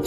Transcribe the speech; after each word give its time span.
Hey, 0.00 0.06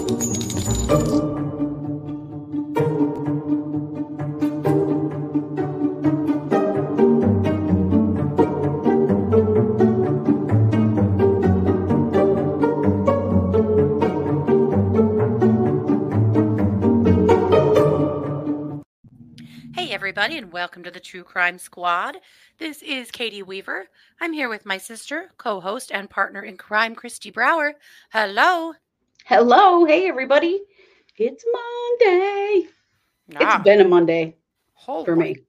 everybody, 19.91 20.39
and 20.39 20.52
welcome 20.52 20.82
to 20.84 20.89
the 20.89 21.00
True 21.00 21.23
Crime 21.23 21.60
Squad. 21.60 22.18
This 22.57 22.82
is 22.82 23.12
Katie 23.12 23.44
Weaver. 23.44 23.89
I'm 24.20 24.34
here 24.34 24.50
with 24.50 24.66
my 24.66 24.80
sister, 24.80 25.30
co 25.38 25.60
host, 25.60 25.91
and 25.94 26.10
partner 26.10 26.41
in 26.41 26.57
crime, 26.57 26.96
Christy 26.96 27.30
Brower. 27.30 27.75
Hello. 28.12 28.73
Hello. 29.26 29.86
Hey, 29.86 30.08
everybody. 30.08 30.64
It's 31.18 31.46
Monday. 31.52 32.70
Ah, 33.35 33.57
It's 33.57 33.63
been 33.63 33.81
a 33.81 33.88
Monday 33.88 34.38
oh 34.88 35.05
for 35.05 35.16
me. 35.16 35.43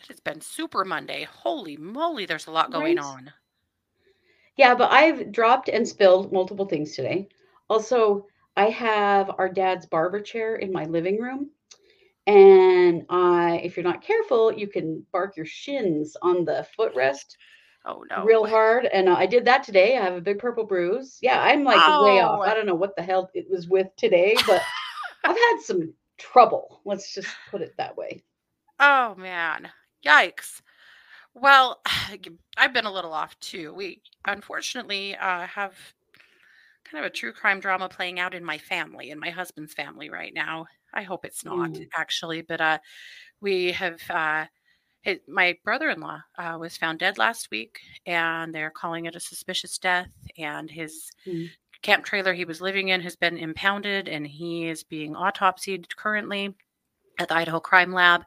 It 0.00 0.06
has 0.08 0.20
been 0.20 0.40
Super 0.40 0.84
Monday. 0.84 1.24
Holy 1.24 1.76
moly, 1.76 2.26
there's 2.26 2.46
a 2.46 2.52
lot 2.52 2.70
going 2.70 2.98
Right? 2.98 2.98
on. 2.98 3.32
Yeah, 4.56 4.74
but 4.74 4.90
I've 4.92 5.32
dropped 5.32 5.68
and 5.68 5.86
spilled 5.88 6.32
multiple 6.32 6.66
things 6.66 6.94
today. 6.96 7.28
Also, 7.68 8.26
I 8.56 8.70
have 8.70 9.30
our 9.38 9.48
dad's 9.48 9.86
barber 9.86 10.20
chair 10.20 10.56
in 10.56 10.72
my 10.72 10.84
living 10.84 11.20
room. 11.20 11.50
And 12.26 13.04
I, 13.10 13.60
if 13.64 13.76
you're 13.76 13.84
not 13.84 14.02
careful, 14.02 14.52
you 14.52 14.68
can 14.68 15.06
bark 15.12 15.36
your 15.36 15.46
shins 15.46 16.16
on 16.22 16.44
the 16.44 16.66
footrest 16.78 17.36
Oh, 17.86 18.04
no. 18.08 18.24
real 18.24 18.46
hard. 18.46 18.86
And 18.86 19.08
uh, 19.08 19.14
I 19.14 19.26
did 19.26 19.44
that 19.44 19.62
today. 19.62 19.98
I 19.98 20.02
have 20.04 20.14
a 20.14 20.20
big 20.20 20.38
purple 20.38 20.64
bruise. 20.64 21.18
Yeah, 21.20 21.40
I'm 21.40 21.64
like 21.64 21.76
way 22.02 22.20
off. 22.20 22.40
I 22.40 22.54
don't 22.54 22.66
know 22.66 22.74
what 22.74 22.96
the 22.96 23.02
hell 23.02 23.30
it 23.34 23.50
was 23.50 23.68
with 23.68 23.88
today, 23.96 24.36
but 24.46 24.62
I've 25.24 25.36
had 25.36 25.58
some 25.60 25.92
trouble. 26.16 26.80
Let's 26.84 27.12
just 27.12 27.28
put 27.50 27.60
it 27.60 27.74
that 27.76 27.96
way. 27.96 28.22
Oh, 28.80 29.14
man. 29.16 29.70
Yikes. 30.04 30.62
Well, 31.34 31.82
I've 32.56 32.72
been 32.72 32.86
a 32.86 32.92
little 32.92 33.12
off 33.12 33.38
too. 33.40 33.74
We 33.74 34.00
unfortunately 34.24 35.14
uh, 35.16 35.46
have 35.46 35.74
kind 36.90 37.04
of 37.04 37.10
a 37.10 37.14
true 37.14 37.32
crime 37.32 37.60
drama 37.60 37.88
playing 37.88 38.18
out 38.18 38.34
in 38.34 38.44
my 38.44 38.58
family, 38.58 39.10
in 39.10 39.18
my 39.20 39.30
husband's 39.30 39.74
family 39.74 40.08
right 40.08 40.32
now. 40.34 40.66
I 40.92 41.02
hope 41.02 41.24
it's 41.24 41.44
not 41.44 41.70
Mm. 41.70 41.88
actually, 41.96 42.42
but 42.42 42.60
uh, 42.60 42.78
we 43.40 43.72
have. 43.72 44.00
It, 45.04 45.28
my 45.28 45.56
brother-in-law 45.64 46.20
uh, 46.38 46.56
was 46.58 46.76
found 46.76 46.98
dead 46.98 47.18
last 47.18 47.50
week, 47.50 47.78
and 48.06 48.54
they're 48.54 48.70
calling 48.70 49.04
it 49.04 49.16
a 49.16 49.20
suspicious 49.20 49.78
death. 49.78 50.10
And 50.38 50.70
his 50.70 51.10
Mm. 51.26 51.50
camp 51.82 52.04
trailer 52.04 52.32
he 52.32 52.44
was 52.44 52.60
living 52.60 52.88
in 52.88 53.00
has 53.02 53.16
been 53.16 53.36
impounded, 53.36 54.08
and 54.08 54.26
he 54.26 54.68
is 54.68 54.82
being 54.82 55.14
autopsied 55.14 55.86
currently 55.96 56.54
at 57.18 57.28
the 57.28 57.34
Idaho 57.36 57.60
Crime 57.60 57.92
Lab. 57.92 58.24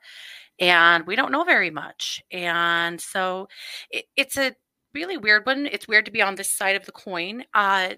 And 0.60 1.06
we 1.06 1.16
don't 1.16 1.32
know 1.32 1.44
very 1.44 1.70
much, 1.70 2.24
and 2.32 3.00
so 3.00 3.48
it, 3.92 4.06
it's 4.16 4.38
a 4.38 4.56
really 4.94 5.18
weird 5.18 5.46
one. 5.46 5.68
It's 5.68 5.88
weird 5.88 6.06
to 6.06 6.12
be 6.12 6.22
on 6.22 6.36
this 6.36 6.50
side 6.50 6.76
of 6.76 6.86
the 6.86 6.92
coin. 6.92 7.44
Uh, 7.54 7.96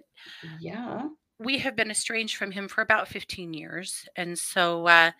Yeah. 0.59 1.07
We 1.39 1.57
have 1.59 1.75
been 1.75 1.91
estranged 1.91 2.35
from 2.37 2.51
him 2.51 2.67
for 2.67 2.81
about 2.81 3.07
15 3.07 3.53
years 3.53 4.07
and 4.15 4.37
so 4.37 4.87
uh, 4.87 5.11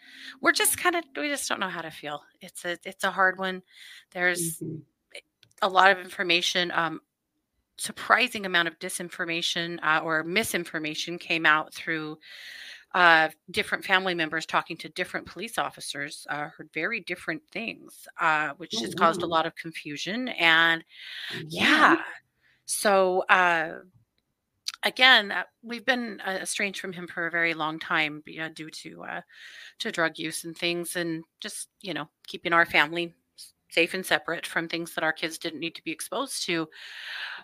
we're 0.41 0.51
just 0.51 0.77
kind 0.77 0.95
of 0.95 1.03
we 1.17 1.29
just 1.29 1.47
don't 1.49 1.59
know 1.59 1.69
how 1.69 1.81
to 1.81 1.91
feel 1.91 2.21
it's 2.41 2.65
a 2.65 2.77
it's 2.85 3.03
a 3.03 3.11
hard 3.11 3.37
one 3.39 3.63
there's 4.11 4.61
Mhm. 4.61 4.83
a 5.61 5.69
lot 5.69 5.91
of 5.91 5.99
information 5.99 6.71
um 6.71 7.01
surprising 7.79 8.45
amount 8.45 8.67
of 8.67 8.79
disinformation 8.79 9.79
uh, 9.83 10.01
or 10.03 10.23
misinformation 10.23 11.17
came 11.17 11.45
out 11.45 11.73
through 11.73 12.17
uh, 12.95 13.29
different 13.51 13.85
family 13.85 14.15
members 14.15 14.45
talking 14.45 14.77
to 14.77 14.89
different 14.89 15.27
police 15.27 15.57
officers 15.57 16.27
uh, 16.29 16.49
heard 16.49 16.69
very 16.73 17.01
different 17.01 17.43
things 17.51 18.07
uh, 18.19 18.51
which 18.57 18.79
Oh, 18.79 18.81
has 18.81 18.95
caused 18.95 19.23
a 19.23 19.27
lot 19.27 19.45
of 19.45 19.55
confusion 19.55 20.29
and 20.29 20.83
yeah. 21.49 22.03
So 22.65 23.21
uh, 23.29 23.79
again, 24.83 25.31
uh, 25.31 25.43
we've 25.63 25.85
been 25.85 26.21
uh, 26.25 26.39
estranged 26.41 26.79
from 26.79 26.93
him 26.93 27.07
for 27.07 27.27
a 27.27 27.31
very 27.31 27.53
long 27.53 27.79
time 27.79 28.21
be- 28.25 28.39
uh, 28.39 28.49
due 28.49 28.69
to 28.69 29.03
uh, 29.03 29.21
to 29.79 29.91
drug 29.91 30.17
use 30.17 30.43
and 30.43 30.57
things, 30.57 30.95
and 30.95 31.23
just 31.39 31.69
you 31.81 31.93
know 31.93 32.09
keeping 32.27 32.53
our 32.53 32.65
family 32.65 33.15
safe 33.71 33.93
and 33.93 34.05
separate 34.05 34.47
from 34.47 34.67
things 34.67 34.95
that 34.95 35.03
our 35.03 35.13
kids 35.13 35.37
didn't 35.37 35.59
need 35.59 35.75
to 35.75 35.83
be 35.83 35.91
exposed 35.91 36.43
to. 36.45 36.67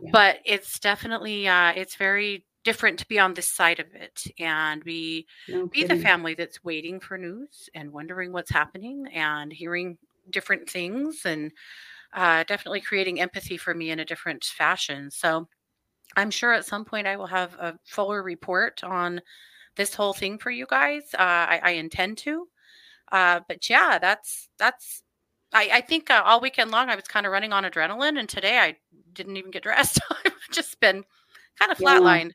Yeah. 0.01 0.09
But 0.11 0.39
it's 0.45 0.79
definitely 0.79 1.47
uh, 1.47 1.73
it's 1.75 1.95
very 1.95 2.45
different 2.63 2.97
to 2.99 3.07
be 3.07 3.19
on 3.19 3.33
this 3.33 3.47
side 3.47 3.79
of 3.79 3.87
it 3.93 4.23
and 4.39 4.83
be 4.83 5.27
No 5.47 5.67
be 5.67 5.83
the 5.83 5.95
family 5.95 6.33
that's 6.33 6.63
waiting 6.63 6.99
for 6.99 7.17
news 7.17 7.69
and 7.75 7.91
wondering 7.91 8.31
what's 8.31 8.49
happening 8.51 9.05
and 9.13 9.53
hearing 9.53 9.97
different 10.31 10.67
things 10.67 11.21
and 11.25 11.51
uh, 12.13 12.43
definitely 12.47 12.81
creating 12.81 13.21
empathy 13.21 13.57
for 13.57 13.73
me 13.73 13.91
in 13.91 13.99
a 13.99 14.05
different 14.05 14.43
fashion. 14.43 15.11
So 15.11 15.47
I'm 16.15 16.31
sure 16.31 16.53
at 16.53 16.65
some 16.65 16.85
point 16.85 17.07
I 17.07 17.17
will 17.17 17.27
have 17.27 17.53
a 17.55 17.77
fuller 17.85 18.23
report 18.23 18.83
on 18.83 19.21
this 19.75 19.93
whole 19.93 20.13
thing 20.13 20.37
for 20.37 20.51
you 20.51 20.65
guys. 20.69 21.03
Uh, 21.13 21.17
I, 21.21 21.59
I 21.63 21.69
intend 21.71 22.17
to. 22.19 22.47
Uh, 23.11 23.41
but 23.47 23.69
yeah, 23.69 23.99
that's 23.99 24.49
that's. 24.57 25.01
I, 25.53 25.69
I 25.75 25.81
think 25.81 26.09
uh, 26.09 26.21
all 26.25 26.41
weekend 26.41 26.71
long 26.71 26.89
I 26.89 26.95
was 26.95 27.05
kind 27.05 27.25
of 27.25 27.31
running 27.31 27.53
on 27.53 27.63
adrenaline, 27.63 28.19
and 28.19 28.27
today 28.27 28.57
I 28.57 28.75
didn't 29.13 29.37
even 29.37 29.51
get 29.51 29.63
dressed. 29.63 29.99
I've 30.25 30.33
just 30.51 30.79
been 30.79 31.03
kind 31.59 31.71
of 31.71 31.79
Yeah. 31.79 31.99
flatlined. 31.99 32.31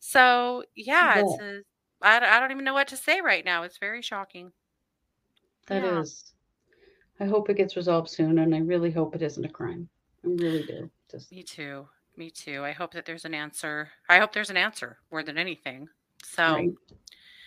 So 0.00 0.64
yeah, 0.74 1.18
Yeah. 1.18 1.36
a, 1.40 1.62
I, 2.02 2.20
don't- 2.20 2.28
I 2.30 2.40
don't 2.40 2.50
even 2.52 2.64
know 2.64 2.74
what 2.74 2.88
to 2.88 2.96
say 2.96 3.20
right 3.20 3.44
now. 3.44 3.62
It's 3.64 3.78
very 3.78 4.02
shocking. 4.02 4.52
That 5.68 5.82
Yeah. 5.82 6.00
is. 6.00 6.32
I 7.18 7.24
hope 7.24 7.48
it 7.50 7.56
gets 7.56 7.76
resolved 7.76 8.10
soon, 8.10 8.38
and 8.40 8.54
I 8.54 8.58
really 8.58 8.90
hope 8.90 9.14
it 9.14 9.22
isn't 9.22 9.44
a 9.44 9.48
crime. 9.48 9.88
I 10.24 10.28
really 10.28 10.62
do. 10.64 10.90
Just 11.10 11.30
Me 11.32 11.42
too. 11.42 11.88
Me 12.16 12.30
too. 12.30 12.64
I 12.64 12.72
hope 12.72 12.92
that 12.94 13.04
there's 13.04 13.24
an 13.26 13.34
answer. 13.34 13.90
I 14.08 14.18
hope 14.18 14.32
there's 14.32 14.50
an 14.50 14.56
answer 14.56 14.98
more 15.12 15.22
than 15.22 15.36
anything. 15.36 15.88
So, 16.24 16.54
right. 16.54 16.70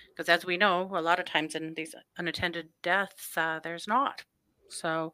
because 0.09 0.29
as 0.29 0.45
we 0.45 0.57
know, 0.57 0.89
a 0.93 1.01
lot 1.01 1.19
of 1.19 1.25
times 1.25 1.55
in 1.55 1.73
these 1.73 1.95
unattended 2.17 2.69
deaths, 2.83 3.35
uh, 3.35 3.59
there's 3.63 3.87
not. 3.87 4.23
So, 4.69 5.13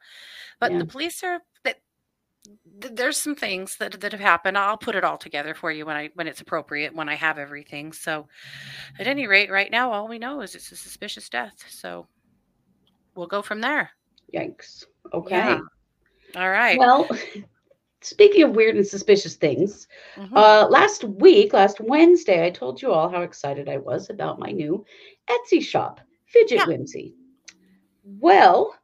but 0.60 0.72
Yeah. 0.74 0.80
the 0.80 0.86
police 0.86 1.24
are 1.24 1.40
that. 1.64 1.78
th- 2.82 2.94
There's 2.94 3.18
some 3.18 3.36
things 3.36 3.78
that 3.78 4.02
that 4.02 4.12
have 4.12 4.22
happened. 4.22 4.58
I'll 4.58 4.78
put 4.78 4.96
it 4.96 5.06
all 5.06 5.18
together 5.18 5.56
for 5.56 5.72
you 5.72 5.86
when 5.86 5.96
I 5.96 6.10
when 6.16 6.28
it's 6.28 6.42
appropriate 6.42 6.94
when 6.94 7.08
I 7.08 7.16
have 7.16 7.38
everything. 7.38 7.94
So, 7.94 8.28
at 9.00 9.08
any 9.08 9.26
rate, 9.28 9.50
right 9.50 9.72
now 9.72 9.92
all 9.94 10.08
we 10.10 10.20
know 10.20 10.42
is 10.42 10.54
it's 10.54 10.72
a 10.74 10.76
suspicious 10.76 11.30
death. 11.30 11.64
So, 11.70 12.08
we'll 13.16 13.28
go 13.28 13.42
from 13.42 13.62
there. 13.62 13.92
Yikes. 14.34 14.84
Okay. 15.14 15.38
Yeah. 15.38 15.60
All 16.36 16.50
right. 16.50 16.78
Well, 16.78 17.08
speaking 18.02 18.44
of 18.44 18.56
weird 18.56 18.76
and 18.76 18.86
suspicious 18.86 19.36
things, 19.36 19.88
Mhm. 20.16 20.36
uh, 20.36 20.68
last 20.70 21.04
week, 21.04 21.54
last 21.54 21.80
Wednesday, 21.80 22.46
I 22.46 22.50
told 22.52 22.82
you 22.82 22.92
all 22.92 23.10
how 23.10 23.22
excited 23.22 23.68
I 23.70 23.78
was 23.78 24.10
about 24.10 24.40
my 24.40 24.52
new 24.52 24.86
Etsy 25.28 25.62
shop, 25.62 26.00
Fidget 26.26 26.60
Yeah. 26.60 26.66
Whimsy. 26.66 27.16
Well, 28.04 28.76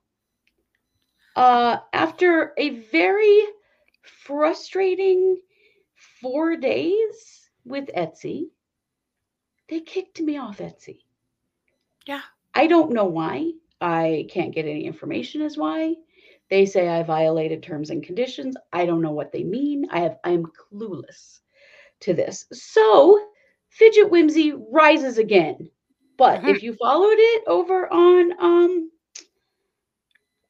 uh, 1.35 1.77
after 1.93 2.53
a 2.57 2.69
very 2.91 3.41
frustrating 4.01 5.39
four 6.21 6.55
days 6.55 7.49
with 7.65 7.89
Etsy, 7.95 8.49
they 9.69 9.81
kicked 9.81 10.19
me 10.21 10.37
off 10.37 10.57
Etsy. 10.57 11.03
Yeah. 12.05 12.21
I 12.53 12.67
don't 12.67 12.91
know 12.91 13.05
why. 13.05 13.53
I 13.79 14.27
can't 14.29 14.53
get 14.53 14.65
any 14.65 14.85
information 14.85 15.41
as 15.41 15.57
why. 15.57 15.95
They 16.51 16.67
say 16.67 16.87
I 16.89 17.03
violated 17.03 17.63
terms 17.63 17.89
and 17.89 18.03
conditions. 18.03 18.57
I 18.73 18.85
don't 18.85 19.01
know 19.01 19.11
what 19.13 19.33
they 19.33 19.43
mean. 19.43 19.87
I 19.91 20.01
have 20.01 20.19
I 20.23 20.31
am 20.31 20.45
clueless 20.45 21.41
to 22.01 22.13
this. 22.13 22.45
So 22.53 23.19
Fidget 23.69 24.11
Whimsy 24.11 24.53
rises 24.71 25.17
again. 25.17 25.71
But 26.17 26.43
Mhm. 26.43 26.47
if 26.47 26.61
you 26.63 26.73
followed 26.73 27.17
it 27.17 27.43
over 27.47 27.91
on 27.91 28.33
um 28.39 28.91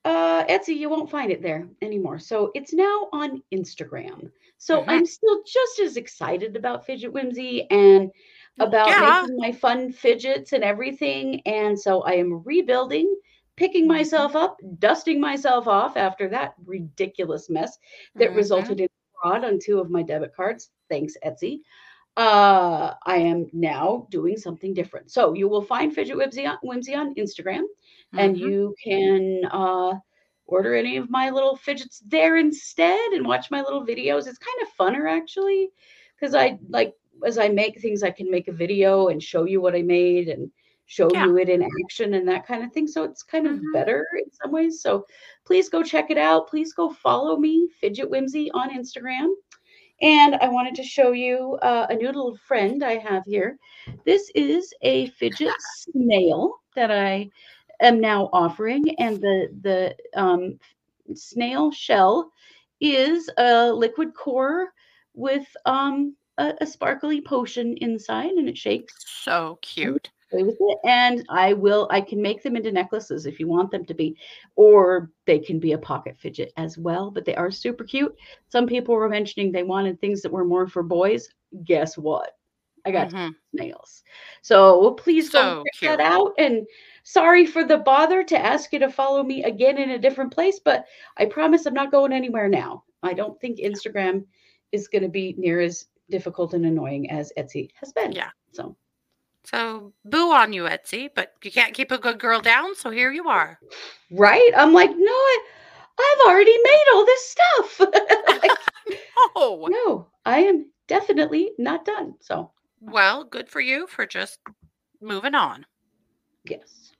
uh 0.06 0.44
Etsy, 0.46 0.78
you 0.78 0.90
won't 0.90 1.10
find 1.10 1.32
it 1.32 1.42
there 1.42 1.68
anymore. 1.82 2.20
So 2.20 2.52
it's 2.56 2.74
now 2.74 3.10
on 3.14 3.44
Instagram. 3.54 4.32
So 4.58 4.86
Mhm. 4.86 4.90
I'm 4.90 5.06
still 5.06 5.44
just 5.46 5.80
as 5.80 5.98
excited 5.98 6.56
about 6.56 6.86
Fidget 6.86 7.14
Whimsy 7.14 7.68
and 7.70 8.12
about 8.60 9.00
yeah. 9.00 9.00
making 9.00 9.36
my 9.38 9.52
fun 9.52 9.92
fidgets 9.92 10.54
and 10.54 10.64
everything. 10.64 11.42
And 11.46 11.80
so 11.80 12.02
I 12.02 12.14
am 12.14 12.44
rebuilding, 12.46 13.16
picking 13.62 13.88
Mhm. 13.88 13.98
myself 13.98 14.36
up, 14.36 14.58
dusting 14.80 15.20
myself 15.22 15.68
off 15.68 15.96
after 15.96 16.28
that 16.30 16.56
ridiculous 16.66 17.50
mess 17.50 17.78
that 18.16 18.32
Mhm. 18.32 18.36
resulted 18.36 18.80
in 18.82 18.88
fraud 19.22 19.46
on 19.46 19.60
two 19.60 19.80
of 19.80 19.90
my 19.92 20.02
debit 20.02 20.34
cards. 20.36 20.72
Thanks, 20.90 21.16
Etsy. 21.24 21.62
Uh, 22.18 22.96
I 23.06 23.18
am 23.18 23.50
now 23.54 24.08
doing 24.10 24.38
something 24.38 24.74
different. 24.74 25.12
So 25.12 25.34
you 25.34 25.48
will 25.48 25.62
find 25.62 25.94
Fidget 25.94 26.18
Whimsy 26.18 26.46
on, 26.46 26.58
Whimsy 26.64 26.96
on 26.96 27.14
Instagram, 27.16 27.66
and 28.18 28.36
Mhm. 28.36 28.40
you 28.48 28.76
can 28.84 29.42
uh, 29.52 29.94
order 30.48 30.76
any 30.76 30.98
of 30.98 31.10
my 31.10 31.30
little 31.30 31.56
fidgets 31.56 32.00
there 32.08 32.38
instead 32.38 33.12
and 33.14 33.28
watch 33.28 33.52
my 33.52 33.62
little 33.62 33.86
videos. 33.86 34.28
It's 34.28 34.40
kind 34.40 34.62
of 34.64 34.70
funner 34.80 35.10
actually, 35.10 35.70
because 36.16 36.34
I 36.36 36.58
like 36.70 36.96
as 37.26 37.38
I 37.38 37.50
make 37.50 37.80
things, 37.80 38.04
I 38.04 38.12
can 38.12 38.30
make 38.32 38.48
a 38.48 38.54
video 38.64 39.10
and 39.10 39.22
show 39.22 39.46
you 39.46 39.62
what 39.62 39.76
I 39.76 39.84
made 39.84 40.28
and 40.30 40.52
show 40.92 41.10
Yeah. 41.14 41.26
you 41.26 41.38
it 41.38 41.48
in 41.48 41.64
action 41.84 42.16
and 42.16 42.28
that 42.28 42.46
kind 42.46 42.64
of 42.64 42.72
thing. 42.74 42.86
So 42.86 43.04
it's 43.04 43.24
kind 43.24 43.48
of 43.48 43.54
Mhm. 43.54 43.74
better 43.74 44.06
in 44.18 44.30
some 44.32 44.52
ways. 44.52 44.82
So 44.82 45.06
please 45.46 45.70
go 45.70 45.82
check 45.84 46.12
it 46.12 46.18
out. 46.18 46.50
Please 46.50 46.74
go 46.74 46.90
follow 46.90 47.38
me, 47.38 47.70
Fidget 47.80 48.10
Whimsy, 48.10 48.52
on 48.52 48.70
Instagram. 48.72 49.34
And 50.02 50.36
I 50.36 50.50
wanted 50.50 50.76
to 50.76 50.84
show 50.84 51.14
you 51.14 51.58
uh, 51.62 51.88
a 51.90 51.96
new 51.96 52.08
little 52.08 52.36
friend 52.36 52.84
I 52.84 52.98
have 52.98 53.24
here. 53.26 53.58
This 54.04 54.30
is 54.36 54.74
a 54.82 55.08
fidget 55.12 55.54
snail 55.62 56.60
that 56.76 56.92
I 56.92 57.30
am 57.80 58.02
now 58.02 58.30
offering, 58.34 58.84
and 59.00 59.22
the 59.22 59.48
the 59.62 59.96
um, 60.20 60.60
snail 61.14 61.72
shell 61.72 62.32
is 62.82 63.30
a 63.38 63.72
liquid 63.72 64.14
core 64.14 64.74
with 65.14 65.48
um, 65.66 66.18
a, 66.38 66.54
a 66.60 66.66
sparkly 66.66 67.22
potion 67.22 67.78
inside, 67.78 68.32
and 68.32 68.50
it 68.50 68.58
shakes 68.58 69.06
So 69.24 69.58
cute. 69.62 70.10
Play 70.32 70.44
with 70.44 70.58
it 70.60 70.78
and 70.86 71.24
i 71.30 71.54
will 71.54 71.88
i 71.92 72.02
can 72.02 72.22
make 72.22 72.42
them 72.42 72.56
into 72.56 72.72
necklaces 72.72 73.26
if 73.26 73.40
you 73.40 73.48
want 73.48 73.70
them 73.72 73.86
to 73.86 73.94
be 73.94 74.16
or 74.56 75.12
they 75.26 75.38
can 75.40 75.60
be 75.60 75.74
a 75.74 75.78
pocket 75.78 76.16
fidget 76.18 76.52
as 76.58 76.78
well 76.78 77.12
but 77.12 77.26
they 77.26 77.36
are 77.36 77.52
super 77.52 77.84
cute. 77.84 78.16
Some 78.50 78.66
people 78.68 78.96
were 78.96 79.10
mentioning 79.10 79.52
they 79.52 79.64
wanted 79.64 80.00
things 80.00 80.22
that 80.22 80.32
were 80.32 80.46
more 80.46 80.68
for 80.68 80.84
boys. 80.84 81.30
Guess 81.66 81.98
what? 81.98 82.32
I 82.86 82.92
got 82.92 83.12
Mhm. 83.12 83.36
snails 83.52 84.04
so 84.42 84.92
please 84.94 85.30
So 85.30 85.40
go 85.40 85.64
check 85.64 85.74
cute. 85.80 85.98
that 85.98 86.00
out 86.02 86.34
and 86.40 86.66
sorry 87.04 87.46
for 87.46 87.64
the 87.64 87.78
bother 87.78 88.24
to 88.24 88.38
ask 88.38 88.72
you 88.74 88.80
to 88.80 88.90
follow 88.90 89.24
me 89.24 89.44
again 89.44 89.78
in 89.78 89.92
a 89.92 90.00
different 90.00 90.32
place 90.34 90.60
but 90.60 90.86
i 91.18 91.26
promise 91.26 91.66
i'm 91.66 91.74
not 91.74 91.92
going 91.92 92.12
anywhere 92.14 92.48
now. 92.50 92.84
I 93.04 93.14
don't 93.14 93.40
think 93.40 93.60
instagram 93.60 94.26
is 94.72 94.88
going 94.88 95.04
to 95.04 95.10
be 95.10 95.36
near 95.38 95.60
as 95.60 95.88
difficult 96.10 96.54
and 96.54 96.66
annoying 96.66 97.10
as 97.12 97.32
etsy 97.38 97.70
has 97.76 97.92
been. 97.94 98.12
Yeah. 98.14 98.30
so 98.52 98.76
So 99.44 99.94
boo 100.06 100.32
on 100.32 100.54
you, 100.54 100.64
Etsy, 100.64 101.10
but 101.14 101.34
you 101.44 101.52
can't 101.52 101.74
keep 101.74 101.92
a 101.92 101.98
good 101.98 102.20
girl 102.20 102.42
down. 102.42 102.76
So 102.76 102.90
here 102.90 103.12
you 103.12 103.28
are. 103.28 103.60
right? 104.12 104.52
I'm 104.56 104.74
like, 104.74 104.92
no, 104.92 105.12
I, 105.12 105.40
I've 106.00 106.28
already 106.32 106.58
made 106.64 106.86
all 106.94 107.06
this 107.06 107.30
stuff. 107.30 107.82
Like, 108.28 108.52
Oh, 109.36 109.68
no, 109.70 110.08
I 110.26 110.40
am 110.40 110.72
definitely 110.88 111.52
not 111.58 111.86
done. 111.86 112.16
So, 112.20 112.52
well, 112.80 113.24
good 113.24 113.50
for 113.50 113.62
you 113.62 113.88
for 113.88 114.06
just 114.06 114.40
moving 115.02 115.36
on. 115.36 115.66
yes. 116.44 116.92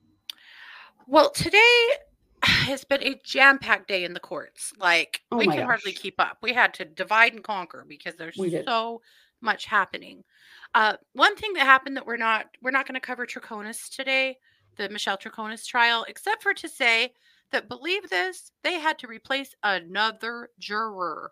Well, 1.08 1.30
today 1.32 1.88
has 2.44 2.84
been 2.84 3.04
a 3.04 3.20
jam-packed 3.24 3.88
day 3.88 4.04
in 4.04 4.14
the 4.14 4.20
courts. 4.20 4.74
Like 4.78 5.22
Oh 5.32 5.38
we 5.38 5.46
can 5.48 5.66
hardly 5.66 5.92
keep 5.92 6.20
up. 6.20 6.38
We 6.42 6.54
had 6.54 6.74
to 6.76 6.86
divide 6.86 7.34
and 7.34 7.44
conquer 7.44 7.86
because 7.88 8.16
there's 8.16 8.38
so 8.66 9.02
much 9.42 9.66
happening. 9.66 10.24
Uh, 10.74 10.96
one 11.14 11.36
thing 11.36 11.54
that 11.54 11.66
happened 11.66 11.98
that 11.98 12.06
we're 12.06 12.18
not 12.18 12.46
we're 12.62 12.72
not 12.72 12.88
going 12.88 13.00
to 13.00 13.06
cover 13.06 13.26
Troconis 13.26 13.94
today, 13.94 14.38
the 14.78 14.90
Michelle 14.90 15.18
Troconis 15.18 15.66
trial, 15.66 16.06
except 16.08 16.42
for 16.42 16.54
to 16.54 16.70
say 16.70 17.14
that 17.52 17.68
believe 17.68 18.10
this, 18.10 18.52
they 18.64 18.80
had 18.80 18.98
to 19.00 19.08
replace 19.08 19.54
another 19.64 20.50
juror. 20.60 21.32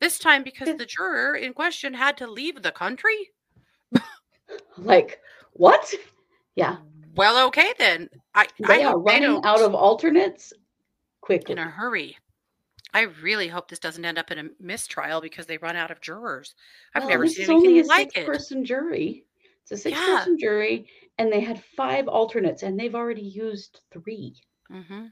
This 0.00 0.18
time 0.18 0.42
because 0.42 0.76
the 0.76 0.84
juror 0.84 1.36
in 1.36 1.54
question 1.54 1.94
had 1.94 2.16
to 2.18 2.26
leave 2.30 2.60
the 2.62 2.72
country. 2.72 3.30
Like, 4.76 5.20
what? 5.52 5.94
Yeah. 6.56 6.76
Well, 7.14 7.46
okay 7.48 7.72
then. 7.78 8.08
I 8.34 8.46
I 8.64 8.78
They 8.78 8.84
are 8.84 8.98
running 8.98 9.40
out 9.44 9.62
of 9.62 9.74
alternates 9.74 10.52
quickly. 11.20 11.52
in 11.52 11.58
a 11.58 11.64
hurry. 11.64 12.16
I 12.94 13.02
really 13.22 13.48
hope 13.48 13.68
this 13.68 13.78
doesn't 13.78 14.04
end 14.04 14.18
up 14.18 14.30
in 14.30 14.38
a 14.38 14.50
mistrial 14.60 15.20
because 15.20 15.46
they 15.46 15.56
run 15.58 15.76
out 15.76 15.90
of 15.90 16.00
jurors. 16.00 16.54
I've 16.94 17.02
Well, 17.02 17.10
never 17.10 17.26
seen 17.26 17.50
anything 17.50 17.78
a 17.78 17.84
like 17.84 18.08
six 18.08 18.18
it. 18.18 18.26
person 18.26 18.64
jury. 18.64 19.24
It's 19.62 19.72
a 19.72 19.76
six 19.76 19.98
Yeah. 19.98 20.16
person 20.16 20.38
jury, 20.38 20.88
and 21.18 21.32
they 21.32 21.40
had 21.40 21.62
five 21.62 22.08
alternates, 22.08 22.62
and 22.62 22.78
they've 22.78 22.94
already 22.94 23.22
used 23.22 23.80
three. 23.90 24.34
hmm 24.68 25.06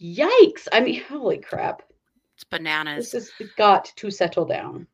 Yikes. 0.00 0.66
I 0.72 0.80
mean, 0.80 1.02
holy 1.02 1.38
crap. 1.38 1.82
It's 2.36 2.44
bananas. 2.44 3.10
This 3.10 3.30
has 3.38 3.48
got 3.56 3.92
to 3.96 4.10
settle 4.10 4.46
down. 4.46 4.86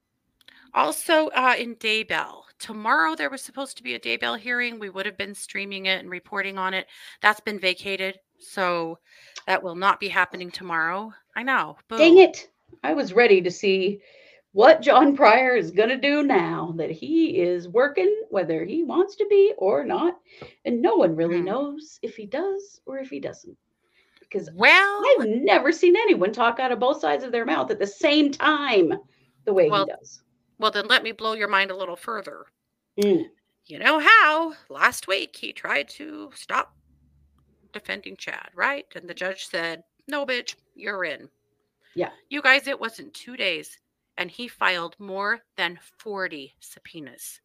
Also, 0.75 1.28
uh, 1.28 1.54
in 1.58 1.76
Daybell, 1.76 2.43
tomorrow 2.58 3.14
there 3.14 3.31
was 3.31 3.43
supposed 3.43 3.76
to 3.76 3.82
be 3.82 3.94
a 3.94 4.00
Daybell 4.00 4.38
hearing. 4.38 4.79
We 4.79 4.91
would 4.91 5.06
have 5.06 5.19
been 5.19 5.35
streaming 5.35 5.87
it 5.87 6.00
and 6.00 6.11
reporting 6.11 6.58
on 6.58 6.75
it. 6.75 6.87
That's 7.23 7.41
been 7.41 7.58
vacated, 7.58 8.19
so 8.38 8.99
that 9.47 9.62
will 9.62 9.75
not 9.75 10.00
be 10.00 10.08
happening 10.08 10.50
tomorrow. 10.50 11.12
I 11.35 11.43
know. 11.43 11.76
Dang 11.91 12.19
it. 12.19 12.49
I 12.82 12.94
was 12.94 13.12
ready 13.12 13.41
to 13.43 13.50
see 13.50 14.00
what 14.53 14.81
John 14.81 15.14
Prior 15.14 15.55
is 15.55 15.70
going 15.70 15.91
to 15.91 15.99
do 15.99 16.23
now 16.23 16.73
that 16.79 16.91
he 16.91 17.41
is 17.41 17.69
working, 17.69 18.23
whether 18.31 18.64
he 18.64 18.85
wants 18.85 19.17
to 19.17 19.26
be 19.29 19.53
or 19.58 19.85
not. 19.85 20.19
And 20.64 20.81
no 20.81 20.97
one 20.97 21.14
really 21.14 21.38
Hmm. 21.38 21.44
knows 21.44 21.99
if 22.03 22.17
he 22.17 22.26
does 22.26 22.81
or 22.87 22.99
if 22.99 23.11
he 23.11 23.20
doesn't. 23.20 23.56
Because 24.20 24.50
Well, 24.55 25.03
I've 25.20 25.29
never 25.29 25.73
seen 25.73 25.94
anyone 25.94 26.32
talk 26.32 26.58
out 26.58 26.73
of 26.73 26.79
both 26.79 27.00
sides 27.00 27.23
of 27.23 27.32
their 27.32 27.44
mouth 27.44 27.70
at 27.70 27.79
the 27.79 27.87
same 27.87 28.32
time 28.32 28.94
the 29.44 29.53
way 29.53 29.69
Well, 29.69 29.85
he 29.85 29.93
does. 29.93 30.23
Well, 30.58 30.70
then 30.70 30.87
let 30.88 31.03
me 31.03 31.12
blow 31.12 31.35
your 31.35 31.49
mind 31.49 31.70
a 31.70 31.76
little 31.76 31.97
further. 31.97 32.47
Mm. 33.00 33.26
You 33.67 33.79
know 33.79 33.99
how 33.99 34.55
last 34.69 35.08
week 35.08 35.35
he 35.37 35.53
tried 35.53 35.88
to 35.91 36.31
stop 36.35 36.75
defending 37.73 38.17
Chad, 38.17 38.49
right? 38.55 38.87
And 38.94 39.08
the 39.08 39.14
judge 39.14 39.47
said, 39.47 39.82
No, 40.08 40.25
bitch, 40.25 40.55
you're 40.75 41.05
in. 41.05 41.29
Yeah. 41.94 42.11
You 42.29 42.43
guys, 42.43 42.67
it 42.67 42.79
wasn't 42.79 43.12
two 43.14 43.37
days, 43.37 43.79
and 44.19 44.31
he 44.31 44.49
filed 44.49 44.94
more 44.99 45.41
than 45.56 45.79
40 45.99 46.55
subpoenas. 46.61 47.41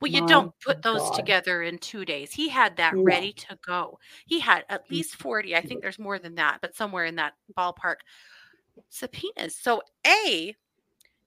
Well, 0.00 0.10
you 0.10 0.22
My 0.22 0.26
don't 0.26 0.52
put 0.60 0.82
those 0.82 1.08
God. 1.10 1.14
together 1.14 1.62
in 1.62 1.78
two 1.78 2.04
days. 2.04 2.32
He 2.32 2.48
had 2.48 2.76
that 2.76 2.94
No. 2.94 3.02
ready 3.02 3.32
to 3.32 3.58
go. 3.64 3.98
He 4.26 4.40
had 4.40 4.64
at 4.68 4.90
least 4.90 5.16
40. 5.16 5.54
I 5.54 5.60
think 5.60 5.80
there's 5.82 5.98
more 5.98 6.18
than 6.18 6.34
that, 6.34 6.58
but 6.60 6.74
somewhere 6.74 7.04
in 7.04 7.16
that 7.16 7.34
ballpark 7.56 7.96
subpoenas. 8.88 9.56
So, 9.56 9.82
A, 10.06 10.54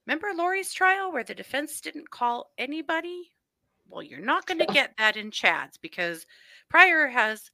remember 0.08 0.28
Lori's 0.34 0.72
trial 0.72 1.12
where 1.12 1.22
the 1.22 1.34
defense 1.34 1.82
didn't 1.82 2.10
call 2.10 2.50
anybody? 2.56 3.30
Well, 3.90 4.02
you're 4.02 4.20
not 4.20 4.46
going 4.46 4.58
to 4.60 4.66
get 4.66 4.94
that 4.96 5.18
in 5.18 5.30
Chad's 5.30 5.76
because 5.76 6.26
Prior 6.70 7.06
has 7.08 7.50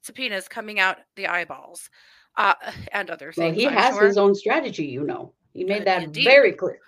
subpoenas 0.00 0.46
coming 0.46 0.78
out 0.78 0.98
the 1.16 1.26
eyeballs 1.26 1.90
uh, 2.36 2.54
and 2.92 3.10
other 3.10 3.32
things. 3.32 3.36
Well, 3.38 3.52
he 3.52 3.66
I'm 3.66 3.74
has 3.74 3.94
sure. 3.94 4.06
his 4.06 4.16
own 4.16 4.34
strategy, 4.34 4.86
you 4.86 5.02
know. 5.04 5.32
He 5.52 5.64
made 5.64 5.84
that 5.84 6.04
indeed. 6.04 6.24
very 6.24 6.52
clear. 6.52 6.78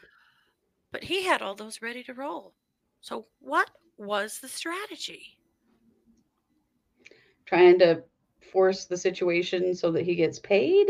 But 0.92 1.02
he 1.02 1.24
had 1.24 1.42
all 1.42 1.56
those 1.56 1.82
ready 1.82 2.04
to 2.04 2.14
roll. 2.14 2.54
So, 3.00 3.26
what 3.40 3.68
was 3.98 4.38
the 4.38 4.48
strategy? 4.48 5.38
Trying 7.44 7.78
to 7.80 8.02
force 8.52 8.86
the 8.86 8.96
situation 8.96 9.74
so 9.74 9.90
that 9.90 10.04
he 10.04 10.14
gets 10.14 10.38
paid. 10.38 10.86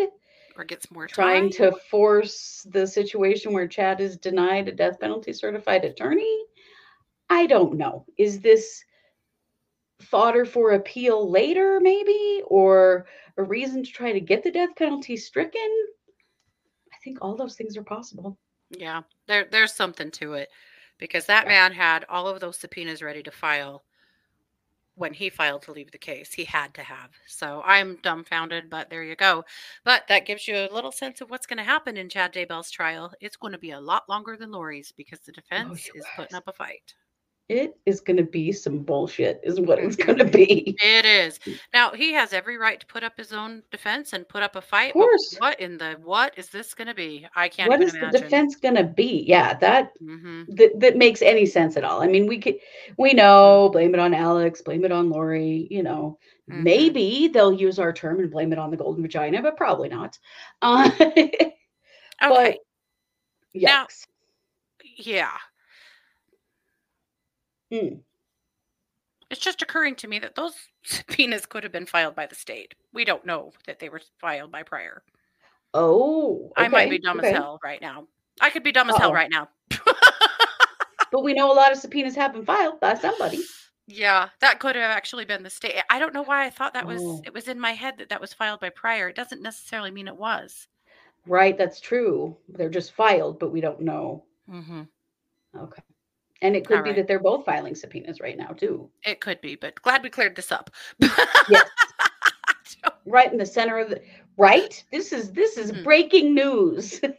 Or 0.56 0.64
gets 0.64 0.90
more 0.90 1.06
trying 1.08 1.50
time? 1.50 1.73
to 1.73 1.76
force 1.90 2.66
the 2.70 2.87
situation 2.87 3.52
where 3.52 3.66
Chad 3.66 4.00
is 4.00 4.16
denied 4.16 4.68
a 4.68 4.73
death 4.73 5.00
penalty 5.00 5.32
certified 5.32 5.84
attorney. 5.84 6.44
I 7.28 7.46
don't 7.46 7.76
know. 7.76 8.06
Is 8.18 8.40
this 8.40 8.84
fodder 10.00 10.44
for 10.44 10.73
appeal 10.73 11.28
later, 11.30 11.80
maybe, 11.80 12.42
or 12.46 13.06
a 13.37 13.42
reason 13.42 13.82
to 13.82 13.90
try 13.90 14.12
to 14.12 14.20
get 14.20 14.42
the 14.42 14.50
death 14.52 14.76
penalty 14.76 15.16
stricken? 15.16 15.68
I 16.92 16.96
think 17.02 17.18
all 17.20 17.34
those 17.37 17.56
things 17.56 17.76
are 17.76 17.84
possible. 17.84 18.38
Yeah, 18.70 19.02
there 19.26 19.44
there's 19.44 19.73
something 19.75 20.11
to 20.12 20.34
it 20.34 20.49
because 20.99 21.26
that 21.26 21.44
Yeah. 21.44 21.50
man 21.50 21.73
had 21.73 22.04
all 22.08 22.28
of 22.28 22.40
those 22.40 22.58
subpoenas 22.58 23.02
ready 23.02 23.23
to 23.23 23.30
file 23.30 23.84
when 24.97 25.13
he 25.13 25.29
filed 25.29 25.63
to 25.63 25.73
leave 25.73 25.91
the 25.91 25.99
case. 25.99 26.33
He 26.33 26.45
had 26.45 26.75
to 26.75 26.83
have. 26.83 27.11
So 27.27 27.63
I'm 27.65 27.99
dumbfounded, 28.03 28.71
but 28.71 28.91
there 28.91 29.03
you 29.03 29.17
go. 29.17 29.45
But 29.85 30.05
that 30.09 30.27
gives 30.27 30.47
you 30.47 30.57
a 30.57 30.73
little 30.73 30.93
sense 30.93 31.21
of 31.21 31.31
what's 31.31 31.47
going 31.47 31.59
to 31.59 31.65
happen 31.65 31.97
in 31.97 32.09
Chad 32.09 32.33
Daybell's 32.33 32.71
trial. 32.71 33.13
It's 33.21 33.37
going 33.37 33.53
to 33.53 33.59
be 33.59 33.73
a 33.73 33.81
lot 33.81 34.09
longer 34.09 34.37
than 34.37 34.53
Lori's 34.53 34.93
because 34.93 35.21
the 35.21 35.33
oh, 35.33 35.41
defense 35.41 35.89
you 35.93 36.01
is 36.01 36.07
putting 36.17 36.37
up 36.37 36.47
a 36.47 36.53
fight. 36.53 36.95
It 37.49 37.77
is 37.85 38.01
going 38.01 38.17
to 38.17 38.23
be 38.25 38.53
some 38.53 38.79
bullshit, 38.81 39.41
is 39.43 39.61
what 39.61 39.79
it's 39.79 39.97
going 39.97 40.19
to 40.19 40.25
be. 40.25 40.77
It 40.83 41.05
is. 41.05 41.39
Now, 41.73 41.91
he 41.91 42.13
has 42.15 42.33
every 42.33 42.57
right 42.57 42.81
to 42.81 42.87
put 42.87 43.05
up 43.05 43.19
his 43.19 43.33
own 43.33 43.63
defense 43.71 44.13
and 44.13 44.27
put 44.29 44.43
up 44.43 44.57
a 44.57 44.63
fight. 44.63 44.91
Of 44.91 44.95
course. 44.95 45.37
What 45.39 45.61
in 45.61 45.77
the 45.79 45.97
what 46.03 46.37
is 46.39 46.49
this 46.49 46.75
going 46.75 46.89
to 46.89 46.95
be? 46.95 47.27
I 47.37 47.49
can't 47.49 47.71
what 47.71 47.83
is 47.83 47.93
is 47.95 48.01
the 48.01 48.19
defense 48.19 48.57
going 48.57 48.75
to 48.77 48.85
be? 48.85 49.25
Yeah, 49.27 49.55
that 49.59 49.93
hmm 49.99 50.43
that, 50.49 50.79
that 50.81 50.97
makes 50.97 51.23
any 51.23 51.47
sense 51.47 51.77
at 51.77 51.85
all. 51.85 52.03
I 52.03 52.07
mean, 52.07 52.27
we 52.27 52.39
could, 52.39 52.57
we 52.99 53.13
know, 53.13 53.69
blame 53.73 53.95
it 53.95 54.01
on 54.01 54.15
Alex, 54.15 54.61
blame 54.63 54.85
it 54.85 54.93
on 54.93 55.11
Lori, 55.11 55.67
you 55.71 55.83
know, 55.83 56.19
Mhm. 56.51 56.63
maybe 56.65 57.29
they'll 57.29 57.53
use 57.53 57.79
our 57.79 57.93
term 57.93 58.21
and 58.21 58.31
blame 58.31 58.53
it 58.53 58.59
on 58.59 58.71
the 58.71 58.77
golden 58.77 59.03
vagina, 59.03 59.43
but 59.43 59.57
probably 59.57 59.89
not. 59.89 60.19
Uh, 60.63 60.91
Okay. 62.23 62.31
but 62.35 62.57
yeah. 64.97 65.31
Mm. 67.75 68.00
It's 69.31 69.40
just 69.40 69.62
occurring 69.62 69.97
to 69.97 70.09
me 70.09 70.19
that 70.21 70.35
those 70.35 70.54
subpoenas 70.85 71.47
could 71.47 71.64
have 71.64 71.73
been 71.73 71.87
filed 71.87 72.14
by 72.14 72.26
the 72.26 72.35
state. 72.35 72.75
We 72.93 73.04
don't 73.04 73.26
know 73.26 73.52
that 73.66 73.78
they 73.81 73.88
were 73.88 74.00
filed 74.21 74.52
by 74.52 74.62
Prior. 74.62 75.02
Oh, 75.73 76.52
I 76.57 76.69
might 76.69 76.88
be 76.90 77.00
dumb 77.00 77.19
okay. 77.19 77.31
as 77.31 77.35
hell 77.35 77.59
right 77.64 77.81
now. 77.81 78.07
I 78.40 78.50
could 78.50 78.62
be 78.62 78.71
dumb 78.71 78.90
as 78.90 78.97
hell 78.97 79.12
right 79.12 79.31
now. 79.31 79.49
but 81.11 81.25
we 81.25 81.35
know 81.35 81.52
a 81.52 81.54
lot 81.54 81.73
of 81.73 81.78
subpoenas 81.78 82.14
have 82.14 82.33
been 82.33 82.45
filed 82.45 82.78
by 82.78 82.95
somebody. 82.95 83.40
Yeah, 83.87 84.28
that 84.40 84.61
could 84.61 84.76
have 84.76 84.90
actually 84.90 85.25
been 85.25 85.43
the 85.43 85.50
state. 85.50 85.83
I 85.90 85.99
don't 85.99 86.14
know 86.14 86.23
why 86.23 86.47
I 86.47 86.50
thought 86.50 86.75
that 86.75 86.87
was 86.87 87.02
Oh. 87.02 87.23
it 87.26 87.35
was 87.35 87.49
in 87.49 87.59
my 87.59 87.73
head 87.73 87.99
that 87.99 88.09
that 88.11 88.21
was 88.21 88.33
filed 88.33 88.61
by 88.61 88.71
Prior. 88.71 89.09
It 89.09 89.16
doesn't 89.16 89.43
necessarily 89.43 89.90
mean 89.90 90.09
it 90.09 90.16
was. 90.16 90.69
Right, 91.26 91.59
that's 91.59 91.81
true. 91.81 92.37
They're 92.49 92.69
just 92.71 92.93
filed, 92.93 93.38
but 93.38 93.52
we 93.52 93.61
don't 93.61 93.81
know. 93.81 94.25
hmm 94.49 94.83
Okay. 95.57 95.83
And 96.45 96.55
it 96.55 96.67
could 96.67 96.77
All 96.77 96.83
be 96.83 96.91
right. 96.91 96.97
that 96.97 97.07
they're 97.09 97.19
both 97.19 97.47
filing 97.47 97.75
subpoenas 97.75 98.21
right 98.21 98.37
now, 98.37 98.49
too. 98.49 98.91
It 99.03 99.21
could 99.23 99.41
be, 99.41 99.57
but 99.57 99.81
glad 99.83 100.03
we 100.03 100.11
cleared 100.11 100.37
this 100.37 100.53
up. 100.53 100.71
Yes. 101.49 101.65
Right 103.07 103.31
in 103.31 103.37
the 103.39 103.45
center 103.47 103.79
of 103.79 103.91
the 103.91 104.01
right? 104.39 104.83
This 104.91 105.13
is 105.13 105.31
this 105.33 105.57
is 105.59 105.73
Mhm. 105.73 105.85
breaking 105.85 106.35
news. 106.35 107.01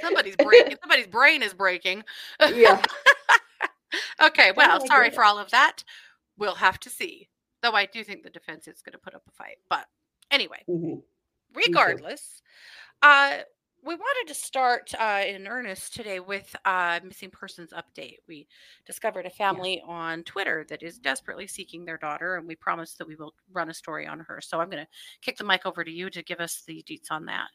somebody's 0.00 0.36
breaking. 0.36 0.76
Somebody's 0.82 1.06
brain 1.06 1.42
is 1.42 1.54
breaking. 1.54 2.04
yeah. 2.40 2.82
Okay, 4.20 4.52
well, 4.56 4.80
my 4.80 4.86
sorry 4.86 5.04
goodness. 5.06 5.14
for 5.16 5.24
all 5.24 5.38
of 5.38 5.50
that. 5.50 5.84
We'll 6.36 6.54
have 6.56 6.78
to 6.80 6.90
see. 6.90 7.28
Though 7.62 7.72
I 7.72 7.86
do 7.86 8.02
think 8.04 8.22
the 8.24 8.30
defense 8.30 8.66
is 8.68 8.82
going 8.82 8.92
to 8.92 8.98
put 8.98 9.14
up 9.14 9.22
a 9.28 9.32
fight. 9.32 9.56
But 9.70 9.86
anyway, 10.30 10.62
Mhm. 10.68 11.02
regardless, 11.54 12.42
uh, 13.02 13.38
we 13.84 13.94
wanted 13.94 14.32
to 14.32 14.34
start 14.34 14.92
uh, 14.98 15.22
in 15.26 15.46
earnest 15.46 15.94
today 15.94 16.18
with 16.18 16.56
uh, 16.64 17.00
missing 17.04 17.30
persons 17.30 17.70
update. 17.72 18.16
We 18.26 18.48
discovered 18.86 19.26
a 19.26 19.30
family 19.30 19.82
on 19.86 20.22
Twitter 20.22 20.64
that 20.70 20.82
is 20.82 20.98
desperately 20.98 21.46
seeking 21.46 21.84
their 21.84 21.98
daughter, 21.98 22.36
and 22.36 22.48
we 22.48 22.56
promised 22.56 22.96
that 22.98 23.06
we 23.06 23.14
will 23.14 23.34
run 23.52 23.68
a 23.68 23.74
story 23.74 24.06
on 24.06 24.20
her. 24.20 24.40
So 24.40 24.58
I'm 24.58 24.70
going 24.70 24.82
to 24.82 24.90
kick 25.20 25.36
the 25.36 25.44
mic 25.44 25.66
over 25.66 25.84
to 25.84 25.90
you 25.90 26.08
to 26.10 26.22
give 26.22 26.40
us 26.40 26.62
the 26.66 26.82
deets 26.88 27.10
on 27.10 27.26
that. 27.26 27.48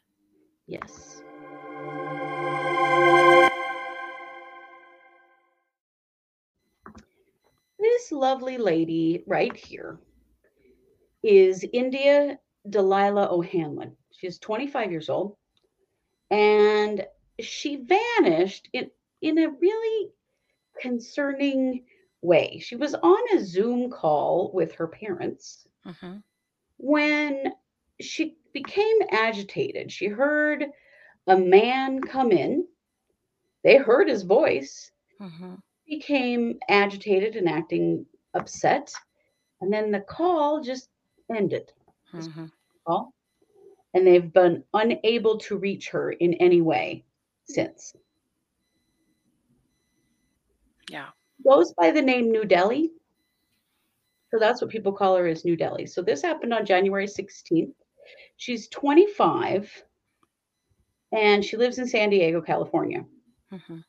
Yes. 0.68 1.22
This 7.78 8.12
lovely 8.12 8.56
lady 8.56 9.24
right 9.26 9.56
here 9.56 9.98
is 11.24 11.64
India 11.72 12.38
Delilah 12.68 13.28
O'Hanlon. 13.32 13.96
She's 14.12 14.38
25 14.38 14.92
years 14.92 15.08
old 15.08 15.36
and 16.30 17.06
she 17.40 17.76
vanished 17.76 18.68
in, 18.72 18.90
in 19.20 19.38
a 19.38 19.48
really 19.50 20.10
concerning 20.80 21.84
way. 22.22 22.58
She 22.60 22.76
was 22.76 22.94
on 22.94 23.36
a 23.36 23.40
Zoom 23.40 23.90
call 23.90 24.50
with 24.52 24.74
her 24.74 24.86
parents 24.88 25.66
hmm 25.84 26.22
when 26.78 27.52
she 28.00 28.36
became 28.52 28.98
agitated. 29.10 29.90
She 29.92 30.06
heard 30.06 30.66
a 31.26 31.36
man 31.36 32.00
come 32.02 32.32
in. 32.32 32.66
They 33.64 33.76
heard 33.76 34.08
his 34.08 34.22
voice, 34.22 34.92
hmm 35.18 35.54
became 35.86 36.58
agitated 36.68 37.36
and 37.36 37.48
acting 37.48 38.06
upset. 38.34 38.92
And 39.60 39.72
then 39.72 39.90
the 39.92 40.00
call 40.00 40.60
just 40.60 40.88
ended. 41.34 41.72
hmm 42.12 42.46
Call. 42.86 43.12
And 43.94 44.06
they've 44.06 44.32
been 44.32 44.64
unable 44.74 45.38
to 45.38 45.56
reach 45.56 45.90
her 45.90 46.12
in 46.12 46.34
any 46.34 46.60
way 46.60 47.04
since. 47.44 47.94
Yeah. 50.88 51.08
Goes 51.46 51.72
by 51.74 51.90
the 51.90 52.02
name 52.02 52.30
New 52.30 52.44
Delhi. 52.44 52.92
So 54.30 54.38
that's 54.38 54.60
what 54.60 54.70
people 54.70 54.92
call 54.92 55.16
her 55.16 55.26
is 55.26 55.44
New 55.44 55.56
Delhi. 55.56 55.86
So 55.86 56.02
this 56.02 56.22
happened 56.22 56.52
on 56.54 56.64
January 56.66 57.06
16th. 57.06 57.74
She's 58.36 58.68
25 58.68 59.84
and 61.12 61.44
she 61.44 61.56
lives 61.56 61.78
in 61.78 61.86
San 61.86 62.10
Diego, 62.10 62.40
California. 62.40 63.04
hmm 63.50 63.80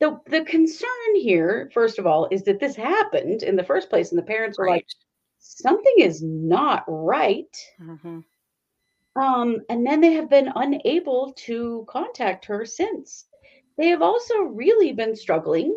The 0.00 0.20
the 0.26 0.44
concern 0.44 1.14
here, 1.16 1.70
first 1.72 1.98
of 1.98 2.06
all, 2.06 2.28
is 2.30 2.42
that 2.44 2.60
this 2.60 2.76
happened 2.76 3.42
in 3.42 3.56
the 3.56 3.64
first 3.64 3.90
place, 3.90 4.10
and 4.10 4.18
the 4.18 4.22
parents 4.24 4.58
were 4.58 4.68
like, 4.68 4.86
something 5.38 5.94
is 5.98 6.22
not 6.22 6.84
right. 6.88 7.56
hmm 7.78 8.20
Um, 9.16 9.60
and 9.70 9.86
then 9.86 10.00
they 10.00 10.12
have 10.12 10.28
been 10.28 10.52
unable 10.54 11.32
to 11.46 11.84
contact 11.88 12.44
her 12.46 12.64
since. 12.64 13.26
They 13.78 13.88
have 13.88 14.02
also 14.02 14.38
really 14.40 14.92
been 14.92 15.16
struggling 15.16 15.76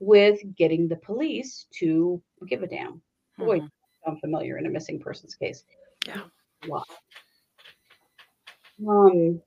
with 0.00 0.38
getting 0.56 0.88
the 0.88 0.96
police 0.96 1.66
to 1.78 2.22
give 2.46 2.62
a 2.62 2.66
damn. 2.66 3.00
Boy, 3.38 3.60
Mhm. 3.60 3.70
I'm 4.06 4.18
familiar 4.20 4.58
in 4.58 4.66
a 4.66 4.70
missing 4.70 5.00
persons 5.00 5.34
case. 5.34 5.64
Yeah. 6.06 6.24
Wow. 6.66 6.84
Um, 8.86 9.40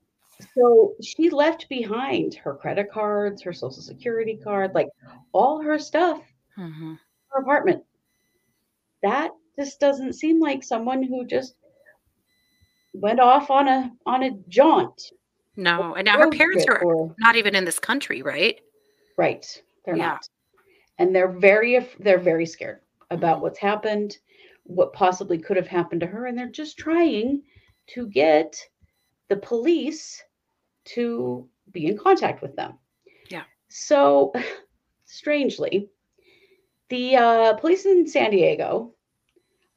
so 0.54 0.96
she 1.02 1.30
left 1.30 1.70
behind 1.70 2.36
her 2.36 2.56
credit 2.56 2.90
cards, 2.92 3.42
her 3.44 3.54
social 3.54 3.82
security 3.82 4.36
card, 4.36 4.74
like 4.74 4.90
all 5.32 5.62
her 5.62 5.78
stuff, 5.78 6.22
hmm 6.56 6.96
her 7.30 7.42
apartment. 7.42 7.84
That 9.04 9.32
just 9.58 9.80
doesn't 9.80 10.14
seem 10.14 10.40
like 10.40 10.64
someone 10.64 11.04
who 11.04 11.26
just 11.26 11.56
went 13.00 13.20
off 13.20 13.50
on 13.50 13.68
a 13.68 13.92
on 14.06 14.24
a 14.24 14.32
jaunt. 14.48 15.12
No, 15.56 15.96
and 15.96 16.06
now 16.06 16.18
her 16.18 16.30
parents 16.30 16.66
are 16.68 16.84
or- 16.84 17.16
not 17.20 17.36
even 17.36 17.56
in 17.56 17.66
this 17.66 17.80
country, 17.80 18.22
right? 18.22 18.60
right. 19.18 19.64
They're 19.86 19.96
Yeah. 19.98 20.08
not. 20.10 20.30
And 21.00 21.16
they're 21.16 21.32
very 21.32 21.80
they're 22.00 22.20
very 22.20 22.46
scared 22.46 22.82
about 23.10 23.42
what's 23.42 23.60
happened, 23.60 24.18
what 24.64 24.94
possibly 24.94 25.38
could 25.38 25.58
have 25.58 25.68
happened 25.68 26.02
to 26.02 26.08
her, 26.08 26.26
and 26.26 26.38
they're 26.38 26.48
just 26.48 26.78
trying 26.78 27.42
to 27.88 28.08
get 28.08 28.60
the 29.30 29.38
police 29.38 30.24
to 30.86 31.48
be 31.72 31.88
in 31.88 31.98
contact 31.98 32.42
with 32.42 32.56
them. 32.56 32.78
Yeah. 33.30 33.44
So, 33.70 34.34
strangely, 35.06 35.90
the 36.90 37.16
uh, 37.16 37.54
police 37.56 37.86
in 37.86 38.08
San 38.08 38.32
Diego 38.32 38.94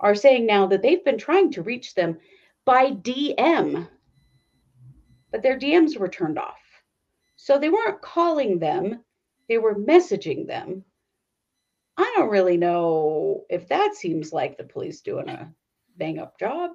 are 0.01 0.15
saying 0.15 0.47
now 0.47 0.67
that 0.67 0.83
they've 0.83 1.05
been 1.05 1.19
trying 1.19 1.51
to 1.53 1.63
reach 1.63 1.95
them 1.95 2.19
by 2.65 2.91
DM, 2.91 3.89
but 5.31 5.43
their 5.43 5.59
DMs 5.59 5.97
were 5.97 6.09
turned 6.09 6.39
off. 6.39 6.83
So 7.37 7.59
they 7.59 7.69
weren't 7.71 8.03
calling 8.03 8.59
them, 8.59 9.05
they 9.49 9.59
were 9.59 9.75
messaging 9.75 10.47
them. 10.47 10.85
I 11.97 12.13
don't 12.17 12.31
really 12.31 12.57
know 12.57 13.45
if 13.49 13.69
that 13.69 13.95
seems 13.95 14.33
like 14.33 14.57
the 14.57 14.65
police 14.65 15.01
doing 15.01 15.29
a 15.29 15.53
bang 15.97 16.19
up 16.19 16.39
job 16.39 16.71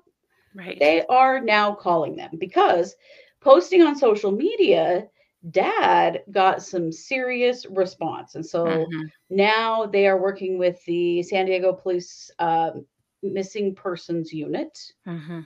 Right. 0.54 0.80
they 0.80 1.06
are 1.08 1.40
now 1.42 1.74
calling 1.74 2.16
them 2.16 2.32
because 2.38 2.96
posting 3.42 3.82
on 3.82 3.96
social 3.96 4.32
media 4.32 5.08
dad 5.52 6.24
got 6.32 6.62
some 6.62 6.92
serious 6.92 7.66
response 7.66 8.36
and 8.36 8.46
so 8.46 8.88
Mhm. 8.88 9.12
now 9.30 9.86
they 9.86 10.08
are 10.08 10.22
working 10.22 10.58
with 10.58 10.84
the 10.86 11.22
san 11.24 11.46
diego 11.46 11.74
police 11.74 12.32
um, 12.40 12.86
missing 13.24 13.74
persons 13.76 14.32
unit 14.34 14.78
Mhm. 15.06 15.46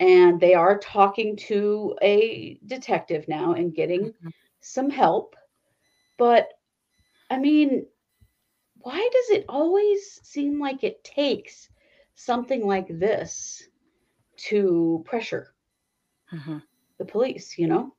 And 0.00 0.40
they 0.40 0.54
are 0.54 0.78
talking 0.78 1.36
to 1.36 1.96
a 2.02 2.58
detective 2.66 3.26
now 3.28 3.52
and 3.54 3.74
getting 3.74 4.12
Mhm. 4.22 4.32
some 4.60 4.90
help 4.90 5.36
but 6.18 6.48
i 7.30 7.38
mean 7.38 7.86
why 8.80 8.98
does 9.12 9.30
it 9.38 9.44
always 9.48 10.20
seem 10.22 10.60
like 10.60 10.82
it 10.84 11.02
takes 11.04 11.68
something 12.14 12.66
like 12.66 12.88
this 12.88 13.68
to 14.36 15.02
pressure 15.06 15.54
Mhm. 16.32 16.62
the 16.98 17.04
police, 17.04 17.58
you 17.58 17.66
know? 17.66 17.94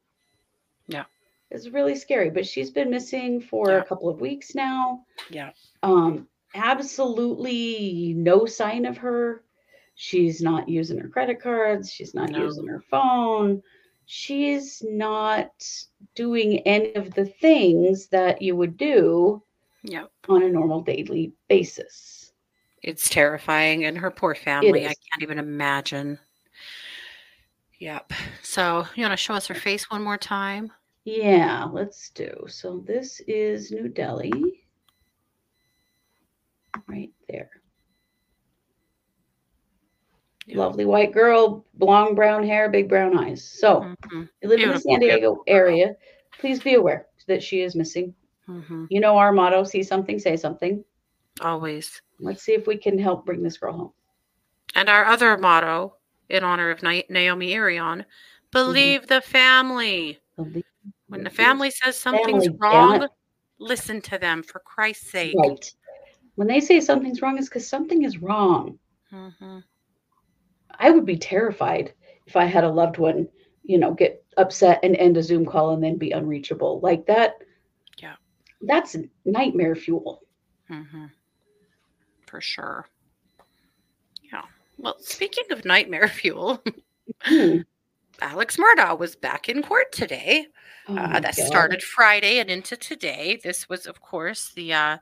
Yeah. 0.88 1.06
It's 1.52 1.70
really 1.70 1.96
scary, 1.96 2.30
but 2.30 2.46
she's 2.46 2.70
been 2.72 2.90
missing 2.90 3.42
for 3.42 3.70
Yeah. 3.70 3.78
a 3.78 3.84
couple 3.86 4.10
of 4.10 4.22
weeks 4.22 4.56
now. 4.56 5.06
Yeah. 5.30 5.52
Um 5.84 6.28
absolutely 6.56 8.14
no 8.16 8.46
sign 8.46 8.86
of 8.86 8.98
her. 8.98 9.44
She's 10.02 10.42
not 10.42 10.70
using 10.70 10.98
her 10.98 11.10
credit 11.10 11.42
cards, 11.42 11.92
she's 11.92 12.14
not 12.14 12.30
No. 12.30 12.46
using 12.46 12.66
her 12.68 12.82
phone. 12.90 13.62
She's 14.06 14.82
not 14.82 15.52
doing 16.16 16.60
any 16.60 16.96
of 16.96 17.14
the 17.14 17.26
things 17.26 18.08
that 18.08 18.42
you 18.42 18.56
would 18.56 18.78
do 18.78 19.44
Yep. 19.84 20.10
on 20.30 20.44
a 20.44 20.50
normal 20.50 20.80
daily 20.80 21.34
basis. 21.50 22.32
It's 22.82 23.10
terrifying. 23.10 23.84
And 23.84 23.98
her 23.98 24.10
poor 24.10 24.34
family, 24.36 24.86
I 24.86 24.96
can't 25.12 25.22
even 25.22 25.38
imagine. 25.38 26.18
Yep. 27.80 28.14
So 28.42 28.88
you 28.96 29.04
want 29.04 29.12
to 29.12 29.18
show 29.18 29.34
us 29.34 29.48
her 29.48 29.54
face 29.54 29.92
one 29.92 30.02
more 30.02 30.18
time? 30.18 30.72
Yeah, 31.04 31.66
let's 31.66 32.10
do. 32.12 32.46
So 32.48 32.80
this 32.88 33.20
is 33.28 33.70
New 33.74 33.90
Delhi. 33.90 34.64
Right 36.88 37.12
there. 37.28 37.52
Yeah. 40.50 40.58
Lovely 40.58 40.86
white 40.86 41.12
girl, 41.12 41.64
long 41.78 42.16
brown 42.16 42.44
hair, 42.44 42.70
big 42.70 42.90
brown 42.90 43.16
eyes. 43.16 43.44
So, 43.48 43.82
Mhm. 43.82 44.30
you 44.42 44.50
live 44.50 44.60
in 44.62 44.70
the 44.70 44.80
San 44.80 45.00
Diego 45.00 45.20
beautiful 45.20 45.44
area. 45.46 45.96
Please 46.40 46.60
be 46.60 46.74
aware 46.74 47.08
that 47.28 47.44
she 47.44 47.62
is 47.62 47.76
missing. 47.76 48.16
Mhm. 48.48 48.88
You 48.90 49.00
know 49.00 49.16
our 49.18 49.32
motto 49.32 49.64
see 49.64 49.84
something, 49.84 50.18
say 50.18 50.36
something. 50.36 50.84
Always. 51.42 52.02
Let's 52.20 52.42
see 52.42 52.54
if 52.54 52.66
we 52.66 52.78
can 52.78 52.98
help 52.98 53.28
bring 53.28 53.44
this 53.44 53.60
girl 53.60 53.74
home. 53.74 53.94
And 54.74 54.90
our 54.90 55.06
other 55.06 55.38
motto 55.38 55.98
in 56.30 56.44
honor 56.44 56.72
of 56.72 56.82
Naomi 56.82 57.54
Irion 57.54 58.06
believe 58.52 59.06
the 59.06 59.22
family. 59.22 60.20
Believe 60.36 60.64
When 61.08 61.24
the 61.24 61.30
family 61.30 61.70
says 61.70 61.96
something's 61.96 62.46
Family, 62.46 62.60
wrong, 62.60 63.08
listen 63.60 64.02
to 64.02 64.18
them 64.18 64.42
for 64.42 64.60
Christ's 64.60 65.12
sake. 65.12 65.36
Right. 65.38 65.74
When 66.36 66.48
they 66.48 66.60
say 66.60 66.80
something's 66.80 67.22
wrong, 67.22 67.38
it's 67.38 67.50
because 67.50 67.68
something 67.68 68.04
is 68.04 68.18
wrong. 68.18 68.80
Mhm. 69.12 69.64
I 70.80 70.90
would 70.92 71.06
be 71.06 71.18
terrified 71.18 71.94
if 72.26 72.36
I 72.36 72.46
had 72.46 72.64
a 72.64 72.70
loved 72.72 72.98
one, 72.98 73.28
you 73.64 73.78
know, 73.78 73.94
get 73.94 74.24
upset 74.38 74.80
and 74.84 74.96
end 74.96 75.18
a 75.18 75.24
Zoom 75.24 75.46
call 75.46 75.72
and 75.74 75.84
then 75.84 75.98
be 75.98 76.12
unreachable. 76.12 76.80
Like 76.82 77.06
that. 77.08 77.36
Yeah. 77.98 78.16
That's 78.62 78.96
nightmare 79.26 79.76
fuel. 79.76 80.22
hmm 80.68 81.06
For 82.26 82.40
sure. 82.42 82.88
Yeah. 84.32 84.44
Well, 84.78 84.96
speaking 85.00 85.46
of 85.52 85.66
nightmare 85.66 86.08
fuel, 86.20 86.64
Hmm. 87.24 87.58
Alex 88.22 88.58
Murdaugh 88.58 88.98
was 89.00 89.16
back 89.16 89.50
in 89.50 89.62
court 89.64 89.92
today. 89.92 90.46
Oh 90.88 90.96
uh, 90.98 91.20
that 91.20 91.36
God. 91.36 91.46
started 91.46 91.82
Friday 91.84 92.40
and 92.40 92.50
into 92.50 92.76
today. 92.78 93.40
This 93.44 93.68
was, 93.70 93.86
of 93.86 94.02
course, 94.02 94.52
the 94.56 94.74
uh, 94.74 94.98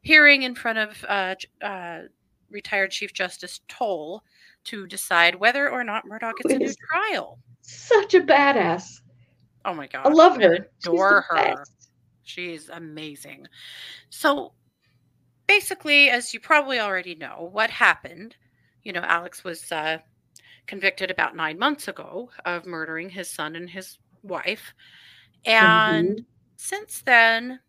hearing 0.00 0.42
in 0.42 0.54
front 0.54 0.78
of 0.78 1.04
uh, 1.08 1.34
uh, 1.62 2.02
retired 2.50 2.90
Chief 2.90 3.12
Justice 3.12 3.60
Toal 3.68 4.22
to 4.66 4.86
decide 4.86 5.34
whether 5.34 5.68
or 5.68 5.84
not 5.84 6.06
Murdaugh 6.06 6.36
gets 6.36 6.54
a 6.54 6.58
new 6.58 6.74
trial. 6.90 7.38
Such 7.62 8.14
a 8.14 8.20
badass. 8.20 9.00
Oh 9.64 9.74
my 9.74 9.86
God. 9.86 10.06
I 10.06 10.10
love 10.10 10.36
her. 10.40 10.56
She's 10.80 10.86
adore 10.86 11.24
the 11.30 11.34
her. 11.36 11.56
best. 11.56 11.72
She's 12.22 12.68
amazing. 12.68 13.46
So 14.10 14.52
basically, 15.46 16.10
as 16.10 16.32
you 16.34 16.40
probably 16.40 16.78
already 16.80 17.14
know, 17.14 17.48
what 17.52 17.70
happened, 17.70 18.36
you 18.82 18.92
know, 18.92 19.00
Alex 19.00 19.44
was 19.44 19.70
uh, 19.72 19.98
convicted 20.66 21.10
about 21.10 21.36
nine 21.36 21.58
months 21.58 21.88
ago 21.88 22.30
of 22.44 22.66
murdering 22.66 23.10
his 23.10 23.30
son 23.30 23.56
and 23.56 23.70
his 23.70 23.98
wife. 24.22 24.74
And 25.44 26.18
Mhm. 26.18 26.24
since 26.56 27.02
then, 27.02 27.60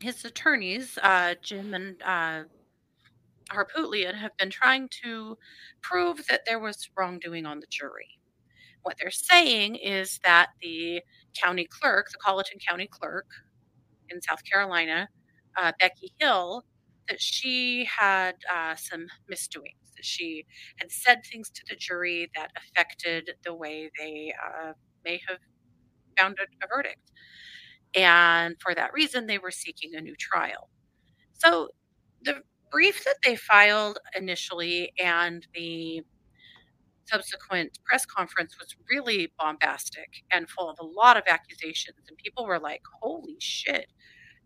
his 0.00 0.24
attorneys, 0.24 0.98
uh, 1.02 1.34
Jim 1.42 1.74
and 1.74 2.02
uh, 2.02 2.44
Harpootlian, 3.52 4.14
have 4.14 4.36
been 4.38 4.50
trying 4.50 4.88
to 5.04 5.36
prove 5.82 6.26
that 6.28 6.42
there 6.46 6.58
was 6.60 6.88
wrongdoing 6.96 7.46
on 7.46 7.60
the 7.60 7.66
jury. 7.70 8.18
What 8.82 8.96
they're 9.00 9.10
saying 9.10 9.76
is 9.76 10.20
that 10.24 10.50
the 10.62 11.02
county 11.40 11.66
clerk, 11.70 12.08
the 12.12 12.18
Colleton 12.24 12.58
County 12.66 12.88
clerk 12.90 13.26
in 14.10 14.20
South 14.22 14.42
Carolina, 14.50 15.08
uh, 15.58 15.72
Becky 15.78 16.12
Hill, 16.18 16.64
that 17.08 17.20
she 17.20 17.84
had 17.86 18.36
uh, 18.52 18.74
some 18.76 19.06
misdoings. 19.28 19.74
That 19.96 20.04
she 20.04 20.46
had 20.78 20.90
said 20.90 21.20
things 21.30 21.50
to 21.50 21.62
the 21.68 21.76
jury 21.76 22.30
that 22.36 22.50
affected 22.56 23.30
the 23.44 23.54
way 23.54 23.90
they 23.98 24.32
uh, 24.44 24.72
may 25.04 25.20
have 25.28 25.38
found 26.18 26.38
a, 26.38 26.44
a 26.64 26.68
verdict. 26.68 27.12
And 27.96 28.56
for 28.60 28.74
that 28.74 28.92
reason, 28.92 29.26
they 29.26 29.38
were 29.38 29.50
seeking 29.50 29.94
a 29.94 30.00
new 30.00 30.14
trial. 30.16 30.70
So 31.34 31.70
the 32.22 32.42
brief 32.70 33.04
that 33.04 33.16
they 33.24 33.36
filed 33.36 33.98
initially 34.16 34.92
and 34.98 35.46
the 35.54 36.02
subsequent 37.06 37.78
press 37.84 38.06
conference 38.06 38.56
was 38.58 38.74
really 38.90 39.32
bombastic 39.38 40.08
and 40.32 40.48
full 40.48 40.68
of 40.70 40.76
a 40.80 40.84
lot 40.84 41.16
of 41.16 41.24
accusations. 41.26 41.96
And 42.08 42.16
people 42.18 42.46
were 42.46 42.58
like, 42.60 42.82
holy 43.02 43.36
shit, 43.40 43.86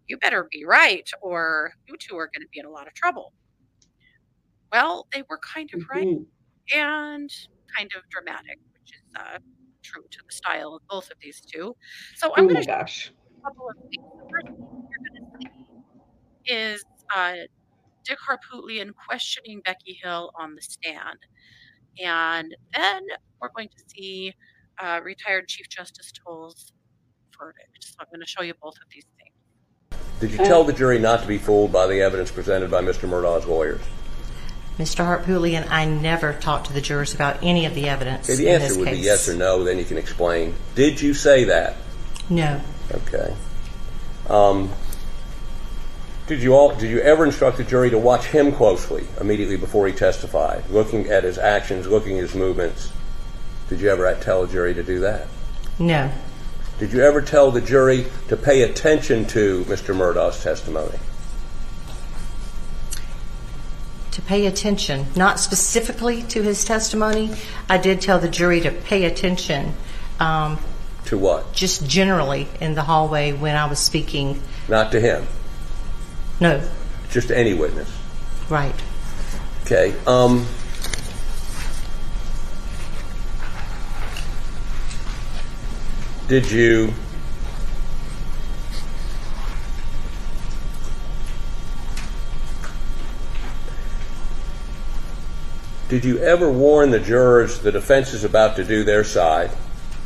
you 0.09 0.19
better 0.19 0.49
be 0.51 0.65
right, 0.65 1.09
or 1.23 1.73
you 1.89 1.97
two 2.01 2.17
are 2.17 2.31
going 2.35 2.43
to 2.43 2.49
be 2.53 2.61
in 2.61 2.67
a 2.67 2.71
lot 2.71 2.87
of 2.87 2.95
trouble. 2.95 3.33
Well, 4.73 5.07
they 5.13 5.23
were 5.29 5.39
kind 5.55 5.71
of 5.75 5.81
right 5.91 6.09
Mhm. 6.09 6.27
and 6.75 7.31
kind 7.77 7.91
of 7.97 8.03
dramatic, 8.11 8.59
which 8.73 8.93
is 8.95 9.03
uh, 9.17 9.39
true 9.83 10.05
to 10.11 10.19
the 10.29 10.33
style 10.35 10.75
of 10.77 10.83
both 10.89 11.11
of 11.11 11.19
these 11.23 11.41
two. 11.43 11.77
So 12.17 12.35
I'm 12.37 12.45
Oh 12.45 12.49
going 12.49 12.57
to 12.63 12.67
gosh. 12.67 13.13
a 13.45 13.49
couple 13.49 13.69
of 13.71 13.77
things. 13.91 14.07
The 14.19 14.25
first 14.33 14.47
thing 14.47 14.57
you're 14.91 15.05
going 15.11 15.17
to 15.21 15.23
see 16.49 16.55
is 16.55 16.85
uh, 17.15 17.35
Dick 18.05 18.19
Harpootlian 18.29 18.91
questioning 18.95 19.61
Becky 19.65 19.99
Hill 20.03 20.31
on 20.39 20.55
the 20.55 20.63
stand. 20.63 21.19
And 22.03 22.55
then 22.75 23.03
we're 23.41 23.51
going 23.55 23.69
to 23.69 23.83
see 23.89 24.35
uh, 24.83 25.01
retired 25.03 25.49
Chief 25.49 25.69
Justice 25.69 26.13
Toal's 26.13 26.73
verdict. 27.39 27.79
So 27.81 27.95
I'm 28.01 28.07
going 28.11 28.21
to 28.21 28.27
show 28.27 28.43
you 28.43 28.55
both 28.61 28.75
of 28.75 28.89
these 28.93 29.05
things. 29.19 30.01
Did 30.21 30.31
you 30.33 30.39
tell 30.39 30.65
the 30.65 30.73
jury 30.73 30.99
not 30.99 31.23
to 31.23 31.27
be 31.29 31.39
fooled 31.39 31.73
by 31.73 31.87
the 31.87 32.01
evidence 32.01 32.31
presented 32.31 32.71
by 32.71 32.83
Mr. 32.83 33.09
Murdaugh's 33.09 33.47
lawyers? 33.47 33.81
Mr. 34.79 35.05
Harpootlian, 35.05 35.69
I 35.71 35.85
never 35.85 36.33
talked 36.33 36.67
to 36.67 36.73
the 36.73 36.81
jurors 36.81 37.15
about 37.15 37.43
any 37.45 37.65
of 37.65 37.75
the 37.75 37.89
evidence 37.89 38.29
Okay, 38.29 38.37
the 38.37 38.49
in 38.49 38.55
answer 38.55 38.69
this 38.69 38.77
would 38.79 38.89
case. 38.89 38.97
be 38.99 39.05
yes 39.05 39.29
or 39.29 39.35
no, 39.35 39.63
then 39.63 39.79
you 39.79 39.85
can 39.85 39.99
explain. 39.99 40.55
Did 40.75 41.01
you 41.01 41.15
say 41.15 41.45
that? 41.45 41.77
No. 42.29 42.61
Okay. 42.91 43.37
Um, 44.29 44.73
did 46.27 46.43
you 46.43 46.55
all? 46.55 46.75
Did 46.75 46.91
you 46.91 47.01
ever 47.01 47.27
instruct 47.27 47.59
the 47.59 47.65
jury 47.65 47.91
to 47.91 47.99
watch 47.99 48.27
him 48.27 48.53
closely 48.53 49.07
immediately 49.21 49.57
before 49.57 49.87
he 49.87 49.93
testified, 49.93 50.69
looking 50.71 51.09
at 51.09 51.25
his 51.25 51.37
actions, 51.39 51.87
looking 51.87 52.17
at 52.17 52.23
his 52.23 52.35
movements? 52.35 52.91
Did 53.69 53.81
you 53.81 53.91
ever 53.91 54.15
tell 54.21 54.43
a 54.45 54.49
jury 54.49 54.75
to 54.75 54.83
do 54.83 55.01
that? 55.01 55.27
No. 55.79 56.11
Did 56.79 56.93
you 56.93 57.03
ever 57.03 57.21
tell 57.23 57.51
the 57.51 57.61
jury 57.61 58.07
to 58.29 58.37
pay 58.37 58.63
attention 58.63 59.27
to 59.27 59.65
Mr. 59.65 59.95
Murdaugh's 59.95 60.43
testimony? 60.43 60.99
To 64.13 64.23
pay 64.23 64.47
attention, 64.47 65.07
not 65.17 65.41
specifically 65.41 66.23
to 66.25 66.43
his 66.43 66.65
testimony, 66.65 67.33
I 67.69 67.79
did 67.79 68.01
tell 68.01 68.19
the 68.19 68.29
jury 68.29 68.61
to 68.61 68.71
pay 68.71 69.05
attention 69.05 69.75
um, 70.21 70.59
To 71.07 71.19
what? 71.19 71.53
just 71.53 71.87
generally 71.87 72.49
in 72.61 72.75
the 72.75 72.83
hallway 72.83 73.33
when 73.33 73.57
I 73.57 73.67
was 73.67 73.81
speaking. 73.81 74.41
Not 74.69 74.93
to 74.93 75.01
him, 75.01 75.27
No, 76.41 76.61
just 77.11 77.31
any 77.31 77.55
witness. 77.55 77.91
right. 78.49 78.75
Okay. 79.63 79.95
Um, 80.07 80.47
did 86.29 86.51
you 86.51 86.93
did 95.89 96.05
you 96.05 96.19
ever 96.19 96.51
warn 96.51 96.91
the 96.91 96.99
jurors 96.99 97.61
the 97.61 97.71
defense 97.73 98.13
is 98.13 98.25
about 98.25 98.57
to 98.57 98.65
do 98.65 98.85
their 98.85 99.05
side? 99.05 99.51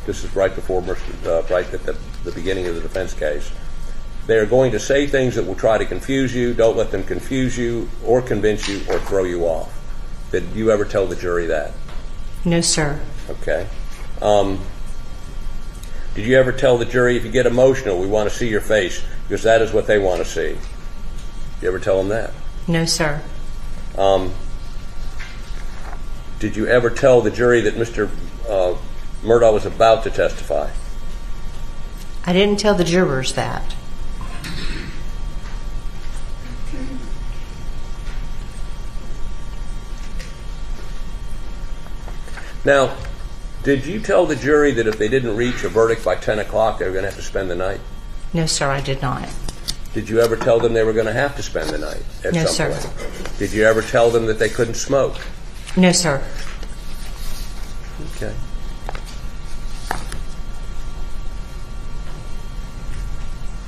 This 0.05 0.23
is 0.23 0.33
right 0.35 0.53
before 0.53 0.81
Mr. 0.81 1.25
Uh, 1.25 1.53
right 1.53 1.73
at 1.73 1.83
the, 1.83 1.97
the 2.23 2.31
beginning 2.31 2.67
of 2.67 2.75
the 2.75 2.81
defense 2.81 3.13
case. 3.13 3.51
They 4.29 4.37
are 4.37 4.45
going 4.45 4.73
to 4.73 4.79
say 4.79 5.07
things 5.07 5.33
that 5.33 5.47
will 5.47 5.55
try 5.55 5.79
to 5.79 5.85
confuse 5.87 6.35
you. 6.35 6.53
Don't 6.53 6.77
let 6.77 6.91
them 6.91 7.03
confuse 7.03 7.57
you 7.57 7.89
or 8.05 8.21
convince 8.21 8.67
you 8.67 8.77
or 8.87 8.99
throw 8.99 9.23
you 9.23 9.45
off. 9.45 9.75
Did 10.31 10.43
you 10.53 10.69
ever 10.69 10.85
tell 10.85 11.07
the 11.07 11.15
jury 11.15 11.47
that? 11.47 11.71
No, 12.45 12.61
sir. 12.61 13.01
Okay. 13.27 13.67
Um, 14.21 14.59
did 16.13 16.27
you 16.27 16.37
ever 16.37 16.51
tell 16.51 16.77
the 16.77 16.85
jury 16.85 17.17
if 17.17 17.25
you 17.25 17.31
get 17.31 17.47
emotional, 17.47 17.99
we 17.99 18.05
want 18.05 18.29
to 18.29 18.35
see 18.35 18.47
your 18.47 18.61
face 18.61 19.03
because 19.27 19.41
that 19.41 19.63
is 19.63 19.73
what 19.73 19.87
they 19.87 19.97
want 19.97 20.23
to 20.23 20.29
see? 20.29 20.59
You 21.59 21.67
ever 21.67 21.79
tell 21.79 21.97
them 21.97 22.09
that? 22.09 22.31
No, 22.67 22.85
sir. 22.85 23.23
Um, 23.97 24.31
did 26.37 26.55
you 26.55 26.67
ever 26.67 26.91
tell 26.91 27.21
the 27.21 27.31
jury 27.31 27.61
that 27.61 27.73
Mr. 27.73 28.07
Uh, 28.47 28.77
Murdaugh 29.23 29.53
was 29.53 29.65
about 29.65 30.03
to 30.03 30.11
testify? 30.11 30.69
I 32.27 32.33
didn't 32.33 32.59
tell 32.59 32.75
the 32.75 32.83
jurors 32.83 33.33
that. 33.33 33.73
Now, 42.65 42.95
did 43.63 43.85
you 43.85 43.99
tell 43.99 44.25
the 44.25 44.35
jury 44.35 44.71
that 44.71 44.87
if 44.87 44.97
they 44.97 45.07
didn't 45.07 45.35
reach 45.35 45.63
a 45.63 45.69
verdict 45.69 46.03
by 46.05 46.15
10 46.15 46.39
o'clock, 46.39 46.79
they 46.79 46.85
were 46.85 46.91
going 46.91 47.03
to 47.03 47.09
have 47.09 47.17
to 47.19 47.23
spend 47.25 47.49
the 47.49 47.55
night? 47.55 47.79
No, 48.33 48.45
sir, 48.45 48.69
I 48.69 48.81
did 48.81 49.01
not. 49.01 49.27
Did 49.93 50.07
you 50.07 50.19
ever 50.19 50.35
tell 50.35 50.59
them 50.59 50.73
they 50.73 50.83
were 50.83 50.93
going 50.93 51.07
to 51.07 51.13
have 51.13 51.35
to 51.37 51.43
spend 51.43 51.69
the 51.71 51.77
night 51.79 52.03
at 52.23 52.33
No, 52.33 52.45
some 52.45 52.71
sir. 52.71 52.71
point? 52.89 53.37
Did 53.39 53.53
you 53.53 53.63
ever 53.65 53.81
tell 53.81 54.11
them 54.11 54.27
that 54.27 54.37
they 54.39 54.49
couldn't 54.49 54.75
smoke? 54.75 55.17
No, 55.75 55.91
sir. 55.91 56.23
Okay. 58.15 58.33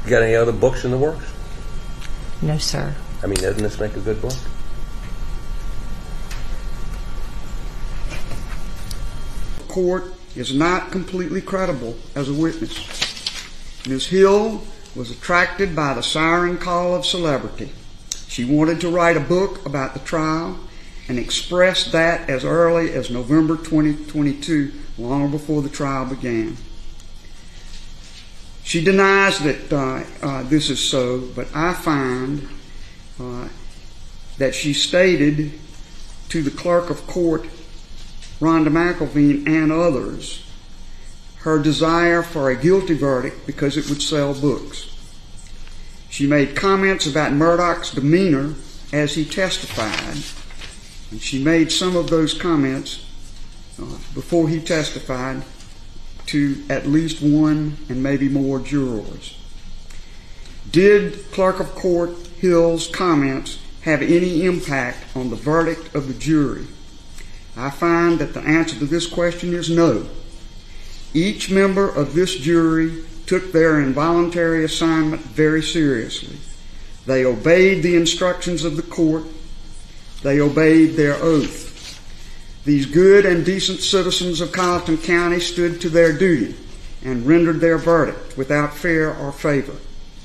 You 0.03 0.09
got 0.09 0.23
any 0.23 0.35
other 0.35 0.51
books 0.51 0.83
in 0.83 0.91
the 0.91 0.97
works? 0.97 1.25
No, 2.41 2.57
sir. 2.57 2.93
I 3.23 3.27
mean, 3.27 3.37
doesn't 3.39 3.61
this 3.61 3.79
make 3.79 3.95
a 3.95 3.99
good 3.99 4.21
book? 4.21 4.33
Court 9.71 10.13
is 10.35 10.53
not 10.53 10.91
completely 10.91 11.41
credible 11.41 11.97
as 12.15 12.29
a 12.29 12.33
witness. 12.33 12.77
Ms. 13.87 14.07
Hill 14.07 14.61
was 14.95 15.09
attracted 15.09 15.75
by 15.75 15.93
the 15.93 16.03
siren 16.03 16.57
call 16.57 16.93
of 16.93 17.05
celebrity. 17.05 17.71
She 18.27 18.45
wanted 18.45 18.81
to 18.81 18.89
write 18.89 19.17
a 19.17 19.21
book 19.21 19.65
about 19.65 19.93
the 19.93 19.99
trial 19.99 20.59
and 21.07 21.17
expressed 21.17 21.91
that 21.91 22.29
as 22.29 22.45
early 22.45 22.91
as 22.93 23.09
November 23.09 23.57
2022, 23.57 24.71
long 24.97 25.31
before 25.31 25.61
the 25.61 25.69
trial 25.69 26.05
began. 26.05 26.55
She 28.63 28.83
denies 28.83 29.39
that 29.39 29.73
uh, 29.73 30.03
uh, 30.21 30.43
this 30.43 30.69
is 30.69 30.79
so, 30.79 31.19
but 31.35 31.47
I 31.55 31.73
find 31.73 32.47
uh, 33.19 33.49
that 34.37 34.53
she 34.53 34.73
stated 34.73 35.51
to 36.29 36.41
the 36.41 36.51
clerk 36.51 36.89
of 36.89 37.05
court, 37.07 37.47
Rhonda 38.41 38.69
McElveen, 38.69 39.47
and 39.47 39.71
others, 39.71 40.43
her 41.37 41.59
desire 41.59 42.23
for 42.23 42.49
a 42.49 42.55
guilty 42.55 42.95
verdict 42.95 43.45
because 43.45 43.77
it 43.77 43.87
would 43.87 44.01
sell 44.01 44.33
books. 44.33 44.87
She 46.09 46.25
made 46.25 46.55
comments 46.55 47.05
about 47.05 47.33
Murdaugh's 47.33 47.91
demeanor 47.91 48.55
as 48.91 49.13
he 49.13 49.25
testified, 49.25 50.23
and 51.11 51.21
she 51.21 51.41
made 51.41 51.71
some 51.71 51.95
of 51.95 52.09
those 52.09 52.33
comments 52.33 53.05
uh, 53.79 53.85
before 54.15 54.49
he 54.49 54.59
testified 54.59 55.43
to 56.25 56.63
at 56.67 56.87
least 56.87 57.21
one 57.21 57.77
and 57.89 58.01
maybe 58.01 58.27
more 58.27 58.59
jurors. 58.59 59.37
Did 60.71 61.31
Clerk 61.31 61.59
of 61.59 61.75
Court 61.75 62.11
Hill's 62.39 62.87
comments 62.87 63.59
have 63.81 64.01
any 64.01 64.45
impact 64.45 65.15
on 65.15 65.29
the 65.29 65.35
verdict 65.35 65.93
of 65.93 66.07
the 66.07 66.13
jury? 66.15 66.65
I 67.55 67.69
find 67.69 68.19
that 68.19 68.33
the 68.33 68.41
answer 68.41 68.77
to 68.79 68.85
this 68.85 69.07
question 69.07 69.53
is 69.53 69.69
no. 69.69 70.07
Each 71.13 71.49
member 71.51 71.89
of 71.89 72.13
this 72.13 72.35
jury 72.35 73.03
took 73.25 73.51
their 73.51 73.79
involuntary 73.79 74.63
assignment 74.63 75.21
very 75.21 75.61
seriously. 75.61 76.37
They 77.05 77.25
obeyed 77.25 77.83
the 77.83 77.95
instructions 77.95 78.63
of 78.63 78.75
the 78.75 78.81
court. 78.81 79.23
They 80.23 80.39
obeyed 80.39 80.95
their 80.95 81.15
oath. 81.15 81.69
These 82.63 82.85
good 82.85 83.25
and 83.25 83.43
decent 83.43 83.79
citizens 83.79 84.39
of 84.39 84.51
Colleton 84.51 84.97
County 84.97 85.39
stood 85.39 85.81
to 85.81 85.89
their 85.89 86.17
duty 86.17 86.55
and 87.03 87.25
rendered 87.25 87.59
their 87.59 87.77
verdict 87.77 88.37
without 88.37 88.75
fear 88.75 89.13
or 89.13 89.31
favor. 89.31 89.75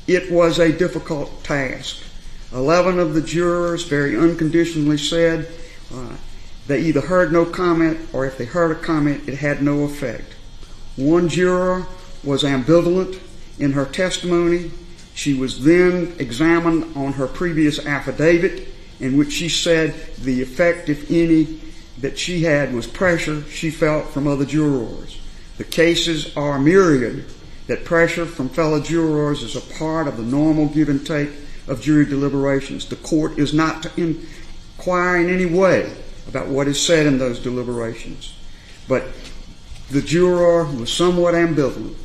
It 0.06 0.30
was 0.30 0.58
a 0.58 0.76
difficult 0.76 1.42
task. 1.42 2.02
Eleven 2.52 2.98
of 2.98 3.14
the 3.14 3.22
jurors 3.22 3.84
very 3.84 4.16
unconditionally 4.16 4.98
said 4.98 5.48
uh, 5.92 6.16
they 6.66 6.80
either 6.80 7.00
heard 7.00 7.32
no 7.32 7.44
comment 7.44 7.98
or 8.12 8.26
if 8.26 8.38
they 8.38 8.44
heard 8.44 8.72
a 8.72 8.80
comment, 8.80 9.28
it 9.28 9.38
had 9.38 9.62
no 9.62 9.84
effect. 9.84 10.34
One 10.96 11.28
juror 11.28 11.86
was 12.24 12.42
ambivalent 12.42 13.20
in 13.58 13.72
her 13.72 13.84
testimony. 13.84 14.70
She 15.14 15.34
was 15.34 15.64
then 15.64 16.14
examined 16.18 16.96
on 16.96 17.14
her 17.14 17.26
previous 17.26 17.84
affidavit 17.84 18.68
in 18.98 19.16
which 19.16 19.32
she 19.32 19.48
said 19.48 19.94
the 20.16 20.42
effect, 20.42 20.88
if 20.88 21.10
any, 21.10 21.60
that 21.98 22.18
she 22.18 22.42
had 22.42 22.74
was 22.74 22.86
pressure 22.86 23.42
she 23.44 23.70
felt 23.70 24.08
from 24.08 24.26
other 24.26 24.44
jurors. 24.44 25.20
The 25.58 25.64
cases 25.64 26.36
are 26.36 26.58
myriad 26.58 27.24
that 27.66 27.84
pressure 27.84 28.26
from 28.26 28.48
fellow 28.48 28.80
jurors 28.80 29.42
is 29.42 29.56
a 29.56 29.74
part 29.74 30.06
of 30.06 30.16
the 30.16 30.22
normal 30.22 30.66
give 30.66 30.88
and 30.88 31.04
take 31.06 31.30
of 31.66 31.80
jury 31.80 32.04
deliberations. 32.04 32.88
The 32.88 32.96
court 32.96 33.38
is 33.38 33.54
not 33.54 33.82
to 33.82 33.90
inquire 33.96 35.16
in 35.16 35.30
any 35.30 35.46
way 35.46 35.92
about 36.28 36.48
what 36.48 36.68
is 36.68 36.84
said 36.84 37.06
in 37.06 37.18
those 37.18 37.38
deliberations. 37.38 38.34
But 38.88 39.04
the 39.90 40.02
juror 40.02 40.64
was 40.64 40.92
somewhat 40.92 41.34
ambivalent 41.34 41.96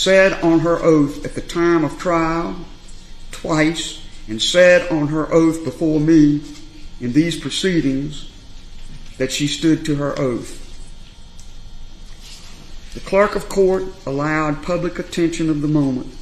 said 0.00 0.32
on 0.42 0.60
her 0.60 0.82
oath 0.82 1.24
at 1.26 1.34
the 1.34 1.40
time 1.42 1.84
of 1.84 1.98
trial 1.98 2.56
twice 3.32 4.02
and 4.28 4.40
said 4.40 4.90
on 4.90 5.08
her 5.08 5.30
oath 5.32 5.62
before 5.64 6.00
me 6.00 6.40
in 7.00 7.12
these 7.12 7.38
proceedings 7.38 8.30
that 9.18 9.30
she 9.30 9.46
stood 9.46 9.84
to 9.84 9.96
her 9.96 10.18
oath. 10.18 10.56
The 12.94 13.00
clerk 13.00 13.36
of 13.36 13.48
court 13.48 13.84
allowed 14.06 14.62
public 14.62 14.98
attention 14.98 15.50
of 15.50 15.60
the 15.60 15.68
moment 15.68 16.14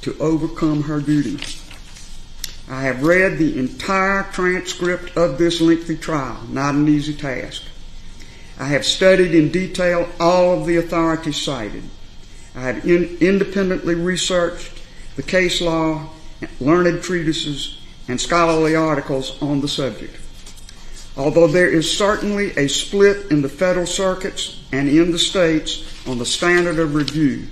to 0.00 0.16
overcome 0.18 0.84
her 0.84 1.00
duty. 1.00 1.38
I 2.72 2.84
have 2.84 3.02
read 3.02 3.36
the 3.36 3.58
entire 3.58 4.22
transcript 4.32 5.14
of 5.14 5.36
this 5.36 5.60
lengthy 5.60 5.94
trial, 5.94 6.40
not 6.48 6.74
an 6.74 6.88
easy 6.88 7.12
task. 7.12 7.64
I 8.58 8.64
have 8.64 8.86
studied 8.86 9.34
in 9.34 9.50
detail 9.50 10.08
all 10.18 10.58
of 10.58 10.66
the 10.66 10.78
authorities 10.78 11.36
cited. 11.36 11.82
I 12.56 12.60
have 12.62 12.86
in, 12.86 13.18
independently 13.20 13.94
researched 13.94 14.72
the 15.16 15.22
case 15.22 15.60
law, 15.60 16.08
learned 16.60 17.02
treatises, 17.02 17.78
and 18.08 18.18
scholarly 18.18 18.74
articles 18.74 19.40
on 19.42 19.60
the 19.60 19.68
subject. 19.68 20.16
Although 21.14 21.48
there 21.48 21.68
is 21.68 21.94
certainly 21.94 22.52
a 22.56 22.70
split 22.70 23.30
in 23.30 23.42
the 23.42 23.50
federal 23.50 23.84
circuits 23.84 24.64
and 24.72 24.88
in 24.88 25.12
the 25.12 25.18
states 25.18 26.08
on 26.08 26.16
the 26.16 26.24
standard 26.24 26.78
of 26.78 26.94
review, 26.94 27.48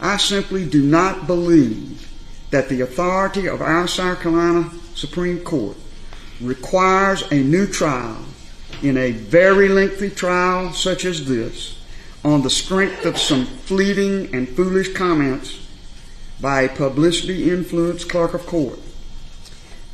I 0.00 0.16
simply 0.16 0.64
do 0.64 0.82
not 0.82 1.26
believe 1.26 2.09
that 2.50 2.68
the 2.68 2.80
authority 2.80 3.46
of 3.46 3.62
our 3.62 3.86
South 3.86 4.20
Carolina 4.20 4.70
Supreme 4.94 5.40
Court 5.40 5.76
requires 6.40 7.22
a 7.30 7.36
new 7.36 7.66
trial 7.66 8.24
in 8.82 8.96
a 8.96 9.12
very 9.12 9.68
lengthy 9.68 10.10
trial 10.10 10.72
such 10.72 11.04
as 11.04 11.26
this 11.26 11.78
on 12.24 12.42
the 12.42 12.50
strength 12.50 13.06
of 13.06 13.18
some 13.18 13.46
fleeting 13.46 14.34
and 14.34 14.48
foolish 14.48 14.92
comments 14.94 15.66
by 16.40 16.62
a 16.62 16.76
publicity 16.76 17.50
influenced 17.50 18.08
clerk 18.08 18.34
of 18.34 18.46
court. 18.46 18.78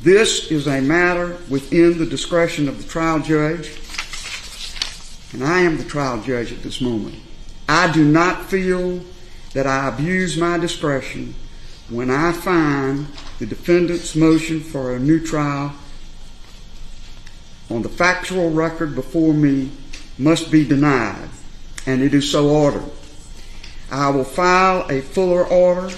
This 0.01 0.51
is 0.51 0.67
a 0.67 0.81
matter 0.81 1.37
within 1.49 1.97
the 1.97 2.05
discretion 2.05 2.67
of 2.67 2.81
the 2.81 2.87
trial 2.87 3.19
judge, 3.19 3.71
and 5.33 5.43
I 5.43 5.61
am 5.61 5.77
the 5.77 5.83
trial 5.83 6.21
judge 6.21 6.51
at 6.51 6.63
this 6.63 6.81
moment. 6.81 7.15
I 7.67 7.91
do 7.91 8.05
not 8.05 8.45
feel 8.45 9.01
that 9.53 9.67
I 9.67 9.87
abuse 9.87 10.37
my 10.37 10.57
discretion 10.57 11.33
when 11.89 12.09
I 12.09 12.33
find 12.33 13.07
the 13.39 13.45
defendant's 13.45 14.15
motion 14.15 14.59
for 14.59 14.95
a 14.95 14.99
new 14.99 15.25
trial 15.25 15.73
on 17.69 17.81
the 17.81 17.89
factual 17.89 18.49
record 18.51 18.95
before 18.95 19.33
me 19.33 19.71
must 20.17 20.51
be 20.51 20.67
denied, 20.67 21.29
and 21.85 22.01
it 22.01 22.13
is 22.13 22.29
so 22.29 22.49
ordered. 22.49 22.91
I 23.89 24.09
will 24.09 24.25
file 24.25 24.85
a 24.89 25.01
fuller 25.01 25.45
order 25.45 25.93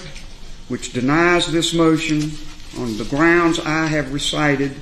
which 0.68 0.92
denies 0.92 1.50
this 1.50 1.74
motion 1.74 2.30
on 2.78 2.96
the 2.96 3.04
grounds 3.04 3.58
I 3.58 3.86
have 3.86 4.12
recited 4.12 4.76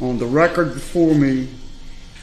on 0.00 0.18
the 0.18 0.26
record 0.26 0.74
before 0.74 1.14
me 1.14 1.48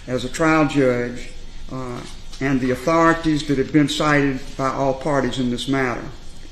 as 0.08 0.24
a 0.24 0.30
trial 0.30 0.68
judge 0.68 1.32
uh, 1.72 2.02
and 2.40 2.62
the 2.62 2.72
authorities 2.72 3.46
that 3.48 3.58
have 3.58 3.74
been 3.74 3.90
cited 3.90 4.40
by 4.58 4.70
all 4.70 4.94
parties 4.94 5.40
in 5.40 5.50
this 5.50 5.68
matter. 5.68 6.04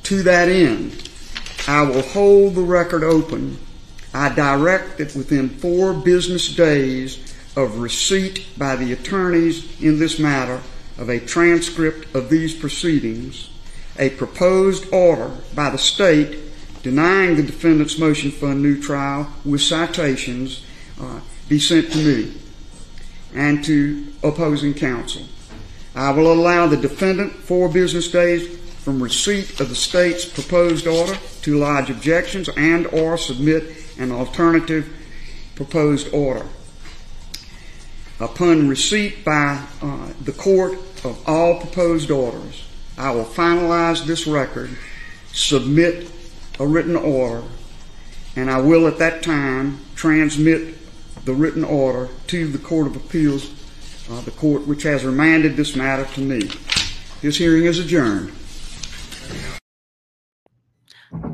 To 0.10 0.24
that 0.24 0.50
end, 0.50 1.08
I 1.67 1.84
will 1.84 2.02
hold 2.02 2.56
the 2.56 2.63
record 2.63 3.04
open. 3.04 3.60
I 4.12 4.34
direct 4.34 4.98
that 4.98 5.15
within 5.15 5.50
four 5.50 5.93
business 5.93 6.56
days 6.56 7.36
of 7.56 7.78
receipt 7.78 8.48
by 8.58 8.76
the 8.76 8.91
attorneys 8.91 9.80
in 9.80 10.00
this 10.00 10.17
matter 10.17 10.62
of 10.98 11.10
a 11.10 11.19
transcript 11.19 12.15
of 12.15 12.32
these 12.32 12.56
proceedings, 12.56 13.52
a 14.00 14.10
proposed 14.10 14.91
order 14.91 15.30
by 15.54 15.69
the 15.69 15.78
state 15.78 16.39
denying 16.82 17.36
the 17.36 17.43
defendant's 17.43 18.00
motion 18.00 18.32
for 18.32 18.50
a 18.52 18.56
new 18.56 18.82
trial 18.82 19.32
with 19.45 19.62
citations 19.62 20.65
uh, 21.00 21.19
be 21.48 21.60
sent 21.60 21.91
to 21.91 22.00
me 22.00 22.34
and 23.36 23.63
to 23.63 24.12
opposing 24.24 24.74
counsel. 24.74 25.22
I 25.93 26.10
will 26.10 26.34
allow 26.34 26.65
the 26.65 26.78
defendant 26.78 27.32
four 27.34 27.69
business 27.69 28.10
days 28.10 28.59
from 28.89 29.04
receipt 29.04 29.60
of 29.60 29.69
the 29.69 29.75
state's 29.75 30.25
proposed 30.25 30.88
order 30.88 31.15
to 31.43 31.60
lodge 31.60 31.91
objections 31.91 32.49
and 32.58 32.88
or 32.88 33.19
submit 33.19 33.63
an 33.99 34.12
alternative 34.12 34.91
proposed 35.54 36.12
order. 36.12 36.47
Upon 38.19 38.67
receipt 38.67 39.23
by 39.23 39.63
uh, 39.84 40.12
the 40.23 40.32
court 40.32 40.73
of 41.06 41.21
all 41.28 41.60
proposed 41.60 42.10
orders, 42.10 42.67
I 42.97 43.12
will 43.12 43.25
finalize 43.25 44.08
this 44.08 44.25
record, 44.25 44.75
submit 45.34 46.10
a 46.60 46.65
written 46.65 46.95
order, 46.95 47.43
and 48.36 48.49
I 48.49 48.60
will 48.60 48.88
at 48.88 48.97
that 48.97 49.21
time 49.21 49.82
transmit 49.93 50.73
the 51.25 51.36
written 51.36 51.63
order 51.63 52.10
to 52.25 52.47
the 52.47 52.58
Court 52.58 52.88
of 52.88 52.95
Appeals, 52.95 53.52
uh, 54.10 54.21
the 54.21 54.32
court 54.32 54.65
which 54.65 54.82
has 54.82 55.06
remanded 55.06 55.56
this 55.58 55.75
matter 55.75 56.06
to 56.15 56.21
me. 56.21 56.49
This 57.21 57.38
hearing 57.38 57.65
is 57.65 57.78
adjourned. 57.78 58.34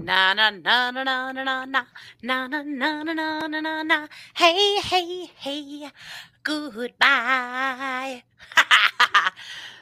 Na 0.04 0.34
na 0.34 0.50
na 0.52 0.92
na 0.92 1.04
na 1.04 1.32
na 1.32 1.44
na 1.44 1.66
na 1.66 2.48
na 2.48 2.48
na 2.48 2.64
na 2.64 3.04
na 3.04 3.48
na 3.48 3.60
na 3.62 3.84
na 3.84 4.08
hey 4.36 4.80
hey 4.82 5.26
hey 5.38 5.90
goodbye. 6.44 8.24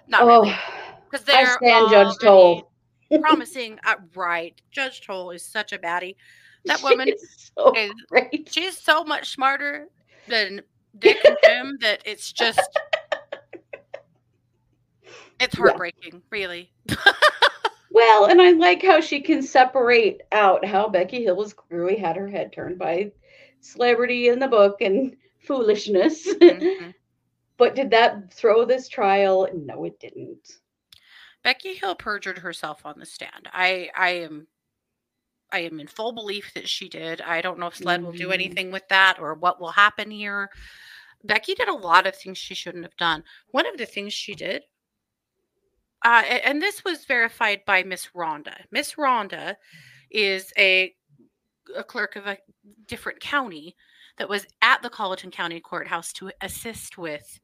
Not 0.08 0.21
Oh, 0.23 0.28
really, 0.28 0.56
because 1.10 1.26
I 1.30 1.43
they're 1.43 1.58
stand 1.58 1.89
Judge 1.89 2.17
Toal. 2.19 2.71
promising. 3.21 3.80
Uh, 3.86 3.95
right, 4.15 4.60
Judge 4.71 5.02
Toal 5.06 5.32
is 5.32 5.43
such 5.45 5.73
a 5.73 5.78
baddie. 5.78 6.15
That 6.65 6.82
woman 6.84 7.08
She's 7.10 7.52
so 7.58 7.73
is 7.76 7.91
great. 8.10 8.49
she's 8.49 8.78
so 8.78 9.04
much 9.04 9.32
smarter 9.32 9.88
than 10.28 10.62
Dick 10.97 11.17
and 11.26 11.38
Jim 11.43 11.78
that 11.82 12.02
it's 12.06 12.32
just 12.32 12.60
it's 15.39 15.56
Yeah. 15.56 15.62
heartbreaking, 15.62 16.21
really. 16.32 16.71
Well, 17.93 18.25
and 18.25 18.41
I 18.41 18.51
like 18.51 18.82
how 18.82 19.01
she 19.01 19.21
can 19.21 19.43
separate 19.43 20.21
out 20.32 20.65
how 20.65 20.89
Becky 20.89 21.23
Hill 21.23 21.41
has 21.43 21.53
clearly 21.53 21.95
had 21.95 22.15
her 22.17 22.27
head 22.27 22.51
turned 22.51 22.79
by 22.79 23.12
celebrity 23.62 24.29
in 24.29 24.39
the 24.39 24.47
book 24.47 24.82
and 24.82 25.15
foolishness. 25.45 26.27
Mm-hmm. 26.27 26.89
but 27.58 27.75
did 27.75 27.91
that 27.91 28.34
throw 28.34 28.65
this 28.65 28.89
trial? 28.89 29.47
No, 29.53 29.86
it 29.86 29.99
didn't. 29.99 30.53
Becky 31.43 31.75
Hill 31.75 31.93
perjured 31.93 32.39
herself 32.39 32.84
on 32.84 32.97
the 32.97 33.06
stand. 33.06 33.47
I 33.53 33.91
I 33.95 34.10
am 34.10 34.47
I 35.51 35.60
am 35.60 35.79
in 35.79 35.86
full 35.86 36.13
belief 36.13 36.51
that 36.56 36.67
she 36.67 36.89
did. 36.89 37.21
I 37.21 37.41
don't 37.41 37.60
know 37.60 37.67
if 37.67 37.75
SLED 37.75 38.01
will 38.01 38.12
do 38.12 38.29
Mhm. 38.29 38.34
anything 38.34 38.71
with 38.71 38.88
that 38.88 39.19
or 39.19 39.36
what 39.36 39.62
will 39.62 39.71
happen 39.71 40.10
here. 40.10 40.49
Becky 41.23 41.53
did 41.53 41.67
a 41.67 41.73
lot 41.73 42.08
of 42.08 42.15
things 42.15 42.39
she 42.39 42.56
shouldn't 42.56 42.86
have 42.86 42.97
done. 42.97 43.23
One 43.51 43.67
of 43.67 43.77
the 43.77 43.86
things 43.86 44.13
she 44.13 44.34
did, 44.34 44.63
uh, 46.03 46.23
and 46.43 46.61
this 46.61 46.83
was 46.83 47.05
verified 47.05 47.61
by 47.65 47.83
Miss 47.83 48.09
Rhonda. 48.15 48.55
Miss 48.71 48.93
Rhonda 48.93 49.55
is 50.11 50.51
a, 50.57 50.93
a 51.75 51.83
clerk 51.83 52.15
of 52.15 52.27
a 52.27 52.37
different 52.87 53.19
county 53.19 53.75
that 54.17 54.29
was 54.29 54.45
at 54.61 54.81
the 54.81 54.89
Colleton 54.89 55.31
County 55.31 55.59
Courthouse 55.59 56.13
to 56.13 56.31
assist 56.41 56.97
with 56.97 57.39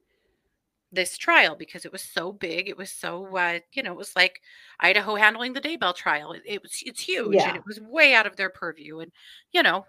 this 0.92 1.18
trial 1.18 1.56
because 1.56 1.86
it 1.86 1.92
was 1.92 2.02
so 2.02 2.32
big. 2.32 2.68
It 2.68 2.78
was 2.78 2.92
so, 2.92 3.36
uh, 3.38 3.60
you 3.74 3.84
know, 3.84 3.92
it 3.92 3.98
was 3.98 4.16
like 4.16 4.42
Idaho 4.80 5.16
handling 5.16 5.54
the 5.54 5.62
Daybell 5.62 5.96
trial. 5.96 6.32
It, 6.34 6.42
it 6.46 6.62
was, 6.62 6.82
it's 6.86 7.02
huge, 7.02 7.36
Yeah. 7.36 7.50
and 7.50 7.58
it 7.58 7.66
was 7.66 7.80
way 7.80 8.14
out 8.14 8.26
of 8.26 8.36
their 8.36 8.50
purview. 8.50 9.00
And 9.00 9.12
you 9.52 9.64
know, 9.64 9.86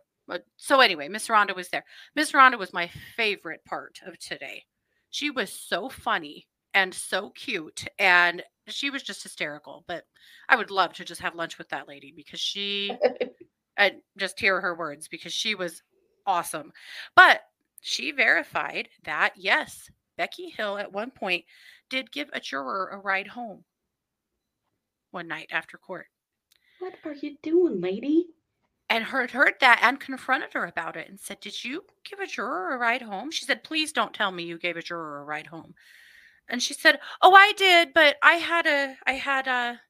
so 0.56 0.80
anyway, 0.80 1.08
Miss 1.08 1.28
Rhonda 1.28 1.56
was 1.56 1.68
there. 1.70 1.84
Miss 2.14 2.32
Rhonda 2.32 2.58
was 2.58 2.72
my 2.72 2.90
favorite 3.16 3.64
part 3.64 3.98
of 4.06 4.18
today. 4.18 4.64
She 5.10 5.30
was 5.30 5.52
so 5.52 5.88
funny 5.88 6.46
and 6.72 6.94
so 6.94 7.30
cute, 7.30 7.84
and 7.98 8.42
she 8.74 8.90
was 8.90 9.02
just 9.02 9.22
hysterical. 9.22 9.84
But 9.86 10.04
I 10.48 10.56
would 10.56 10.70
love 10.70 10.92
to 10.94 11.04
just 11.04 11.20
have 11.20 11.34
lunch 11.34 11.58
with 11.58 11.68
that 11.70 11.88
lady 11.88 12.12
because 12.14 12.40
she, 12.40 12.96
and 13.76 14.02
just 14.18 14.38
hear 14.40 14.60
her 14.60 14.74
words 14.74 15.08
because 15.08 15.32
she 15.32 15.54
was 15.54 15.82
awesome. 16.26 16.72
But 17.14 17.42
she 17.80 18.10
verified 18.12 18.88
that 19.04 19.34
yes, 19.36 19.90
Becky 20.16 20.50
Hill 20.50 20.78
at 20.78 20.92
one 20.92 21.10
point 21.10 21.44
did 21.88 22.12
give 22.12 22.30
a 22.32 22.40
juror 22.40 22.88
a 22.92 22.98
ride 22.98 23.28
home 23.28 23.64
one 25.12 25.28
night 25.28 25.48
after 25.50 25.78
court 25.78 26.08
What 26.80 26.94
are 27.04 27.14
you 27.14 27.36
doing, 27.42 27.80
lady? 27.80 28.34
and 28.90 29.04
heard 29.04 29.30
heard 29.30 29.54
that 29.60 29.80
and 29.82 29.98
confronted 30.00 30.52
her 30.52 30.64
about 30.66 30.96
it 30.96 31.08
and 31.08 31.18
said, 31.18 31.40
"Did 31.40 31.64
you 31.64 31.86
give 32.04 32.18
a 32.20 32.26
juror 32.26 32.74
a 32.74 32.78
ride 32.78 33.02
home?" 33.02 33.30
She 33.30 33.44
said, 33.44 33.64
"Please 33.64 33.92
don't 33.92 34.12
tell 34.14 34.32
me 34.32 34.42
you 34.44 34.58
gave 34.58 34.76
a 34.76 34.82
juror 34.82 35.20
a 35.20 35.24
ride 35.24 35.46
home." 35.46 35.74
And 36.50 36.62
she 36.62 36.74
said, 36.74 37.00
"Oh, 37.22 37.34
I 37.34 37.52
did, 37.56 37.92
but 37.94 38.16
I 38.22 38.34
had 38.34 38.66
a 38.66 38.98
I 39.06 39.12
had 39.12 39.46
a 39.46 39.80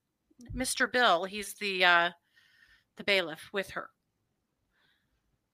Mr. 0.54 0.86
Bill, 0.86 1.24
he's 1.24 1.54
the 1.54 1.84
uh 1.84 2.10
the 2.96 3.04
bailiff 3.04 3.50
with 3.52 3.70
her." 3.70 3.90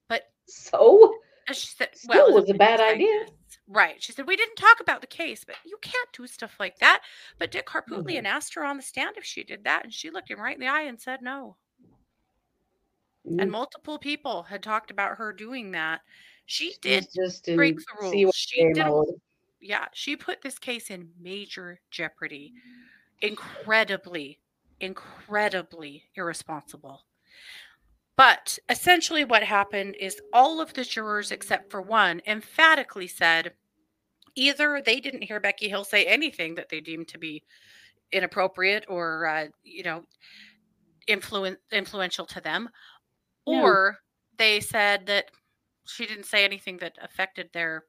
But 0.09 0.25
So 0.49 1.15
and 1.49 1.57
she 1.57 1.69
said, 1.69 1.97
Still 1.97 2.27
"Well, 2.27 2.35
was 2.35 2.51
a 2.51 2.55
bad 2.55 2.81
idea. 2.81 3.27
Right. 3.69 4.03
She 4.03 4.13
said, 4.13 4.27
We 4.27 4.37
didn't 4.37 4.57
talk 4.57 4.81
about 4.81 5.01
the 5.01 5.07
case, 5.07 5.45
but 5.45 5.57
you 5.65 5.77
can't 5.81 6.09
do 6.13 6.27
stuff 6.27 6.57
like 6.59 6.79
that. 6.79 7.03
But 7.39 7.51
Dick 7.53 7.67
Harpootlian 7.67 8.23
Mhm. 8.23 8.27
asked 8.27 8.55
her 8.55 8.65
on 8.65 8.77
the 8.77 8.83
stand 8.83 9.17
if 9.17 9.25
she 9.25 9.45
did 9.45 9.65
that, 9.65 9.85
and 9.85 9.93
she 9.95 10.11
looked 10.11 10.31
him 10.31 10.41
right 10.41 10.55
in 10.55 10.61
the 10.61 10.69
eye 10.69 10.83
and 10.83 11.01
said 11.01 11.23
no. 11.23 11.57
mm, 13.27 13.41
And 13.41 13.51
multiple 13.51 13.99
people 13.99 14.45
had 14.45 14.63
talked 14.63 14.91
about 14.91 15.19
her 15.19 15.33
doing 15.33 15.73
that. 15.73 16.01
She 16.47 16.75
did, 16.81 17.07
just 17.15 17.47
break 17.47 17.77
the 17.77 17.97
rules. 18.01 18.35
She 18.35 18.65
did. 18.73 18.87
Yeah, 19.61 19.87
she 19.93 20.17
put 20.17 20.43
this 20.43 20.59
case 20.59 20.91
in 20.91 21.11
major 21.21 21.81
jeopardy. 21.91 22.53
Incredibly, 23.23 24.39
incredibly 24.81 26.05
irresponsible. 26.15 27.05
But 28.17 28.59
essentially, 28.69 29.25
what 29.25 29.43
happened 29.43 29.97
is 30.01 30.21
all 30.33 30.61
of 30.61 30.73
the 30.73 30.85
jurors, 30.85 31.31
except 31.31 31.71
for 31.71 31.83
one, 31.83 32.23
emphatically 32.27 33.07
said 33.07 33.53
either 34.35 34.83
they 34.85 35.01
didn't 35.01 35.23
hear 35.23 35.41
Becky 35.41 35.69
Hill 35.69 35.85
say 35.85 36.05
anything 36.05 36.55
that 36.55 36.69
they 36.69 36.81
deemed 36.81 37.09
to 37.09 37.19
be 37.19 37.43
inappropriate 38.13 38.85
or, 38.89 39.27
uh, 39.27 39.47
you 39.65 39.83
know, 39.83 40.05
influen- 41.09 41.57
influential 41.73 42.27
to 42.27 42.41
them, 42.41 42.69
No. 43.47 43.63
or 43.63 43.99
they 44.37 44.61
said 44.61 45.07
that 45.07 45.31
she 45.87 46.07
didn't 46.07 46.25
say 46.25 46.45
anything 46.45 46.79
that 46.79 46.97
affected 47.01 47.51
their 47.53 47.85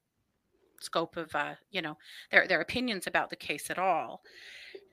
scope 0.82 1.18
of, 1.18 1.34
uh, 1.36 1.56
you 1.72 1.82
know, 1.82 1.98
their 2.32 2.48
their 2.48 2.62
opinions 2.62 3.08
about 3.08 3.30
the 3.30 3.36
case 3.36 3.70
at 3.70 3.80
all. 3.80 4.22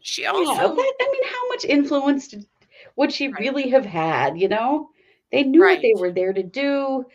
She 0.01 0.27
Yeah, 0.27 0.37
also 0.37 0.75
that, 0.75 0.95
I 1.01 1.09
mean, 1.13 1.25
how 1.25 1.49
much 1.49 1.65
influence 1.65 2.29
did, 2.29 2.47
would 2.97 3.13
she 3.13 3.29
Right. 3.33 3.39
really 3.39 3.71
have 3.71 3.85
had? 3.87 4.39
You 4.39 4.49
know, 4.49 4.91
they 5.31 5.43
knew 5.45 5.65
what 5.67 5.81
they 5.83 5.95
were 5.97 6.13
there 6.13 6.33
to 6.33 6.43
do. 6.43 7.07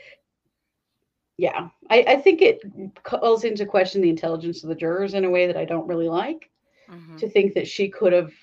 Yeah, 1.38 1.70
I, 1.90 2.04
I 2.08 2.16
think 2.18 2.42
it 2.42 2.62
calls 3.04 3.44
into 3.44 3.66
question 3.66 4.02
the 4.02 4.10
intelligence 4.10 4.64
of 4.64 4.70
the 4.70 4.76
jurors 4.76 5.14
in 5.14 5.26
a 5.26 5.30
way 5.30 5.48
that 5.48 5.58
I 5.58 5.66
don't 5.66 5.88
really 5.88 6.10
like. 6.10 6.50
Mhm. 6.88 7.20
To 7.20 7.30
think 7.30 7.54
that 7.54 7.68
she 7.68 7.90
could 7.90 8.14
have 8.14 8.34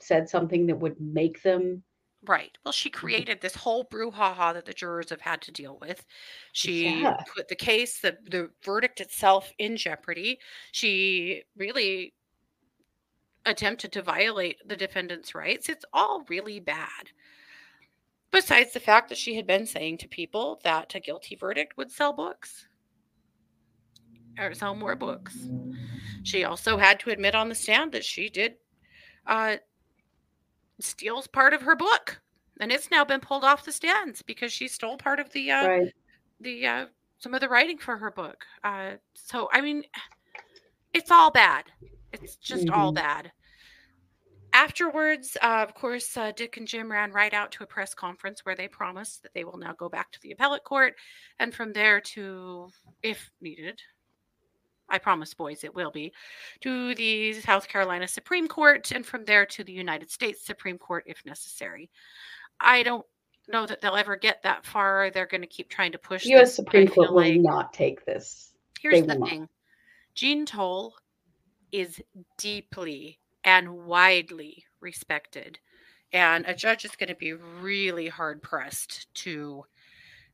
said 0.00 0.28
something 0.28 0.66
that 0.66 0.78
would 0.78 1.00
make 1.00 1.42
them. 1.42 1.82
Right. 2.26 2.56
Well, 2.64 2.72
she 2.72 2.90
created 2.90 3.40
this 3.40 3.54
whole 3.54 3.84
brouhaha 3.84 4.54
that 4.54 4.64
the 4.64 4.72
jurors 4.72 5.10
have 5.10 5.20
had 5.20 5.40
to 5.42 5.52
deal 5.52 5.78
with. 5.80 6.04
She 6.52 7.02
Yeah. 7.02 7.16
put 7.34 7.48
the 7.48 7.54
case, 7.54 8.00
the, 8.00 8.18
the 8.28 8.50
verdict 8.64 9.00
itself 9.00 9.52
in 9.58 9.76
jeopardy. 9.76 10.40
She 10.72 11.44
really 11.56 12.14
attempted 13.44 13.92
to 13.92 14.02
violate 14.02 14.56
the 14.66 14.76
defendant's 14.76 15.34
rights. 15.34 15.68
It's 15.68 15.84
all 15.92 16.24
really 16.28 16.58
bad. 16.58 17.10
Besides 18.32 18.72
the 18.72 18.80
fact 18.80 19.08
that 19.08 19.18
she 19.18 19.36
had 19.36 19.46
been 19.46 19.66
saying 19.66 19.98
to 19.98 20.08
people 20.08 20.60
that 20.64 20.94
a 20.94 21.00
guilty 21.00 21.36
verdict 21.36 21.76
would 21.76 21.92
sell 21.92 22.12
books 22.12 22.66
or 24.38 24.52
sell 24.52 24.74
more 24.74 24.96
books. 24.96 25.46
She 26.24 26.44
also 26.44 26.76
had 26.76 26.98
to 27.00 27.10
admit 27.10 27.36
on 27.36 27.48
the 27.48 27.54
stand 27.54 27.92
that 27.92 28.04
she 28.04 28.28
did 28.28 28.56
uh, 29.26 29.56
steals 30.80 31.26
part 31.26 31.54
of 31.54 31.62
her 31.62 31.76
book, 31.76 32.20
and 32.60 32.70
it's 32.70 32.90
now 32.90 33.04
been 33.04 33.20
pulled 33.20 33.44
off 33.44 33.64
the 33.64 33.72
stands 33.72 34.22
because 34.22 34.52
she 34.52 34.68
stole 34.68 34.96
part 34.96 35.20
of 35.20 35.30
the 35.32 35.50
uh, 35.50 35.66
right. 35.66 35.92
the 36.40 36.66
uh, 36.66 36.86
some 37.18 37.34
of 37.34 37.40
the 37.40 37.48
writing 37.48 37.78
for 37.78 37.96
her 37.96 38.10
book. 38.10 38.44
Uh, 38.64 38.92
so 39.14 39.48
I 39.52 39.60
mean, 39.60 39.84
it's 40.92 41.10
all 41.10 41.30
bad. 41.30 41.64
It's 42.12 42.36
just 42.36 42.70
all 42.70 42.92
Mhm. 42.92 42.96
bad. 42.96 43.32
Afterwards, 44.52 45.36
uh, 45.42 45.62
of 45.62 45.74
course, 45.74 46.16
uh, 46.16 46.32
Dick 46.32 46.56
and 46.56 46.66
Jim 46.66 46.90
ran 46.90 47.12
right 47.12 47.34
out 47.34 47.52
to 47.52 47.64
a 47.64 47.66
press 47.66 47.92
conference 47.92 48.40
where 48.44 48.54
they 48.54 48.68
promised 48.68 49.22
that 49.22 49.34
they 49.34 49.44
will 49.44 49.58
now 49.58 49.74
go 49.74 49.88
back 49.90 50.10
to 50.12 50.20
the 50.22 50.32
appellate 50.32 50.64
court, 50.64 50.94
and 51.38 51.54
from 51.54 51.74
there 51.74 52.00
to, 52.00 52.70
if 53.02 53.30
needed, 53.42 53.82
I 54.88 54.98
promise, 54.98 55.34
boys, 55.34 55.64
it 55.64 55.74
will 55.74 55.90
be, 55.90 56.12
to 56.60 56.94
the 56.94 57.32
South 57.34 57.68
Carolina 57.68 58.06
Supreme 58.06 58.48
Court, 58.48 58.90
and 58.92 59.04
from 59.04 59.24
there 59.24 59.46
to 59.46 59.64
the 59.64 59.72
United 59.72 60.10
States 60.10 60.44
Supreme 60.44 60.78
Court 60.78 61.04
if 61.06 61.24
necessary. 61.26 61.90
I 62.60 62.82
don't 62.82 63.04
know 63.48 63.66
that 63.66 63.80
they'll 63.80 63.96
ever 63.96 64.16
get 64.16 64.42
that 64.42 64.64
far. 64.64 65.10
They're 65.10 65.26
going 65.26 65.40
to 65.42 65.46
keep 65.46 65.68
trying 65.68 65.92
to 65.92 65.98
push. 65.98 66.24
The 66.24 66.30
U.S. 66.30 66.48
this, 66.48 66.56
Supreme 66.56 66.88
Court 66.88 67.10
will 67.10 67.16
like- 67.16 67.40
not 67.40 67.72
take 67.72 68.04
this. 68.04 68.52
Here's 68.80 69.00
they 69.00 69.06
the 69.06 69.18
not. 69.18 69.28
thing 69.28 69.48
Jean 70.14 70.46
Toal 70.46 70.94
is 71.72 72.00
deeply 72.38 73.18
and 73.44 73.84
widely 73.86 74.64
respected. 74.80 75.58
And 76.12 76.44
a 76.46 76.54
judge 76.54 76.84
is 76.84 76.92
going 76.92 77.08
to 77.08 77.14
be 77.16 77.32
really 77.32 78.08
hard 78.08 78.42
pressed 78.42 79.12
to 79.14 79.64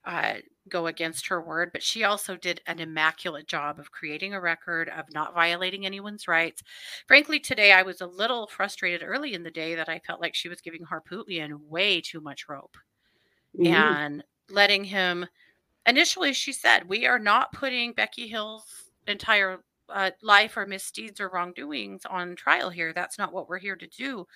uh, 0.05 0.35
go 0.69 0.87
against 0.87 1.27
her 1.29 1.41
word. 1.43 1.71
But 1.73 1.83
she 1.83 2.05
also 2.05 2.37
did 2.37 2.61
an 2.67 2.79
immaculate 2.81 3.47
job 3.49 3.79
of 3.79 3.91
creating 3.91 4.35
a 4.35 4.41
record, 4.41 4.89
of 4.89 5.07
not 5.13 5.35
violating 5.35 5.87
anyone's 5.87 6.29
rights. 6.29 6.63
Frankly, 7.09 7.41
today 7.41 7.73
I 7.73 7.83
was 7.83 8.01
a 8.01 8.07
little 8.07 8.47
frustrated 8.47 9.03
early 9.03 9.35
in 9.35 9.43
the 9.43 9.51
day 9.51 9.75
that 9.75 9.89
I 9.89 10.01
felt 10.01 10.21
like 10.21 10.35
she 10.35 10.49
was 10.49 10.61
giving 10.61 10.85
Harpootlian 10.85 11.61
way 11.69 12.01
too 12.01 12.21
much 12.21 12.49
rope 12.49 12.77
Mhm. 13.55 13.95
and 13.95 14.25
letting 14.49 14.85
him 14.85 15.27
initially 15.87 16.33
she 16.33 16.53
said 16.53 16.89
we 16.89 17.07
are 17.07 17.19
not 17.19 17.53
putting 17.53 17.93
becky 17.93 18.29
hill's 18.29 18.91
entire 19.07 19.61
uh, 19.91 20.11
life 20.23 20.57
or 20.57 20.67
misdeeds 20.67 21.21
or 21.21 21.29
wrongdoings 21.31 22.05
on 22.07 22.37
trial 22.37 22.71
here 22.71 22.93
that's 22.93 23.19
not 23.19 23.33
what 23.33 23.49
we're 23.49 23.59
here 23.59 23.77
to 23.77 23.87
do 23.89 24.27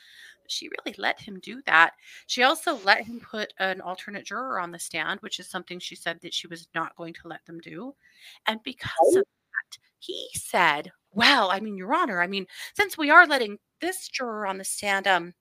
she 0.51 0.69
really 0.69 0.95
let 0.99 1.21
him 1.21 1.39
do 1.41 1.61
that. 1.67 1.93
She 2.27 2.43
also 2.43 2.79
let 2.85 3.05
him 3.05 3.21
put 3.21 3.53
an 3.59 3.81
alternate 3.81 4.25
juror 4.25 4.59
on 4.61 4.71
the 4.73 4.79
stand 4.79 5.21
which 5.21 5.39
is 5.41 5.49
something 5.49 5.79
she 5.79 5.95
said 5.97 6.19
that 6.23 6.35
she 6.35 6.47
was 6.47 6.69
not 6.75 6.97
going 6.97 7.15
to 7.15 7.29
let 7.29 7.45
them 7.47 7.59
do. 7.61 7.95
And 8.47 8.63
because 8.63 9.17
of 9.17 9.25
that 9.25 9.79
he 9.99 10.29
said 10.35 10.93
well 11.13 11.51
i 11.51 11.59
mean 11.59 11.77
your 11.77 11.95
honor 11.95 12.21
i 12.21 12.27
mean 12.27 12.47
since 12.75 12.99
we 12.99 13.09
are 13.11 13.27
letting 13.27 13.59
this 13.81 14.09
juror 14.09 14.47
on 14.47 14.59
the 14.59 14.65
stand 14.65 15.07
um 15.07 15.33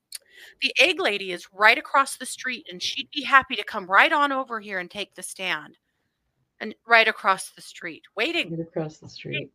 the 0.61 0.73
egg 0.79 0.99
lady 0.99 1.31
is 1.33 1.47
right 1.53 1.77
across 1.77 2.15
the 2.17 2.25
street 2.25 2.65
and 2.71 2.81
she'd 2.81 3.09
be 3.13 3.21
happy 3.21 3.55
to 3.57 3.63
come 3.63 3.85
right 3.85 4.11
on 4.13 4.31
over 4.31 4.59
here 4.61 4.79
and 4.79 4.89
take 4.89 5.13
the 5.15 5.23
stand. 5.23 5.77
And 6.61 6.73
right 6.87 7.07
across 7.07 7.49
the 7.51 7.61
street 7.61 8.03
waiting 8.15 8.51
Right 8.51 8.61
across 8.67 8.97
the 8.97 9.09
street. 9.09 9.49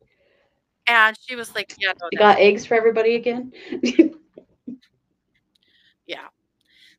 and 0.87 1.17
she 1.27 1.35
was 1.35 1.53
like 1.55 1.73
yeah 1.79 1.93
no, 1.99 2.07
You 2.11 2.19
got 2.19 2.37
eggs 2.39 2.65
for 2.65 2.75
everybody 2.75 3.15
again? 3.15 3.51
Yeah. 6.11 6.27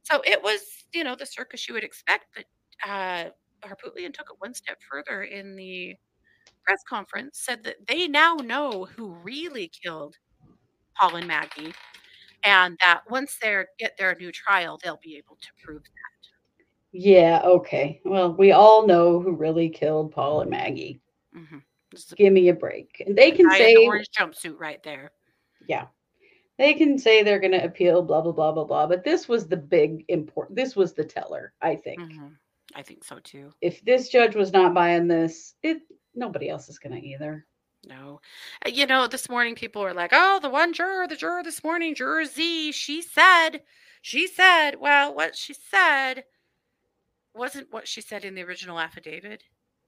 So 0.04 0.22
it 0.24 0.42
was, 0.42 0.60
you 0.94 1.04
know, 1.04 1.14
the 1.14 1.26
circus 1.26 1.68
you 1.68 1.74
would 1.74 1.84
expect, 1.84 2.26
but 2.34 2.46
uh, 2.88 3.28
Harpootlian 3.62 4.14
took 4.14 4.30
it 4.30 4.36
one 4.38 4.54
step 4.54 4.78
further 4.90 5.24
in 5.24 5.54
the 5.54 5.94
press 6.64 6.80
conference, 6.88 7.38
said 7.44 7.62
that 7.64 7.76
they 7.86 8.08
now 8.08 8.36
know 8.36 8.86
who 8.96 9.12
really 9.22 9.70
killed 9.84 10.16
Paul 10.98 11.16
and 11.16 11.26
Maggie, 11.26 11.74
and 12.42 12.78
that 12.80 13.02
once 13.10 13.36
they 13.40 13.62
get 13.78 13.98
their 13.98 14.16
new 14.18 14.32
trial, 14.32 14.80
they'll 14.82 15.00
be 15.02 15.16
able 15.16 15.36
to 15.42 15.48
prove 15.62 15.82
that. 15.82 16.28
Yeah, 16.92 17.42
okay. 17.44 18.00
Well, 18.04 18.32
we 18.32 18.52
all 18.52 18.86
know 18.86 19.20
who 19.20 19.32
really 19.32 19.68
killed 19.68 20.12
Paul 20.12 20.40
and 20.40 20.50
Maggie. 20.50 21.02
Mm-hmm. 21.36 21.58
Give 22.16 22.32
me 22.32 22.48
a 22.48 22.54
break. 22.54 23.02
And 23.06 23.16
they 23.16 23.30
can 23.30 23.50
say 23.50 23.76
orange 23.76 24.08
jumpsuit 24.18 24.58
right 24.58 24.82
there. 24.82 25.12
yeah. 25.68 25.86
They 26.58 26.74
can 26.74 26.98
say 26.98 27.22
they're 27.22 27.40
going 27.40 27.52
to 27.52 27.64
appeal 27.64 28.02
blah 28.02 28.20
blah 28.20 28.32
blah 28.32 28.52
blah 28.52 28.64
blah, 28.64 28.86
but 28.86 29.04
this 29.04 29.28
was 29.28 29.48
the 29.48 29.56
big 29.56 30.04
important 30.08 30.56
this 30.56 30.76
was 30.76 30.92
the 30.92 31.04
teller, 31.04 31.52
I 31.60 31.76
think. 31.76 32.00
Mhm. 32.00 32.36
I 32.74 32.82
think 32.82 33.04
so 33.04 33.18
too. 33.18 33.52
If 33.60 33.82
this 33.84 34.08
judge 34.08 34.34
was 34.36 34.52
not 34.52 34.74
buying 34.74 35.08
this, 35.08 35.54
it 35.62 35.82
nobody 36.14 36.48
else 36.48 36.68
is 36.68 36.78
going 36.78 37.00
to 37.00 37.06
either. 37.06 37.46
No. 37.84 38.20
Uh, 38.64 38.68
You 38.70 38.86
know, 38.86 39.06
this 39.08 39.28
morning 39.28 39.54
people 39.56 39.82
were 39.82 39.94
like, 39.94 40.10
oh, 40.12 40.38
the 40.40 40.50
one 40.50 40.72
juror, 40.72 41.08
the 41.08 41.16
juror 41.16 41.42
this 41.42 41.64
morning, 41.64 41.94
juror 41.94 42.24
Z, 42.24 42.72
she 42.72 43.02
said, 43.02 43.64
she 44.02 44.26
said, 44.26 44.76
well, 44.76 45.14
what 45.14 45.34
she 45.36 45.52
said 45.54 46.24
wasn't 47.34 47.72
what 47.72 47.88
she 47.88 48.00
said 48.00 48.24
in 48.24 48.34
the 48.34 48.42
original 48.42 48.78
affidavit. 48.78 49.42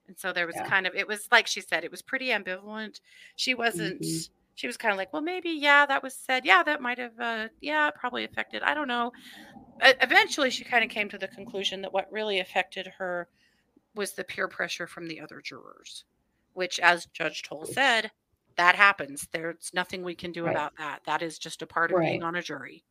And 0.07 0.17
so 0.17 0.33
there 0.33 0.47
was 0.47 0.55
Yeah. 0.55 0.67
kind 0.67 0.87
of, 0.87 0.95
it 0.95 1.07
was 1.07 1.27
like 1.31 1.47
she 1.47 1.61
said, 1.61 1.83
it 1.83 1.91
was 1.91 2.01
pretty 2.01 2.27
ambivalent. 2.29 2.99
She 3.35 3.53
wasn't, 3.53 4.01
Mhm. 4.01 4.29
She 4.55 4.67
was 4.67 4.77
kind 4.77 4.91
of 4.91 4.97
like, 4.97 5.13
well, 5.13 5.21
maybe, 5.21 5.51
yeah, 5.51 5.85
that 5.85 6.03
was 6.03 6.15
said. 6.17 6.45
Yeah, 6.45 6.63
that 6.63 6.81
might 6.81 6.97
have, 6.97 7.19
uh, 7.19 7.49
yeah, 7.61 7.91
probably 7.91 8.23
affected. 8.25 8.63
I 8.63 8.73
don't 8.73 8.87
know. 8.87 9.11
Eventually, 9.81 10.51
she 10.51 10.65
kind 10.65 10.83
of 10.83 10.89
came 10.89 11.09
to 11.09 11.17
the 11.17 11.27
conclusion 11.29 11.81
that 11.81 11.93
what 11.93 12.11
really 12.11 12.39
affected 12.39 12.87
her 12.97 13.29
was 13.95 14.13
the 14.13 14.23
peer 14.25 14.47
pressure 14.47 14.87
from 14.87 15.07
the 15.07 15.21
other 15.21 15.41
jurors, 15.41 16.05
which, 16.53 16.79
as 16.79 17.07
Judge 17.07 17.43
Toal 17.43 17.65
said, 17.65 18.11
that 18.57 18.75
happens. 18.75 19.27
There's 19.31 19.71
nothing 19.73 20.03
we 20.03 20.15
can 20.15 20.31
do 20.33 20.45
Right. 20.45 20.47
about 20.47 20.73
that. 20.77 21.03
That 21.05 21.21
is 21.23 21.39
just 21.39 21.61
a 21.61 21.67
part 21.67 21.91
of 21.91 22.01
being 22.01 22.23
on 22.23 22.35
a 22.35 22.41
jury. 22.43 22.85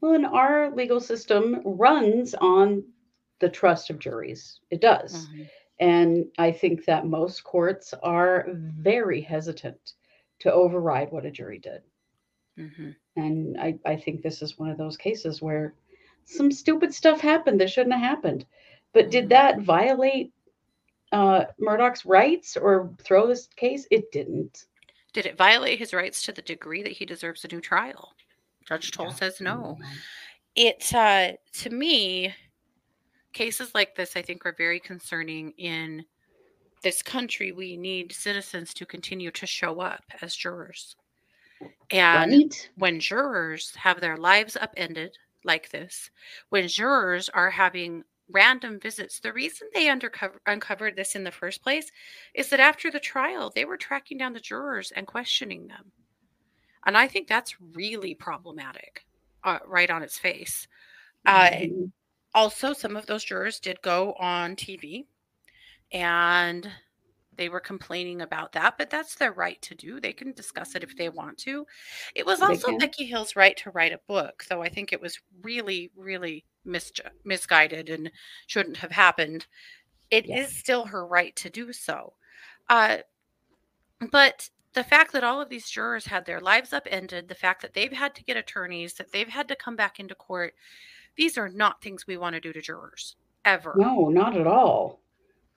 Well, 0.00 0.14
and 0.14 0.26
our 0.26 0.70
legal 0.74 1.00
system 1.00 1.62
runs 1.64 2.34
on 2.34 2.84
the 3.38 3.48
trust 3.48 3.90
of 3.90 3.98
juries. 3.98 4.60
It 4.70 4.80
does. 4.80 5.28
Mhm. 5.28 5.50
And 5.78 6.30
I 6.38 6.52
think 6.52 6.84
that 6.84 7.06
most 7.06 7.44
courts 7.44 7.94
are 8.02 8.46
very 8.50 9.20
hesitant 9.22 9.94
to 10.40 10.52
override 10.52 11.10
what 11.12 11.24
a 11.26 11.30
jury 11.30 11.58
did. 11.58 11.82
Mhm. 12.58 12.96
And 13.16 13.60
I, 13.60 13.78
I 13.84 13.96
think 13.96 14.22
this 14.22 14.42
is 14.42 14.58
one 14.58 14.70
of 14.70 14.78
those 14.78 14.96
cases 14.96 15.40
where 15.42 15.74
some 16.24 16.50
stupid 16.50 16.94
stuff 16.94 17.20
happened 17.20 17.60
that 17.60 17.70
shouldn't 17.70 17.94
have 17.94 18.02
happened. 18.02 18.46
But 18.92 19.06
Mhm. 19.06 19.10
did 19.10 19.28
that 19.30 19.60
violate 19.60 20.32
uh, 21.12 21.46
Murdaugh's 21.58 22.06
rights 22.06 22.56
or 22.56 22.94
throw 23.02 23.26
this 23.26 23.48
case? 23.48 23.86
It 23.90 24.12
didn't. 24.12 24.66
Did 25.12 25.26
it 25.26 25.36
violate 25.36 25.78
his 25.80 25.92
rights 25.92 26.22
to 26.22 26.32
the 26.32 26.42
degree 26.42 26.84
that 26.84 26.92
he 26.92 27.04
deserves 27.04 27.44
a 27.44 27.48
new 27.48 27.60
trial? 27.60 28.14
Judge 28.64 28.92
Toal 28.92 29.06
Yeah. 29.06 29.14
says 29.14 29.40
no. 29.40 29.76
It, 30.54 30.94
uh, 30.94 31.32
to 31.54 31.70
me, 31.70 32.32
cases 33.32 33.74
like 33.74 33.96
this, 33.96 34.16
I 34.16 34.22
think, 34.22 34.46
are 34.46 34.54
very 34.56 34.78
concerning 34.78 35.50
in 35.58 36.04
this 36.82 37.02
country. 37.02 37.52
We 37.52 37.76
need 37.76 38.12
citizens 38.12 38.74
to 38.74 38.86
continue 38.86 39.30
to 39.32 39.46
show 39.46 39.80
up 39.80 40.04
as 40.22 40.36
jurors. 40.36 40.96
And 41.90 42.40
Right? 42.40 42.70
when 42.76 43.00
jurors 43.00 43.74
have 43.76 44.00
their 44.00 44.16
lives 44.16 44.56
upended 44.56 45.18
like 45.44 45.70
this, 45.70 46.10
when 46.48 46.68
jurors 46.68 47.28
are 47.28 47.50
having 47.50 48.04
random 48.28 48.80
visits, 48.80 49.20
the 49.20 49.32
reason 49.32 49.68
they 49.74 49.88
undercover, 49.88 50.40
uncovered 50.46 50.96
this 50.96 51.14
in 51.16 51.24
the 51.24 51.32
first 51.32 51.62
place 51.62 51.90
is 52.34 52.50
that 52.50 52.60
after 52.60 52.90
the 52.90 53.00
trial, 53.00 53.50
they 53.54 53.64
were 53.64 53.76
tracking 53.76 54.18
down 54.18 54.32
the 54.34 54.40
jurors 54.40 54.92
and 54.92 55.06
questioning 55.06 55.66
them. 55.68 55.92
And 56.86 56.96
I 56.96 57.08
think 57.08 57.28
that's 57.28 57.60
really 57.60 58.14
problematic, 58.14 59.06
uh, 59.44 59.60
right 59.66 59.90
on 59.90 60.02
its 60.02 60.18
face. 60.18 60.66
Uh, 61.26 61.50
Mhm. 61.52 61.90
also, 62.34 62.72
some 62.74 62.96
of 62.96 63.06
those 63.06 63.24
jurors 63.24 63.60
did 63.60 63.82
go 63.82 64.14
on 64.14 64.56
TV 64.56 65.06
and 65.92 66.70
they 67.36 67.48
were 67.48 67.60
complaining 67.60 68.20
about 68.20 68.52
that, 68.52 68.76
but 68.76 68.90
that's 68.90 69.14
their 69.14 69.32
right 69.32 69.60
to 69.62 69.74
do. 69.74 69.98
They 69.98 70.12
can 70.12 70.32
discuss 70.32 70.74
it 70.74 70.82
if 70.82 70.96
they 70.96 71.08
want 71.08 71.38
to. 71.38 71.66
It 72.14 72.26
was 72.26 72.42
also. 72.42 72.76
Becky 72.76 73.06
Hill's 73.06 73.34
right 73.34 73.56
to 73.58 73.70
write 73.70 73.92
a 73.92 74.00
book, 74.06 74.44
though 74.48 74.62
I 74.62 74.68
think 74.68 74.92
it 74.92 75.00
was 75.00 75.18
really, 75.42 75.90
really 75.96 76.44
misju- 76.66 77.08
misguided 77.24 77.88
and 77.88 78.10
shouldn't 78.46 78.76
have 78.76 78.90
happened. 78.90 79.46
It 80.10 80.26
is 80.26 80.28
Yeah. 80.28 80.46
still 80.46 80.84
her 80.86 81.06
right 81.06 81.34
to 81.36 81.48
do 81.48 81.72
so. 81.72 82.12
Uh, 82.68 82.98
but 84.10 84.50
the 84.74 84.84
fact 84.84 85.12
that 85.12 85.24
all 85.24 85.40
of 85.40 85.48
these 85.48 85.70
jurors 85.70 86.06
had 86.06 86.26
their 86.26 86.40
lives 86.40 86.72
upended, 86.72 87.28
the 87.28 87.34
fact 87.34 87.62
that 87.62 87.74
they've 87.74 87.92
had 87.92 88.14
to 88.16 88.24
get 88.24 88.36
attorneys, 88.36 88.94
that 88.94 89.12
they've 89.12 89.28
had 89.28 89.48
to 89.48 89.56
come 89.56 89.76
back 89.76 89.98
into 89.98 90.14
court, 90.14 90.54
these 91.16 91.38
are 91.38 91.48
not 91.48 91.82
things 91.82 92.06
we 92.06 92.16
want 92.16 92.34
to 92.34 92.40
do 92.40 92.52
to 92.52 92.60
jurors 92.60 93.16
ever. 93.44 93.74
No, 93.76 94.08
not 94.08 94.36
at 94.36 94.46
all. 94.46 95.00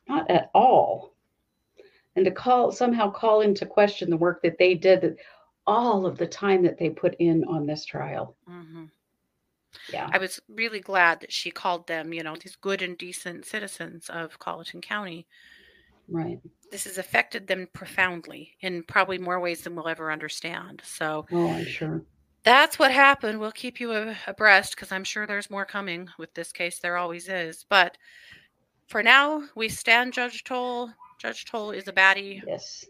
Not 0.08 0.30
at 0.30 0.50
all. 0.54 1.14
And 2.16 2.26
to 2.26 2.32
call 2.32 2.72
somehow 2.72 3.10
call 3.12 3.42
into 3.42 3.66
question 3.66 4.10
the 4.10 4.18
work 4.18 4.42
that 4.44 4.58
they 4.58 4.76
did, 4.76 5.02
that 5.02 5.16
all 5.66 6.06
of 6.06 6.18
the 6.18 6.28
time 6.28 6.62
that 6.64 6.78
they 6.78 6.90
put 6.90 7.16
in 7.20 7.44
on 7.46 7.66
this 7.66 7.86
trial. 7.86 8.36
Mhm. 8.48 8.90
Yeah. 9.92 10.10
I 10.14 10.20
was 10.20 10.40
really 10.48 10.80
glad 10.82 11.22
that 11.22 11.32
she 11.32 11.50
called 11.50 11.88
them, 11.88 12.14
you 12.14 12.22
know, 12.22 12.36
these 12.36 12.56
good 12.56 12.82
and 12.84 12.98
decent 12.98 13.46
citizens 13.46 14.10
of 14.10 14.38
Colleton 14.38 14.82
County. 14.82 15.26
Right. 16.08 16.40
This 16.70 16.84
has 16.84 16.98
affected 17.00 17.48
them 17.48 17.68
profoundly 17.74 18.56
in 18.60 18.84
probably 18.84 19.18
more 19.18 19.40
ways 19.40 19.62
than 19.64 19.76
we'll 19.76 19.88
ever 19.88 20.12
understand. 20.12 20.82
So 20.86 21.26
Oh, 21.32 21.50
I'm 21.50 21.66
sure. 21.66 22.04
that's 22.44 22.78
what 22.78 22.92
happened. 22.92 23.40
We'll 23.40 23.52
keep 23.52 23.80
you 23.80 24.14
abreast 24.28 24.76
because 24.76 24.92
I'm 24.92 25.04
sure 25.06 25.26
there's 25.26 25.50
more 25.50 25.66
coming 25.66 26.10
with 26.20 26.34
this 26.36 26.52
case. 26.52 26.78
There 26.80 26.98
always 26.98 27.28
is. 27.30 27.66
But 27.68 27.98
for 28.88 29.04
now, 29.04 29.44
we 29.56 29.70
stand 29.70 30.14
Judge 30.14 30.44
Toal. 30.44 30.92
Judge 31.20 31.46
Toal 31.46 31.72
is 31.72 31.88
a 31.88 31.94
baddie. 31.94 32.42
Yes. 32.46 32.86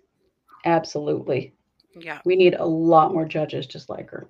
Absolutely. 0.65 1.53
Yeah, 1.95 2.19
We 2.25 2.35
need 2.35 2.55
a 2.55 2.65
lot 2.65 3.13
more 3.13 3.25
judges 3.25 3.67
just 3.67 3.89
like 3.89 4.09
her. 4.09 4.27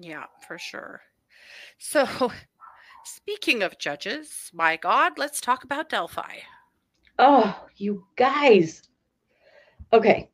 yeah, 0.00 0.24
for 0.46 0.58
sure. 0.58 1.00
So, 1.78 2.06
speaking 3.04 3.62
of 3.62 3.78
judges, 3.78 4.50
my 4.52 4.76
God, 4.76 5.12
let's 5.16 5.40
talk 5.40 5.64
about 5.64 5.88
Delphi. 5.88 6.38
Oh, 7.18 7.58
you 7.76 8.04
guys. 8.16 8.82
Okay. 9.92 10.28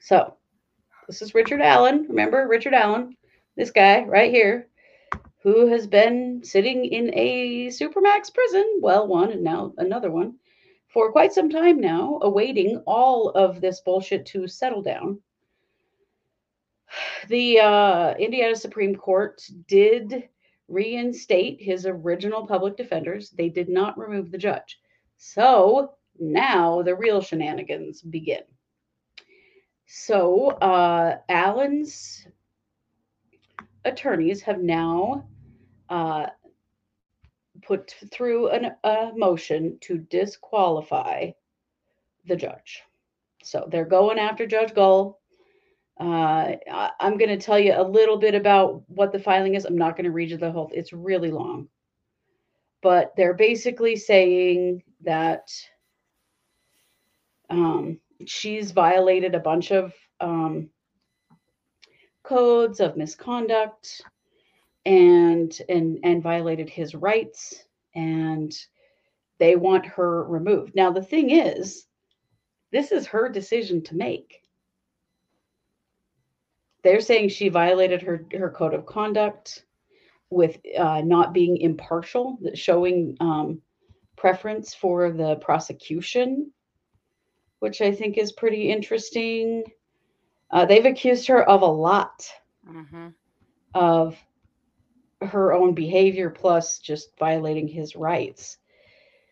So, 0.00 0.34
this 1.08 1.22
is 1.22 1.34
Richard 1.34 1.62
Allen. 1.62 2.06
Remember 2.08 2.46
Richard 2.48 2.74
Allen? 2.74 3.16
This 3.56 3.70
guy 3.70 4.02
right 4.04 4.30
here 4.30 4.68
who 5.46 5.68
has 5.68 5.86
been 5.86 6.42
sitting 6.42 6.84
in 6.84 7.08
a 7.14 7.68
supermax 7.68 8.34
prison, 8.34 8.80
well, 8.80 9.06
one 9.06 9.30
and 9.30 9.44
now 9.44 9.72
another 9.78 10.10
one, 10.10 10.34
for 10.88 11.12
quite 11.12 11.32
some 11.32 11.48
time 11.48 11.80
now, 11.80 12.18
awaiting 12.22 12.82
all 12.84 13.28
of 13.28 13.60
this 13.60 13.80
bullshit 13.80 14.26
to 14.26 14.48
settle 14.48 14.82
down. 14.82 15.20
The 17.28 17.60
uh, 17.60 18.14
Indiana 18.14 18.56
Supreme 18.56 18.96
Court 18.96 19.40
did 19.68 20.28
reinstate 20.66 21.62
his 21.62 21.86
original 21.86 22.44
public 22.44 22.76
defenders. 22.76 23.30
They 23.30 23.48
did 23.48 23.68
not 23.68 23.96
remove 23.96 24.32
the 24.32 24.38
judge. 24.38 24.80
So 25.16 25.92
now 26.18 26.82
the 26.82 26.96
real 26.96 27.20
shenanigans 27.20 28.02
begin. 28.02 28.42
So 29.86 30.48
uh, 30.50 31.18
Allen's 31.28 32.26
attorneys 33.84 34.42
have 34.42 34.60
now 34.60 35.24
uh, 35.88 36.26
put 37.62 37.94
through 38.12 38.48
an, 38.48 38.72
a 38.84 39.12
motion 39.16 39.78
to 39.80 39.98
disqualify 39.98 41.30
the 42.26 42.36
judge. 42.36 42.82
So 43.42 43.68
they're 43.70 43.84
going 43.84 44.18
after 44.18 44.46
Judge 44.46 44.74
Gull. 44.74 45.20
Uh, 45.98 46.56
I, 46.70 46.90
I'm 47.00 47.16
going 47.16 47.30
to 47.30 47.44
tell 47.44 47.58
you 47.58 47.74
a 47.74 47.82
little 47.82 48.18
bit 48.18 48.34
about 48.34 48.82
what 48.88 49.12
the 49.12 49.18
filing 49.18 49.54
is. 49.54 49.64
I'm 49.64 49.78
not 49.78 49.96
going 49.96 50.04
to 50.04 50.10
read 50.10 50.30
you 50.30 50.36
the 50.36 50.50
whole. 50.50 50.70
It's 50.74 50.92
really 50.92 51.30
long, 51.30 51.68
but 52.82 53.14
they're 53.16 53.34
basically 53.34 53.96
saying 53.96 54.82
that 55.02 55.48
um, 57.48 57.98
she's 58.26 58.72
violated 58.72 59.34
a 59.34 59.40
bunch 59.40 59.70
of 59.70 59.94
um, 60.20 60.68
codes 62.22 62.80
of 62.80 62.96
misconduct 62.96 64.02
and 64.86 65.60
and 65.68 66.00
and 66.04 66.22
violated 66.22 66.70
his 66.70 66.94
rights 66.94 67.64
and 67.96 68.54
they 69.38 69.56
want 69.56 69.86
her 69.86 70.24
removed. 70.24 70.74
Now 70.76 70.92
the 70.92 71.02
thing 71.02 71.30
is 71.30 71.86
this 72.72 72.92
is 72.92 73.08
her 73.08 73.28
decision 73.28 73.82
to 73.84 73.96
make. 73.96 74.42
They're 76.84 77.00
saying 77.00 77.30
she 77.30 77.48
violated 77.48 78.02
her 78.02 78.26
her 78.32 78.50
code 78.50 78.74
of 78.74 78.86
conduct 78.86 79.66
with 80.30 80.58
uh, 80.78 81.02
not 81.02 81.34
being 81.34 81.58
impartial, 81.58 82.38
showing 82.54 83.16
um, 83.20 83.62
preference 84.16 84.74
for 84.74 85.12
the 85.12 85.36
prosecution, 85.36 86.52
which 87.60 87.82
I 87.82 87.92
think 87.92 88.18
is 88.18 88.32
pretty 88.32 88.70
interesting. 88.70 89.64
Uh, 90.50 90.66
they've 90.66 90.86
accused 90.86 91.28
her 91.28 91.42
of 91.48 91.62
a 91.62 91.66
lot 91.66 92.28
hmm 92.66 93.08
of 93.74 94.25
her 95.22 95.52
own 95.52 95.74
behavior 95.74 96.30
plus 96.30 96.78
just 96.78 97.16
violating 97.18 97.68
his 97.68 97.96
rights. 97.96 98.58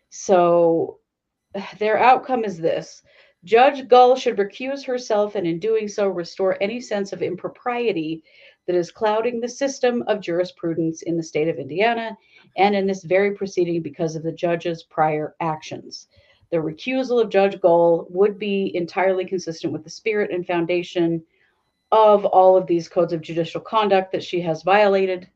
So 0.09 0.99
their 1.79 1.97
outcome 1.97 2.45
is 2.45 2.57
this 2.57 3.03
Judge 3.43 3.87
Gull 3.87 4.15
should 4.15 4.37
recuse 4.37 4.83
herself 4.83 5.35
and, 5.35 5.45
in 5.45 5.59
doing 5.59 5.87
so, 5.87 6.07
restore 6.07 6.57
any 6.61 6.81
sense 6.81 7.13
of 7.13 7.21
impropriety 7.21 8.23
that 8.65 8.75
is 8.75 8.89
clouding 8.89 9.39
the 9.39 9.47
system 9.47 10.03
of 10.07 10.19
jurisprudence 10.19 11.03
in 11.03 11.15
the 11.15 11.21
state 11.21 11.47
of 11.47 11.59
Indiana 11.59 12.17
and 12.57 12.75
in 12.75 12.87
this 12.87 13.03
very 13.03 13.35
proceeding 13.35 13.83
because 13.83 14.15
of 14.15 14.23
the 14.23 14.31
judge's 14.31 14.81
prior 14.81 15.35
actions. 15.39 16.07
The 16.49 16.57
recusal 16.57 17.21
of 17.21 17.29
Judge 17.29 17.61
Gull 17.61 18.07
would 18.09 18.39
be 18.39 18.75
entirely 18.75 19.25
consistent 19.25 19.71
with 19.71 19.83
the 19.83 19.89
spirit 19.91 20.31
and 20.31 20.45
foundation 20.45 21.23
of 21.91 22.25
all 22.25 22.57
of 22.57 22.65
these 22.65 22.89
codes 22.89 23.13
of 23.13 23.21
judicial 23.21 23.61
conduct 23.61 24.11
that 24.11 24.23
she 24.23 24.41
has 24.41 24.63
violated 24.63 25.29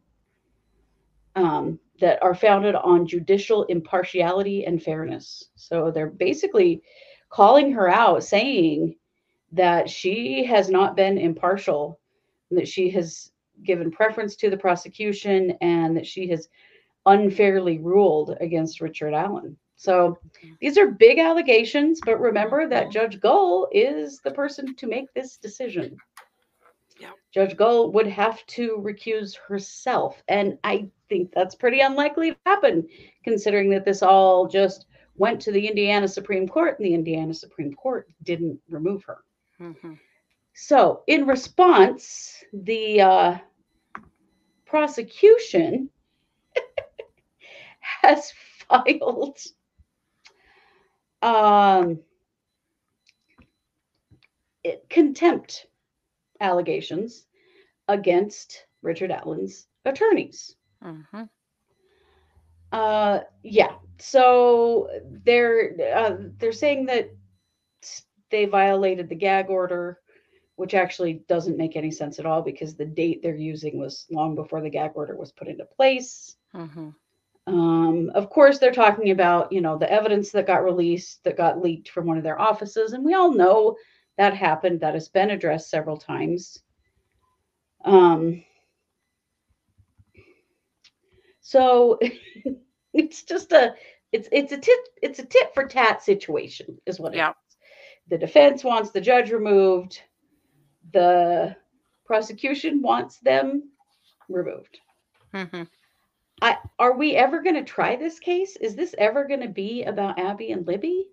um, 1.39 1.79
that 1.99 2.21
are 2.21 2.35
founded 2.35 2.75
on 2.75 3.07
judicial 3.07 3.63
impartiality 3.65 4.65
and 4.65 4.83
fairness. 4.83 5.49
So 5.55 5.91
they're 5.91 6.07
basically 6.07 6.81
calling 7.29 7.71
her 7.71 7.87
out, 7.87 8.23
saying 8.23 8.95
that 9.53 9.89
she 9.89 10.43
has 10.45 10.69
not 10.69 10.95
been 10.95 11.17
impartial, 11.17 11.99
that 12.51 12.67
she 12.67 12.89
has 12.91 13.31
given 13.63 13.91
preference 13.91 14.35
to 14.37 14.49
the 14.49 14.57
prosecution, 14.57 15.57
and 15.61 15.95
that 15.97 16.07
she 16.07 16.27
has 16.29 16.49
unfairly 17.05 17.79
ruled 17.79 18.35
against 18.41 18.81
Richard 18.81 19.13
Allen. 19.13 19.57
So 19.75 20.17
these 20.59 20.77
are 20.77 20.91
big 20.91 21.19
allegations, 21.19 22.01
but 22.05 22.19
remember 22.19 22.67
that 22.67 22.91
Judge 22.91 23.21
Gull 23.21 23.69
is 23.71 24.19
the 24.19 24.31
person 24.31 24.75
to 24.75 24.87
make 24.87 25.13
this 25.13 25.37
decision. 25.37 25.95
Judge 27.31 27.55
Gull 27.55 27.91
would 27.91 28.07
have 28.07 28.45
to 28.47 28.77
recuse 28.83 29.35
herself. 29.37 30.23
And 30.27 30.57
I 30.63 30.87
think 31.09 31.31
that's 31.33 31.55
pretty 31.55 31.79
unlikely 31.79 32.31
to 32.31 32.37
happen, 32.45 32.87
considering 33.23 33.69
that 33.71 33.85
this 33.85 34.01
all 34.01 34.47
just 34.47 34.85
went 35.15 35.41
to 35.41 35.51
the 35.51 35.67
Indiana 35.67 36.07
Supreme 36.07 36.47
Court 36.47 36.79
and 36.79 36.85
the 36.85 36.93
Indiana 36.93 37.33
Supreme 37.33 37.73
Court 37.73 38.07
didn't 38.23 38.59
remove 38.69 39.03
her. 39.03 39.19
hmm 39.57 39.93
So, 40.53 41.03
in 41.07 41.25
response, 41.27 42.43
the 42.53 43.01
uh, 43.01 43.37
prosecution 44.65 45.89
has 47.79 48.31
filed 48.67 49.37
um, 51.21 51.99
contempt 54.89 55.67
allegations 56.39 57.25
against 57.87 58.65
Richard 58.81 59.11
Allen's 59.11 59.67
attorneys. 59.85 60.55
hmm 60.81 61.23
Uh, 62.71 63.19
yeah. 63.43 63.75
So 63.99 64.89
they're 65.25 65.73
uh, 65.95 66.15
they're 66.39 66.51
saying 66.51 66.85
that 66.87 67.09
they 68.31 68.45
violated 68.45 69.09
the 69.09 69.15
gag 69.15 69.49
order, 69.49 69.99
which 70.55 70.73
actually 70.73 71.23
doesn't 71.27 71.57
make 71.57 71.75
any 71.75 71.91
sense 71.91 72.19
at 72.19 72.25
all 72.25 72.41
because 72.41 72.75
the 72.75 72.85
date 72.85 73.21
they're 73.21 73.35
using 73.35 73.77
was 73.79 74.05
long 74.11 74.35
before 74.35 74.61
the 74.61 74.69
gag 74.69 74.91
order 74.95 75.15
was 75.15 75.31
put 75.31 75.47
into 75.47 75.65
place. 75.65 76.35
hmm 76.53 76.89
Um, 77.47 78.11
of 78.15 78.29
course, 78.29 78.59
they're 78.59 78.71
talking 78.71 79.11
about 79.11 79.51
you 79.51 79.61
know 79.61 79.77
the 79.77 79.91
evidence 79.91 80.31
that 80.31 80.47
got 80.47 80.63
released 80.63 81.23
that 81.23 81.37
got 81.37 81.61
leaked 81.61 81.89
from 81.89 82.05
one 82.05 82.17
of 82.17 82.23
their 82.23 82.39
offices, 82.39 82.93
and 82.93 83.03
we 83.03 83.13
all 83.13 83.33
know 83.33 83.75
that 84.19 84.35
happened. 84.35 84.81
That 84.81 84.95
has 84.95 85.09
been 85.09 85.31
addressed 85.31 85.71
several 85.71 85.97
times. 85.97 86.63
Um, 87.85 88.43
so 91.41 91.99
it's 92.93 93.23
just 93.23 93.51
a 93.53 93.75
it's 94.13 94.29
it's 94.31 94.53
a 94.53 94.57
tit 94.57 94.79
it's 95.01 95.19
a 95.19 95.25
tit 95.25 95.53
for 95.55 95.65
tat 95.67 96.03
situation 96.03 96.79
is 96.87 96.99
what 96.99 97.15
it 97.15 97.17
Yeah. 97.17 97.29
is. 97.29 97.57
The 98.09 98.17
defense 98.19 98.63
wants 98.63 98.91
the 98.91 99.01
judge 99.01 99.31
removed. 99.31 100.01
The 100.93 101.55
prosecution 102.05 102.81
wants 102.81 103.19
them 103.19 103.71
removed. 104.29 104.79
hmm 105.33 105.63
I, 106.41 106.57
are 106.79 106.97
we 106.97 107.15
ever 107.15 107.41
going 107.41 107.55
to 107.55 107.63
try 107.63 107.95
this 107.95 108.19
case? 108.19 108.57
Is 108.57 108.75
this 108.75 108.95
ever 108.97 109.25
going 109.25 109.41
to 109.41 109.49
be 109.49 109.83
about 109.83 110.19
Abby 110.19 110.51
and 110.51 110.67
Libby? 110.67 111.07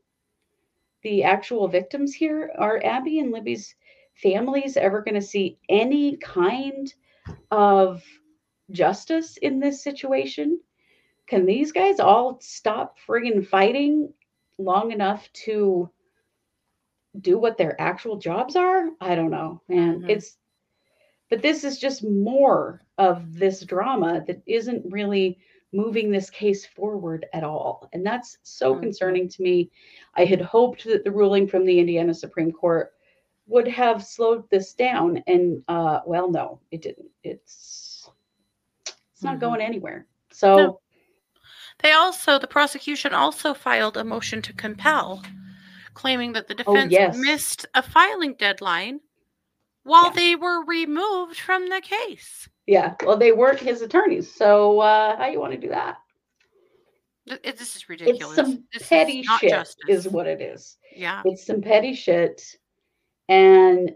The 1.07 1.23
actual 1.23 1.69
victims 1.69 2.15
here? 2.15 2.51
Are 2.59 2.85
Abby 2.85 3.21
and 3.21 3.31
Libby's 3.31 3.77
families 4.17 4.77
ever 4.77 5.03
going 5.03 5.15
to 5.15 5.21
see 5.21 5.57
any 5.69 6.17
kind 6.17 6.93
of 7.53 8.03
justice 8.73 9.37
in 9.37 9.61
this 9.61 9.85
situation? 9.85 10.59
Can 11.29 11.47
these 11.47 11.71
guys 11.71 12.01
all 12.01 12.41
stop 12.41 12.99
friggin' 12.99 13.47
fighting 13.47 14.13
long 14.59 14.91
enough 14.91 15.33
to 15.45 15.89
do 17.21 17.39
what 17.39 17.57
their 17.57 17.81
actual 17.81 18.17
jobs 18.17 18.57
are? 18.57 18.91
I 19.01 19.15
don't 19.15 19.31
know, 19.31 19.63
man. 19.69 20.01
Mhm. 20.01 20.11
It's 20.11 20.39
but 21.31 21.41
this 21.41 21.63
is 21.63 21.79
just 21.79 22.03
more 22.03 22.85
of 22.99 23.39
this 23.39 23.61
drama 23.61 24.25
that 24.27 24.43
isn't 24.45 24.93
really 24.93 25.39
moving 25.73 26.11
this 26.11 26.31
case 26.31 26.65
forward 26.65 27.27
at 27.33 27.45
all. 27.45 27.89
And 27.93 28.05
that's 28.05 28.39
so 28.43 28.75
Mhm. 28.75 28.81
concerning 28.83 29.29
to 29.29 29.43
me. 29.43 29.71
I 30.15 30.25
had 30.25 30.41
hoped 30.41 30.85
that 30.85 31.05
the 31.05 31.11
ruling 31.11 31.47
from 31.49 31.65
the 31.65 31.79
Indiana 31.79 32.15
Supreme 32.15 32.53
Court 32.53 32.93
would 33.47 33.69
have 33.69 34.05
slowed 34.05 34.49
this 34.51 34.75
down. 34.75 35.23
And 35.27 35.63
uh, 35.69 36.01
well, 36.07 36.31
no, 36.31 36.61
it 36.71 36.83
didn't. 36.83 37.11
It's 37.23 38.09
it's 39.13 39.23
not 39.23 39.37
Mhm. 39.37 39.41
going 39.41 39.61
anywhere. 39.61 40.07
So 40.31 40.57
No. 40.57 40.81
They 41.81 41.93
also, 41.93 42.39
the 42.39 42.47
prosecution 42.47 43.13
also 43.13 43.53
filed 43.53 43.97
a 43.99 44.05
motion 44.05 44.41
to 44.43 44.53
compel, 44.55 45.23
claiming 45.95 46.33
that 46.33 46.49
the 46.49 46.55
defense 46.55 46.95
Oh, 46.95 46.99
yes. 46.99 47.17
missed 47.19 47.67
a 47.75 47.83
filing 47.83 48.35
deadline 48.35 49.01
while 49.83 50.07
Yeah. 50.07 50.11
they 50.15 50.37
were 50.37 50.65
removed 50.65 51.39
from 51.39 51.69
the 51.69 51.81
case. 51.83 52.49
Yeah, 52.67 52.95
well, 53.05 53.17
they 53.17 53.33
weren't 53.33 53.61
his 53.61 53.83
attorneys. 53.83 54.33
So 54.33 54.81
uh, 54.81 55.17
how 55.17 55.27
you 55.27 55.41
want 55.41 55.53
to 55.53 55.59
do 55.59 55.69
that? 55.69 55.99
It- 57.27 57.57
This 57.57 57.77
is 57.77 57.89
ridiculous. 57.89 58.21
It's 58.21 58.31
ridiculous. 58.31 58.37
some 58.37 58.65
This 58.73 58.89
petty 58.89 59.21
is 59.21 59.27
shit, 59.27 59.51
justice. 59.51 59.85
is 59.89 60.09
what 60.09 60.27
it 60.27 60.41
is. 60.41 60.77
yeah. 60.95 61.23
It's 61.25 61.45
some 61.47 61.61
petty 61.61 61.95
shit. 61.95 62.43
And 63.29 63.91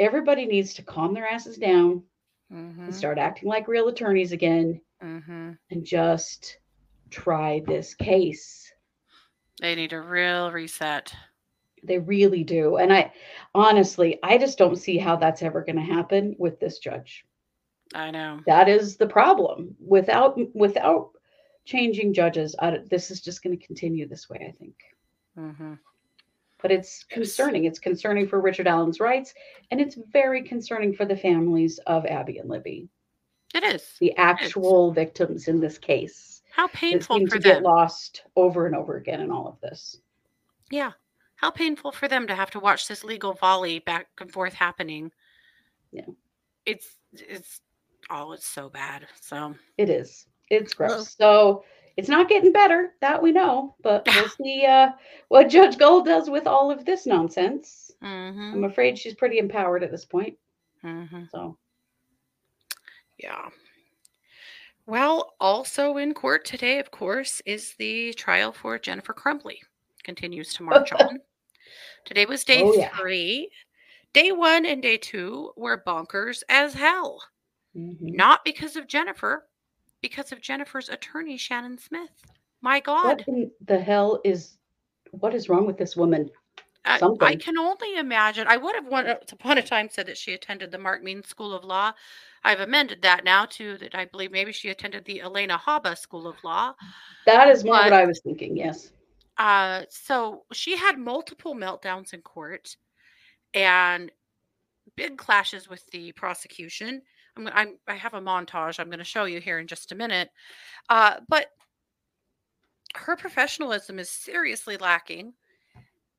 everybody 0.00 0.46
needs 0.46 0.74
to 0.74 0.82
calm 0.82 1.14
their 1.14 1.26
asses 1.28 1.56
down 1.56 2.02
hmm 2.50 2.70
and 2.84 2.94
start 2.94 3.18
acting 3.18 3.48
like 3.48 3.68
real 3.68 3.88
attorneys 3.88 4.32
again 4.32 4.80
hmm 5.00 5.52
and 5.70 5.84
just 5.84 6.58
try 7.10 7.62
this 7.66 7.94
case. 7.94 8.72
They 9.60 9.74
need 9.76 9.92
a 9.92 10.00
real 10.00 10.50
reset. 10.50 11.14
They 11.84 11.98
really 11.98 12.42
do. 12.44 12.76
And 12.78 12.92
I 12.92 13.12
honestly, 13.54 14.18
I 14.22 14.36
just 14.38 14.58
don't 14.58 14.76
see 14.76 14.98
how 14.98 15.14
that's 15.16 15.42
ever 15.42 15.62
going 15.62 15.76
to 15.76 15.82
happen 15.94 16.34
with 16.38 16.58
this 16.58 16.78
judge. 16.78 17.24
I 17.92 18.10
know. 18.10 18.40
That 18.46 18.68
is 18.68 18.96
the 18.96 19.06
problem. 19.06 19.76
Without 19.84 20.38
without 20.54 21.10
changing 21.64 22.12
judges, 22.14 22.54
I, 22.58 22.78
this 22.90 23.10
is 23.10 23.20
just 23.20 23.42
going 23.42 23.58
to 23.58 23.66
continue 23.66 24.06
this 24.06 24.28
way, 24.28 24.46
I 24.48 24.52
think. 24.52 24.74
hmm 25.34 25.74
But 26.60 26.70
it's 26.72 27.04
concerning. 27.04 27.64
It's 27.64 27.78
concerning 27.78 28.28
for 28.28 28.40
Richard 28.40 28.66
Allen's 28.66 29.00
rights, 29.00 29.34
and 29.70 29.80
it's 29.80 29.96
very 30.12 30.42
concerning 30.42 30.94
for 30.94 31.04
the 31.04 31.16
families 31.16 31.78
of 31.86 32.06
Abby 32.06 32.38
and 32.38 32.48
Libby, 32.48 32.88
It 33.54 33.64
is. 33.64 33.96
the 34.00 34.16
actual 34.16 34.92
victims 34.92 35.48
in 35.48 35.60
this 35.60 35.78
case. 35.78 36.42
How 36.50 36.68
painful 36.68 37.18
seem 37.18 37.28
for 37.28 37.36
to 37.36 37.42
get 37.42 37.62
lost 37.62 38.22
over 38.36 38.66
and 38.66 38.76
over 38.76 38.96
again 38.96 39.20
in 39.20 39.30
all 39.30 39.48
of 39.48 39.60
this. 39.60 40.00
Yeah. 40.70 40.92
How 41.36 41.50
painful 41.50 41.92
for 41.92 42.08
them 42.08 42.26
to 42.28 42.34
have 42.34 42.50
to 42.52 42.60
watch 42.60 42.86
this 42.88 43.02
legal 43.04 43.32
volley 43.34 43.80
back 43.80 44.06
and 44.20 44.30
forth 44.30 44.54
happening. 44.54 45.10
Yeah. 45.92 46.06
It's 46.64 46.96
it's 47.12 47.60
oh, 48.10 48.32
it's 48.32 48.46
so 48.46 48.68
bad. 48.68 49.06
So 49.20 49.54
It 49.78 49.88
is. 49.90 50.26
It's 50.50 50.78
Well- 50.78 50.88
gross. 50.88 51.16
So 51.16 51.64
it's 51.96 52.08
not 52.08 52.28
getting 52.28 52.52
better, 52.52 52.94
that 53.00 53.22
we 53.22 53.32
know. 53.32 53.76
But 53.82 54.06
we'll 54.06 54.28
see 54.42 54.64
uh, 54.66 54.90
what 55.28 55.48
Judge 55.48 55.78
Gull 55.78 56.02
does 56.02 56.28
with 56.28 56.46
all 56.46 56.70
of 56.70 56.84
this 56.84 57.06
nonsense. 57.06 57.90
hmm 58.02 58.52
I'm 58.54 58.64
afraid 58.64 58.98
she's 58.98 59.14
pretty 59.14 59.38
empowered 59.38 59.82
at 59.84 59.90
this 59.90 60.04
point. 60.04 60.36
hmm 60.82 61.24
So 61.30 61.56
Yeah. 63.18 63.48
Well, 64.86 65.34
also 65.40 65.96
in 65.96 66.12
court 66.12 66.44
today, 66.44 66.78
of 66.78 66.90
course, 66.90 67.40
is 67.46 67.74
the 67.78 68.12
trial 68.14 68.52
for 68.52 68.78
Jennifer 68.78 69.14
Crumbley. 69.14 69.58
Continues 70.02 70.52
to 70.54 70.62
march 70.62 70.92
on. 71.00 71.20
Today 72.04 72.26
was 72.26 72.44
day 72.44 72.62
Oh, 72.62 72.74
yeah. 72.74 72.94
three. 72.98 73.50
Day 74.12 74.30
one 74.32 74.66
and 74.66 74.82
day 74.82 74.98
two 74.98 75.52
were 75.56 75.82
bonkers 75.86 76.42
as 76.50 76.74
hell. 76.74 77.22
Mhm. 77.76 78.14
Not 78.14 78.44
because 78.44 78.76
of 78.76 78.86
Jennifer, 78.86 79.46
because 80.00 80.32
of 80.32 80.40
Jennifer's 80.40 80.88
attorney, 80.88 81.36
Shannon 81.36 81.78
Smith. 81.78 82.10
My 82.60 82.80
God. 82.80 83.04
What 83.04 83.28
in 83.28 83.50
the 83.66 83.78
hell 83.80 84.20
is 84.24 84.58
what 85.10 85.34
is 85.34 85.48
wrong 85.48 85.66
with 85.66 85.76
this 85.78 85.96
woman? 85.96 86.30
I, 86.86 87.00
I 87.20 87.36
can 87.36 87.56
only 87.56 87.96
imagine. 87.96 88.46
I 88.46 88.58
would 88.58 88.74
have 88.74 88.86
once 88.86 89.32
upon 89.32 89.56
a 89.56 89.62
time 89.62 89.88
said 89.90 90.06
that 90.06 90.18
she 90.18 90.34
attended 90.34 90.70
the 90.70 90.78
Mark 90.78 91.02
Mean 91.02 91.22
School 91.22 91.54
of 91.54 91.64
Law. 91.64 91.92
I've 92.42 92.60
amended 92.60 93.00
that 93.02 93.24
now 93.24 93.46
to 93.46 93.78
that 93.78 93.94
I 93.94 94.04
believe 94.04 94.30
maybe 94.30 94.52
she 94.52 94.68
attended 94.68 95.04
the 95.06 95.20
Alina 95.20 95.56
Habba 95.58 95.96
School 95.96 96.26
of 96.26 96.36
Law. 96.44 96.74
That 97.24 97.48
is 97.48 97.64
more 97.64 97.76
But- 97.76 97.84
what 97.84 97.92
I 97.94 98.04
was 98.04 98.20
thinking. 98.20 98.56
Yes. 98.56 98.92
Uh, 99.38 99.84
so 99.88 100.44
she 100.52 100.76
had 100.76 100.98
multiple 100.98 101.54
meltdowns 101.54 102.12
in 102.12 102.20
court 102.20 102.76
and 103.54 104.12
big 104.94 105.16
clashes 105.16 105.68
with 105.68 105.86
the 105.90 106.12
prosecution. 106.12 107.02
I'm, 107.36 107.48
I'm 107.52 107.78
I 107.86 107.94
have 107.94 108.14
a 108.14 108.20
montage 108.20 108.78
I'm 108.78 108.88
going 108.88 108.98
to 108.98 109.04
show 109.04 109.24
you 109.24 109.40
here 109.40 109.58
in 109.58 109.66
just 109.66 109.92
a 109.92 109.96
minute. 109.96 110.30
Uh, 110.88 111.16
but 111.28 111.48
her 112.94 113.16
professionalism 113.16 113.98
is 113.98 114.08
seriously 114.08 114.76
lacking 114.76 115.34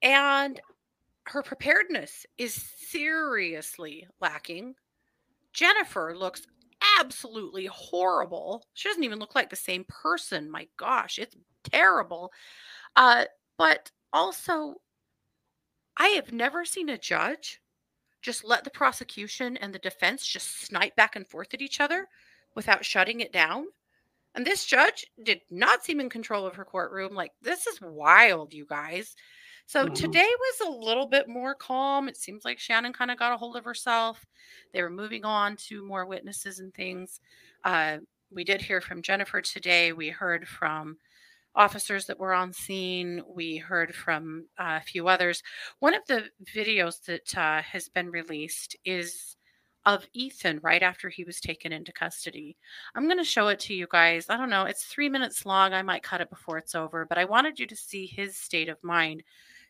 and 0.02 0.60
her 1.28 1.42
preparedness 1.42 2.26
is 2.38 2.54
seriously 2.54 4.08
lacking. 4.22 4.76
Jennifer 5.54 6.14
looks 6.16 6.46
absolutely 7.00 7.66
horrible. 7.66 8.64
She 8.74 8.90
doesn't 8.90 9.04
even 9.04 9.20
look 9.20 9.36
like 9.36 9.50
the 9.50 9.56
same 9.56 9.86
person. 9.88 10.52
My 10.52 10.68
gosh, 10.78 11.18
it's 11.18 11.36
terrible. 11.64 12.32
Uh, 12.96 13.26
but 13.58 13.90
also, 14.14 14.76
I 15.98 16.10
have 16.10 16.32
never 16.32 16.66
seen 16.66 16.90
a 16.90 16.98
judge 16.98 17.62
just 18.26 18.44
let 18.44 18.64
the 18.64 18.72
prosecution 18.72 19.56
and 19.58 19.72
the 19.72 19.80
defense 19.80 20.26
just 20.26 20.62
snipe 20.62 20.96
back 20.96 21.16
and 21.16 21.28
forth 21.28 21.54
at 21.54 21.62
each 21.62 21.80
other 21.80 22.08
without 22.56 22.84
shutting 22.84 23.20
it 23.20 23.32
down. 23.32 23.66
And 24.34 24.46
this 24.46 24.66
judge 24.66 25.06
did 25.24 25.42
not 25.52 25.86
seem 25.86 26.00
in 26.00 26.10
control 26.10 26.46
of 26.46 26.56
her 26.56 26.66
courtroom. 26.66 27.14
Like, 27.14 27.32
this 27.42 27.68
is 27.68 27.80
wild, 27.80 28.52
you 28.52 28.66
guys. 28.66 29.16
So 29.68 29.88
Mhm. 29.88 29.94
today 29.94 30.28
was 30.40 30.68
a 30.68 30.72
little 30.72 31.06
bit 31.08 31.28
more 31.28 31.54
calm. 31.54 32.10
It 32.10 32.18
seems 32.18 32.44
like 32.44 32.60
Shannon 32.60 32.94
kind 32.94 33.12
of 33.12 33.20
got 33.20 33.32
a 33.32 33.38
hold 33.38 33.56
of 33.56 33.64
herself. 33.64 34.26
They 34.74 34.82
were 34.82 34.90
moving 34.90 35.24
on 35.24 35.56
to 35.68 35.84
more 35.86 36.06
witnesses 36.06 36.60
and 36.60 36.74
things. 36.74 37.22
Uh, 37.64 38.00
we 38.32 38.44
did 38.44 38.62
hear 38.62 38.82
from 38.82 39.04
Jennifer 39.04 39.40
today. 39.42 39.94
We 39.94 40.10
heard 40.10 40.48
from 40.48 40.98
officers 41.56 42.06
that 42.06 42.20
were 42.20 42.34
on 42.34 42.54
scene. 42.54 43.22
We 43.28 43.58
heard 43.58 43.96
from 43.96 44.46
uh, 44.60 44.80
a 44.82 44.86
few 44.86 45.08
others. 45.08 45.42
One 45.80 45.94
of 45.94 46.02
the 46.08 46.26
videos 46.54 47.04
that 47.06 47.38
uh, 47.38 47.62
has 47.62 47.90
been 47.90 48.10
released 48.10 48.76
is 48.86 49.38
of 49.86 50.06
Ethan 50.14 50.60
right 50.64 50.82
after 50.82 51.10
he 51.10 51.24
was 51.24 51.40
taken 51.40 51.72
into 51.72 51.94
custody. 51.94 52.58
I'm 52.96 53.06
going 53.06 53.20
to 53.20 53.24
show 53.24 53.50
it 53.50 53.60
to 53.62 53.74
you 53.74 53.88
guys. 53.90 54.26
I 54.30 54.38
don't 54.38 54.50
know, 54.50 54.66
it's 54.66 54.86
three 54.86 55.10
minutes 55.10 55.46
long. 55.46 55.74
I 55.74 55.84
might 55.84 56.04
cut 56.04 56.22
it 56.22 56.30
before 56.30 56.58
it's 56.58 56.76
over, 56.76 57.06
but 57.06 57.20
I 57.20 57.26
wanted 57.26 57.60
you 57.60 57.68
to 57.68 57.76
see 57.76 58.08
his 58.08 58.36
state 58.36 58.68
of 58.68 58.84
mind 58.84 59.24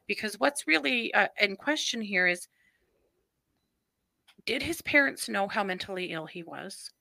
because 0.08 0.40
what's 0.40 0.68
really 0.68 1.14
uh, 1.14 1.28
in 1.40 1.56
question 1.56 2.02
here 2.02 2.28
is 2.28 2.48
did 4.46 4.62
his 4.62 4.82
parents 4.84 5.28
know 5.28 5.48
how 5.48 5.64
mentally 5.64 6.12
ill 6.12 6.28
he 6.28 6.44
was? 6.44 6.92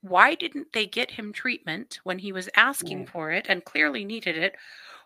Why 0.00 0.34
didn't 0.34 0.72
they 0.72 0.86
get 0.86 1.12
him 1.12 1.32
treatment 1.32 2.00
when 2.04 2.18
he 2.20 2.32
was 2.32 2.48
asking 2.56 3.04
Right. 3.04 3.08
for 3.08 3.30
it 3.32 3.46
and 3.48 3.64
clearly 3.64 4.04
needed 4.04 4.36
it? 4.36 4.56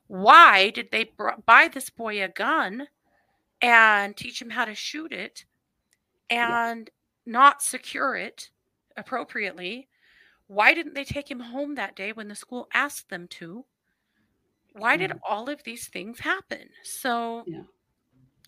Why 0.08 0.70
did 0.70 0.90
they 0.92 1.14
buy 1.46 1.68
this 1.68 1.90
boy 1.90 2.22
a 2.22 2.28
gun 2.28 2.88
and 3.62 4.16
teach 4.16 4.42
him 4.42 4.50
how 4.50 4.64
to 4.66 4.74
shoot 4.74 5.12
it 5.12 5.46
and 6.30 6.90
not 7.26 7.62
secure 7.62 8.16
it 8.16 8.50
appropriately? 8.96 9.88
Why 10.48 10.74
didn't 10.74 10.94
they 10.94 11.04
take 11.04 11.30
him 11.30 11.40
home 11.40 11.76
that 11.76 11.96
day 11.96 12.12
when 12.12 12.28
the 12.28 12.36
school 12.36 12.68
asked 12.74 13.10
them 13.10 13.28
to? 13.28 13.66
Why 14.72 14.96
did 14.98 15.12
all 15.22 15.48
of 15.48 15.62
these 15.62 15.88
things 15.88 16.20
happen? 16.20 16.70
So, 16.82 17.46
Yeah. 17.46 17.64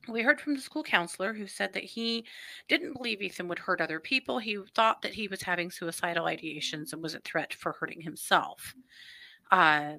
We 0.08 0.22
heard 0.22 0.40
from 0.40 0.54
the 0.54 0.60
school 0.60 0.82
counselor 0.82 1.32
who 1.32 1.46
said 1.46 1.72
that 1.72 1.84
he 1.84 2.24
didn't 2.68 2.94
believe 2.94 3.22
Ethan 3.22 3.48
would 3.48 3.58
hurt 3.58 3.80
other 3.80 4.00
people. 4.00 4.38
He 4.38 4.58
thought 4.74 5.02
that 5.02 5.14
he 5.14 5.28
was 5.28 5.42
having 5.42 5.70
suicidal 5.70 6.26
ideations 6.26 6.92
and 6.92 7.02
was 7.02 7.14
a 7.14 7.20
threat 7.20 7.54
for 7.54 7.72
hurting 7.72 8.00
himself. 8.00 8.74
Uh, 9.50 9.94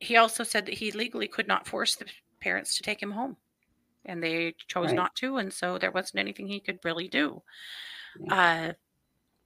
he 0.00 0.16
also 0.16 0.44
said 0.44 0.66
that 0.66 0.74
he 0.74 0.90
legally 0.92 1.28
could 1.28 1.48
not 1.48 1.66
force 1.66 1.96
the 1.96 2.06
parents 2.40 2.76
to 2.76 2.82
take 2.82 3.02
him 3.02 3.10
home, 3.12 3.36
and 4.04 4.22
they 4.22 4.54
chose 4.68 4.86
Right. 4.86 4.96
not 4.96 5.14
to, 5.16 5.36
and 5.38 5.52
so 5.52 5.78
there 5.78 5.90
wasn't 5.90 6.20
anything 6.20 6.46
he 6.46 6.60
could 6.60 6.78
really 6.84 7.08
do. 7.08 7.42
Uh, 8.30 8.72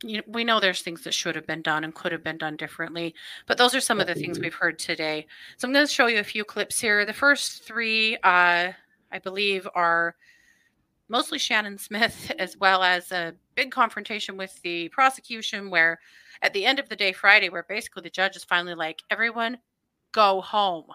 you 0.02 0.16
know, 0.16 0.22
we 0.26 0.44
know 0.44 0.60
there's 0.60 0.82
things 0.82 1.04
that 1.04 1.12
should 1.14 1.34
have 1.36 1.46
been 1.46 1.62
done 1.62 1.84
and 1.84 1.94
could 1.94 2.12
have 2.12 2.24
been 2.24 2.38
done 2.38 2.56
differently, 2.56 3.14
but 3.46 3.58
those 3.58 3.74
are 3.74 3.80
some 3.80 4.00
of 4.00 4.06
the 4.06 4.14
things 4.14 4.38
we've 4.40 4.54
heard 4.54 4.78
today. 4.78 5.26
So 5.58 5.68
I'm 5.68 5.74
going 5.74 5.86
to 5.86 5.92
show 5.92 6.06
you 6.06 6.20
a 6.20 6.24
few 6.24 6.44
clips 6.44 6.80
here. 6.80 7.04
The 7.04 7.12
first 7.12 7.64
three, 7.64 8.16
uh, 8.22 8.72
I 9.12 9.18
believe, 9.18 9.66
are 9.74 10.14
mostly 11.08 11.38
Shannon 11.38 11.78
Smith, 11.78 12.30
as 12.38 12.56
well 12.56 12.82
as 12.82 13.10
a 13.12 13.34
big 13.54 13.70
confrontation 13.70 14.36
with 14.36 14.60
the 14.62 14.88
prosecution, 14.90 15.70
where 15.70 15.98
at 16.42 16.52
the 16.52 16.64
end 16.64 16.78
of 16.78 16.88
the 16.88 16.96
day, 16.96 17.12
Friday, 17.12 17.48
where 17.48 17.64
basically 17.68 18.02
the 18.02 18.10
judge 18.10 18.36
is 18.36 18.44
finally 18.44 18.74
like, 18.74 19.02
everyone 19.10 19.58
go 20.12 20.40
home. 20.40 20.86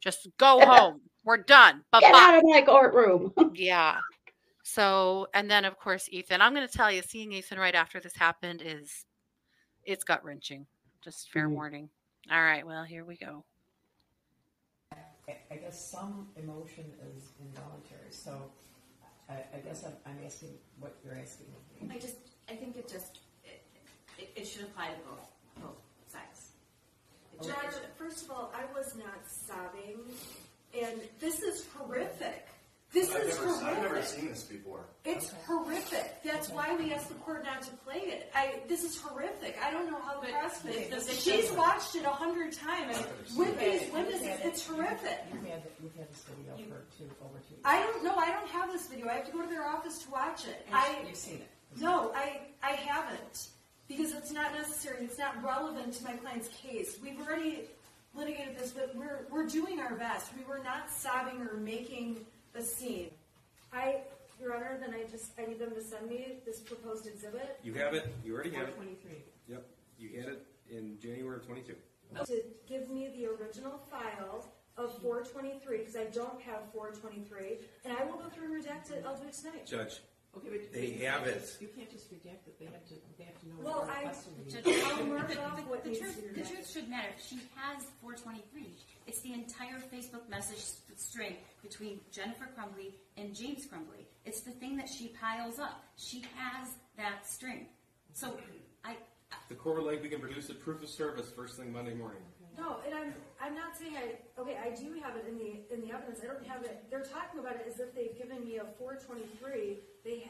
Just 0.00 0.28
go 0.38 0.60
home. 0.60 1.00
We're 1.24 1.38
done. 1.38 1.82
Get 1.98 2.14
out 2.14 2.38
of 2.38 2.44
my 2.44 2.62
courtroom. 2.62 3.32
Yeah. 3.54 3.98
So, 4.62 5.26
and 5.34 5.50
then 5.50 5.64
of 5.64 5.78
course, 5.78 6.08
Ethan, 6.10 6.42
I'm 6.42 6.54
going 6.54 6.66
to 6.66 6.72
tell 6.72 6.92
you, 6.92 7.00
seeing 7.02 7.32
Ethan 7.32 7.58
right 7.58 7.74
after 7.74 8.00
this 8.00 8.14
happened 8.14 8.62
is, 8.64 9.06
it's 9.84 10.04
gut 10.04 10.22
wrenching. 10.22 10.66
Just 11.02 11.30
fair 11.32 11.48
Mhm. 11.48 11.52
warning. 11.52 11.88
All 12.30 12.42
right. 12.42 12.66
Well, 12.66 12.84
here 12.84 13.04
we 13.06 13.16
go. 13.16 13.44
I- 15.28 15.54
I 15.54 15.56
guess 15.56 15.78
some 15.90 16.28
emotion 16.36 16.84
is 17.14 17.30
involuntary, 17.40 18.10
so 18.10 18.50
I, 19.28 19.44
I 19.54 19.58
guess 19.64 19.84
I'm, 19.84 19.92
I'm 20.06 20.18
asking 20.24 20.50
what 20.80 20.96
you're 21.04 21.14
asking 21.14 21.46
of 21.54 21.88
me. 21.88 21.94
I 21.94 21.98
just, 21.98 22.16
I 22.48 22.54
think 22.54 22.76
it 22.76 22.88
just, 22.88 23.20
it, 23.44 23.62
it, 24.18 24.30
it 24.36 24.44
should 24.46 24.62
apply 24.62 24.88
to 24.88 25.00
both, 25.08 25.28
both 25.62 25.76
sides. 26.10 26.52
It 27.34 27.44
should- 27.44 27.82
it 27.82 27.94
first 27.96 28.24
of 28.24 28.30
all, 28.30 28.52
I 28.56 28.64
was 28.76 28.94
not 28.96 29.26
sobbing, 29.26 30.00
and 30.74 31.00
this 31.20 31.42
is 31.42 31.66
horrific. 31.76 32.46
This 32.92 33.14
I've 33.14 33.22
is 33.22 33.38
never, 33.38 33.50
I've 33.66 33.82
never 33.82 34.02
seen 34.02 34.28
this 34.28 34.44
before. 34.44 34.86
It's 35.04 35.30
horrific. 35.46 36.22
That's 36.24 36.48
why 36.48 36.74
we 36.74 36.92
asked 36.94 37.08
the 37.10 37.16
court 37.16 37.44
not 37.44 37.60
to 37.62 37.70
play 37.84 37.96
it. 37.98 38.30
I, 38.34 38.60
this 38.66 38.82
is 38.82 38.96
horrific. 38.98 39.58
I 39.62 39.70
don't 39.70 39.90
know 39.90 40.00
how 40.00 40.14
the 40.20 40.28
But 40.28 40.40
prosecutor, 40.40 40.96
the- 40.96 41.04
the 41.04 41.12
she's 41.12 41.50
watched 41.52 41.94
it 41.96 42.04
a 42.04 42.10
hundred 42.10 42.52
times 42.54 42.96
with 43.36 43.58
these 43.60 43.92
witnesses. 43.92 44.38
It's 44.42 44.66
horrific. 44.66 45.18
You've 45.32 45.44
had, 45.46 45.62
you've 45.82 45.94
had 45.96 46.08
this 46.10 46.22
video 46.24 46.54
for 46.56 46.82
two, 46.96 47.04
over 47.22 47.38
two 47.46 47.54
years. 47.56 47.60
I 47.64 47.80
don't 47.82 48.02
know. 48.04 48.16
I 48.16 48.30
don't 48.32 48.48
have 48.48 48.72
this 48.72 48.86
video. 48.86 49.08
I 49.08 49.14
have 49.14 49.26
to 49.26 49.32
go 49.32 49.42
to 49.42 49.48
their 49.48 49.66
office 49.66 49.98
to 50.04 50.10
watch 50.10 50.46
it. 50.46 50.64
And 50.68 50.74
I, 50.76 50.96
You've 51.06 51.14
seen 51.16 51.36
it. 51.36 51.48
No, 51.78 52.10
I, 52.14 52.40
I 52.62 52.70
haven't, 52.72 53.48
because 53.86 54.14
it's 54.14 54.32
not 54.32 54.54
necessary, 54.54 55.04
it's 55.04 55.18
not 55.18 55.42
relevant 55.44 55.92
to 55.92 56.04
my 56.04 56.12
client's 56.12 56.48
case. 56.48 56.98
We've 57.02 57.20
already 57.20 57.64
litigated 58.14 58.56
this, 58.58 58.70
but 58.70 58.96
we're, 58.96 59.26
we're 59.30 59.46
doing 59.46 59.78
our 59.78 59.94
best. 59.94 60.30
We 60.36 60.42
were 60.44 60.62
not 60.64 60.90
sobbing 60.90 61.42
or 61.42 61.58
making 61.58 62.24
a 62.58 62.62
scene. 62.62 63.10
I, 63.72 64.02
Your 64.40 64.54
Honor, 64.56 64.78
then 64.80 64.94
I 64.94 65.04
just, 65.10 65.32
I 65.38 65.46
need 65.46 65.58
them 65.58 65.74
to 65.74 65.82
send 65.82 66.08
me 66.08 66.34
this 66.44 66.60
proposed 66.60 67.06
exhibit 67.06 67.58
You 67.62 67.74
have 67.74 67.94
it. 67.94 68.12
You 68.24 68.34
already 68.34 68.50
have 68.50 68.68
it. 68.68 68.76
Twenty-three. 68.76 69.22
Yep. 69.48 69.66
You 69.98 70.20
had 70.20 70.28
it 70.30 70.46
in 70.70 70.98
January 71.00 71.36
of 71.36 71.46
22. 71.46 71.74
to 72.26 72.40
give 72.68 72.88
me 72.90 73.08
the 73.16 73.26
original 73.26 73.78
file 73.90 74.46
of 74.76 74.96
four 75.02 75.22
twenty-three, 75.24 75.78
because 75.78 75.96
I 75.96 76.04
don't 76.04 76.40
have 76.42 76.60
four 76.72 76.90
twenty-three, 76.92 77.58
and 77.84 77.96
I 77.98 78.04
will 78.04 78.14
go 78.18 78.28
through 78.28 78.54
and 78.54 78.64
redact 78.64 78.90
it, 78.92 79.04
I'll 79.06 79.16
do 79.16 79.26
it 79.26 79.32
tonight. 79.34 79.66
Judge, 79.66 80.00
Okay, 80.36 80.48
but. 80.50 80.72
They 80.72 80.86
you 81.00 81.06
have 81.06 81.24
can't 81.24 81.34
it. 81.34 81.40
just- 81.40 81.60
You 81.60 81.68
can't 81.74 81.90
just 81.90 82.12
redact 82.12 82.46
it, 82.46 82.58
they 82.60 82.66
have 82.66 82.86
to, 82.86 82.94
they 83.18 83.24
have 83.24 83.40
to 83.40 83.48
know 83.48 83.54
Well, 83.60 83.80
what 83.80 83.90
I. 83.90 84.12
Judge, 84.48 84.82
I'll 84.86 85.04
mark 85.06 85.30
off 85.42 85.56
the- 85.56 85.62
what 85.62 85.82
the 85.82 85.90
needs 85.90 86.00
truth, 86.00 86.16
to 86.16 86.22
be 86.22 86.28
the 86.28 86.40
redacted. 86.40 86.48
truth 86.54 86.70
should 86.70 86.88
matter. 86.88 87.08
She 87.18 87.36
has 87.56 87.82
423. 88.02 88.70
It's 89.08 89.20
the 89.20 89.32
entire 89.32 89.80
Facebook 89.90 90.28
message 90.28 90.62
string 90.96 91.36
between 91.62 92.00
Jennifer 92.12 92.46
Crumbley 92.54 92.92
and 93.16 93.34
James 93.34 93.66
Crumbley. 93.66 94.04
It's 94.26 94.42
the 94.42 94.50
thing 94.50 94.76
that 94.76 94.86
she 94.86 95.08
piles 95.18 95.58
up. 95.58 95.82
She 95.96 96.22
has 96.36 96.68
that 96.98 97.26
string. 97.26 97.68
So 98.12 98.36
I, 98.84 98.96
the 99.48 99.54
court 99.54 99.76
would 99.76 99.86
like 99.86 100.02
we 100.02 100.10
can 100.10 100.20
produce 100.20 100.50
a 100.50 100.54
proof 100.54 100.82
of 100.82 100.90
service 100.90 101.30
first 101.34 101.56
thing 101.56 101.72
Monday 101.72 101.94
morning. 101.94 102.20
No, 102.58 102.76
and 102.84 102.94
I'm, 102.94 103.14
I'm 103.40 103.54
not 103.54 103.78
saying 103.78 103.94
I, 103.96 104.40
okay, 104.40 104.58
I 104.62 104.74
do 104.74 104.92
have 105.02 105.16
it 105.16 105.24
in 105.26 105.38
the, 105.38 105.74
in 105.74 105.80
the 105.80 105.94
evidence, 105.94 106.20
I 106.22 106.26
don't 106.26 106.44
have 106.46 106.64
it, 106.64 106.84
they're 106.90 107.00
talking 107.04 107.40
about 107.40 107.54
it 107.54 107.64
as 107.72 107.80
if 107.80 107.94
they've 107.94 108.18
given 108.18 108.44
me 108.44 108.56
a 108.56 108.64
four 108.76 108.96
twenty-three, 108.96 109.78
they, 110.04 110.28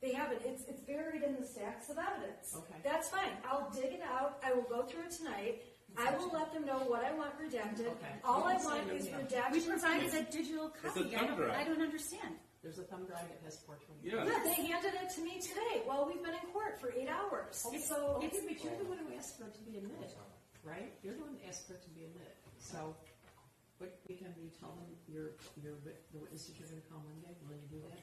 they 0.00 0.12
haven't, 0.12 0.40
it's, 0.44 0.62
it's 0.68 0.80
buried 0.82 1.24
in 1.24 1.34
the 1.34 1.44
stacks 1.44 1.90
of 1.90 1.98
evidence. 1.98 2.54
Okay. 2.56 2.78
That's 2.84 3.08
fine, 3.08 3.32
I'll 3.50 3.68
dig 3.74 3.92
it 3.92 4.02
out, 4.08 4.38
I 4.46 4.54
will 4.54 4.68
go 4.70 4.84
through 4.84 5.06
it 5.06 5.10
tonight, 5.10 5.64
I 5.98 6.14
will 6.16 6.30
let 6.32 6.52
them 6.52 6.66
know 6.66 6.80
what 6.86 7.02
I 7.04 7.12
want 7.14 7.32
redacted, 7.40 7.88
Okay. 7.96 8.14
all 8.24 8.44
I 8.44 8.56
want 8.62 8.90
is 8.92 9.06
no, 9.10 9.18
yeah. 9.30 9.48
redacted. 9.48 9.52
we 9.52 9.60
provided 9.60 10.14
a 10.14 10.22
digital 10.30 10.72
It's 10.84 10.96
a 10.96 11.02
copy. 11.02 11.16
I 11.16 11.18
thumb 11.18 11.26
don't, 11.28 11.36
drive. 11.36 11.56
I 11.56 11.64
don't 11.64 11.82
understand. 11.82 12.34
There's 12.62 12.78
a 12.78 12.84
thumb 12.84 13.04
drive 13.06 13.24
that 13.30 13.40
has 13.44 13.56
four 13.64 13.76
twenty. 13.80 14.02
Yeah. 14.10 14.26
Yeah, 14.26 14.42
they 14.44 14.66
handed 14.66 14.94
it 14.98 15.08
to 15.14 15.20
me 15.22 15.40
today 15.40 15.82
while 15.86 16.04
we've 16.06 16.22
been 16.22 16.34
in 16.34 16.46
court 16.52 16.80
for 16.80 16.92
eight 16.92 17.08
hours. 17.08 17.54
So 17.54 18.18
Okay, 18.18 18.28
but 18.44 18.58
you're 18.64 18.76
the 18.76 18.84
one 18.90 18.98
who 18.98 19.14
asked 19.16 19.38
for 19.38 19.46
it 19.46 19.54
to 19.54 19.62
be 19.62 19.78
admitted, 19.78 20.10
right? 20.64 20.92
You're 21.02 21.14
the 21.14 21.20
one 21.22 21.30
who 21.38 21.48
asked 21.48 21.66
for 21.68 21.74
it 21.74 21.82
to 21.84 21.90
be 21.90 22.04
admitted. 22.04 22.34
So, 22.58 22.96
what 23.78 23.94
weekend 24.08 24.34
do 24.34 24.40
you 24.42 24.50
tell 24.58 24.74
them 24.74 24.90
your, 25.06 25.30
your, 25.62 25.74
wit- 25.84 26.02
the 26.12 26.18
witnesses 26.18 26.50
you're 26.58 26.66
gonna 26.68 26.82
call 26.90 27.00
Monday? 27.06 27.36
Will 27.46 27.54
you 27.56 27.68
do 27.70 27.80
that? 27.86 28.02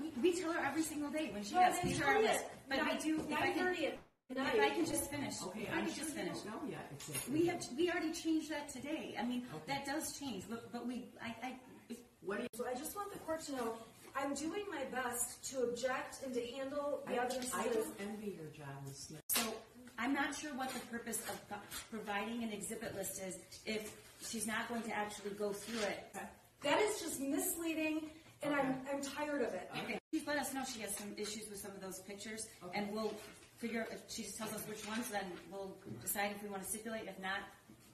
We, 0.00 0.10
we 0.32 0.40
tell 0.40 0.52
her 0.52 0.64
every 0.64 0.82
single 0.82 1.10
day 1.10 1.30
when 1.32 1.44
she 1.44 1.54
But 1.54 1.70
asks 1.70 1.82
they 1.84 1.88
me 1.90 1.94
for 1.94 2.04
told 2.04 2.16
our 2.16 2.22
me. 2.22 2.38
But 2.68 2.78
we 2.82 2.98
do, 2.98 3.20
if 3.20 3.38
I 3.38 3.50
can, 3.52 3.66
9:30 3.70 3.86
at 3.86 3.98
if 4.30 4.36
night. 4.36 4.60
I 4.60 4.70
can 4.70 4.86
just 4.86 5.10
finish, 5.10 5.34
Okay, 5.42 5.62
if 5.62 5.72
I 5.74 5.78
I'm 5.78 5.84
could 5.86 5.94
sure 5.94 6.04
just 6.04 6.16
you 6.16 6.22
finish. 6.22 6.38
don't 6.38 6.62
know 6.64 6.70
yet 6.70 6.86
exactly. 6.92 7.32
We 7.40 7.46
have, 7.48 7.64
we 7.76 7.90
already 7.90 8.12
changed 8.12 8.50
that 8.50 8.68
today. 8.68 9.14
I 9.18 9.24
mean, 9.24 9.42
Okay. 9.54 9.64
that 9.74 9.86
does 9.86 10.18
change, 10.18 10.44
but, 10.48 10.70
but 10.72 10.86
we, 10.86 11.08
I, 11.22 11.34
I, 11.46 11.52
if 11.88 11.96
What 12.24 12.36
do 12.38 12.42
you, 12.44 12.48
So 12.54 12.66
I 12.66 12.74
just 12.74 12.94
want 12.94 13.12
the 13.12 13.18
court 13.20 13.40
to 13.46 13.52
know, 13.52 13.74
I'm 14.16 14.34
doing 14.34 14.64
my 14.70 14.84
best 14.92 15.42
to 15.50 15.62
object 15.64 16.22
and 16.24 16.34
to 16.34 16.40
handle 16.56 17.02
the 17.06 17.14
I, 17.20 17.24
evidence. 17.24 17.50
I 17.54 17.62
that 17.64 17.76
is- 17.76 17.86
don't 17.86 18.00
envy 18.10 18.36
your 18.36 18.46
job, 18.50 18.74
Ms. 18.86 18.96
Smith. 19.08 19.22
So 19.28 19.42
I'm 19.98 20.12
not 20.14 20.34
sure 20.34 20.50
what 20.54 20.70
the 20.70 20.80
purpose 20.86 21.18
of 21.28 21.48
pro- 21.48 21.58
providing 21.90 22.42
an 22.42 22.52
exhibit 22.52 22.94
list 22.96 23.20
is 23.22 23.36
if 23.66 23.92
she's 24.22 24.46
not 24.46 24.68
going 24.68 24.82
to 24.82 24.96
actually 24.96 25.30
go 25.32 25.52
through 25.52 25.80
it. 25.80 26.14
That 26.62 26.78
is 26.80 27.00
just 27.00 27.20
misleading, 27.20 28.10
and 28.42 28.54
I'm, 28.54 28.76
I'm 28.92 29.00
tired 29.02 29.42
of 29.42 29.52
it. 29.54 29.70
Okay. 29.84 29.98
Please 30.10 30.26
let 30.26 30.38
us 30.38 30.52
know 30.52 30.62
she 30.70 30.80
has 30.80 30.94
some 30.96 31.12
issues 31.16 31.48
with 31.48 31.58
some 31.58 31.70
of 31.72 31.80
those 31.80 32.00
pictures, 32.00 32.46
and 32.74 32.90
we'll 32.92 33.14
figure, 33.60 33.86
if 33.92 34.00
she 34.08 34.24
tells 34.24 34.52
us 34.54 34.64
which 34.66 34.86
ones, 34.88 35.08
then 35.10 35.24
we'll 35.52 35.76
decide 36.00 36.32
if 36.34 36.42
we 36.42 36.48
want 36.48 36.62
to 36.62 36.68
stipulate. 36.68 37.04
If 37.06 37.20
not, 37.20 37.40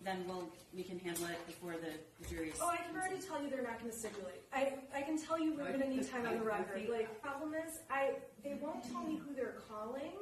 then 0.02 0.24
we'll, 0.28 0.48
we 0.74 0.84
can 0.84 0.98
handle 1.00 1.26
it 1.26 1.44
before 1.46 1.72
the 1.72 1.92
the 2.20 2.28
jury 2.28 2.50
is. 2.50 2.58
Oh, 2.62 2.68
I 2.68 2.76
can 2.76 2.94
already 2.94 3.20
tell 3.20 3.42
you 3.42 3.50
they're 3.50 3.62
not 3.62 3.80
gonna 3.80 3.92
stipulate. 3.92 4.40
I, 4.52 4.74
I 4.94 5.02
can 5.02 5.18
tell 5.20 5.38
you 5.40 5.54
we're 5.56 5.72
gonna 5.72 5.88
need 5.88 6.08
time 6.08 6.26
on 6.26 6.38
the 6.38 6.44
record. 6.44 6.88
Like, 6.88 7.20
problem 7.20 7.54
is, 7.54 7.80
I, 7.90 8.14
they 8.44 8.58
won't 8.62 8.84
tell 8.90 9.02
me 9.02 9.18
who 9.18 9.34
they're 9.34 9.58
calling. 9.68 10.12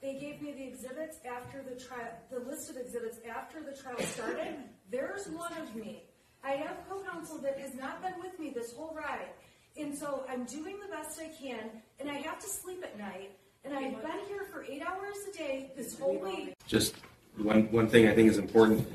They 0.00 0.14
gave 0.14 0.40
me 0.40 0.52
the 0.52 0.64
exhibits 0.64 1.18
after 1.24 1.62
the 1.62 1.76
trial, 1.80 2.12
the 2.30 2.40
list 2.40 2.70
of 2.70 2.76
exhibits 2.76 3.18
after 3.28 3.62
the 3.62 3.72
trial 3.72 3.98
started. 4.00 4.56
There's 4.90 5.28
one 5.28 5.52
of 5.60 5.74
me. 5.74 6.04
I 6.42 6.52
have 6.52 6.76
co-counsel 6.88 7.38
that 7.38 7.58
has 7.58 7.74
not 7.74 8.02
been 8.02 8.14
with 8.20 8.38
me 8.38 8.52
this 8.54 8.74
whole 8.74 8.94
ride. 8.94 9.28
And 9.76 9.96
so 9.96 10.24
I'm 10.28 10.44
doing 10.44 10.78
the 10.78 10.88
best 10.88 11.18
I 11.18 11.28
can, 11.42 11.70
and 11.98 12.10
I 12.10 12.14
have 12.20 12.38
to 12.38 12.48
sleep 12.48 12.84
at 12.84 12.98
night. 12.98 13.30
And 13.64 13.74
I've 13.74 14.02
been 14.02 14.18
here 14.28 14.44
for 14.52 14.64
eight 14.68 14.82
hours 14.82 15.16
a 15.32 15.36
day 15.36 15.70
this 15.76 15.98
whole 15.98 16.18
week. 16.18 16.54
Just 16.66 16.94
one, 17.38 17.70
one 17.72 17.88
thing 17.88 18.08
I 18.08 18.14
think 18.14 18.28
is 18.30 18.38
important. 18.38 18.86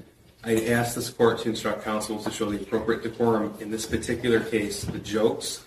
I 0.43 0.67
asked 0.67 0.95
this 0.95 1.09
court 1.09 1.39
to 1.39 1.49
instruct 1.49 1.83
counsel 1.83 2.21
to 2.23 2.31
show 2.31 2.49
the 2.49 2.61
appropriate 2.61 3.03
decorum. 3.03 3.53
In 3.59 3.71
this 3.71 3.85
particular 3.85 4.39
case, 4.39 4.83
the 4.83 4.99
jokes 4.99 5.63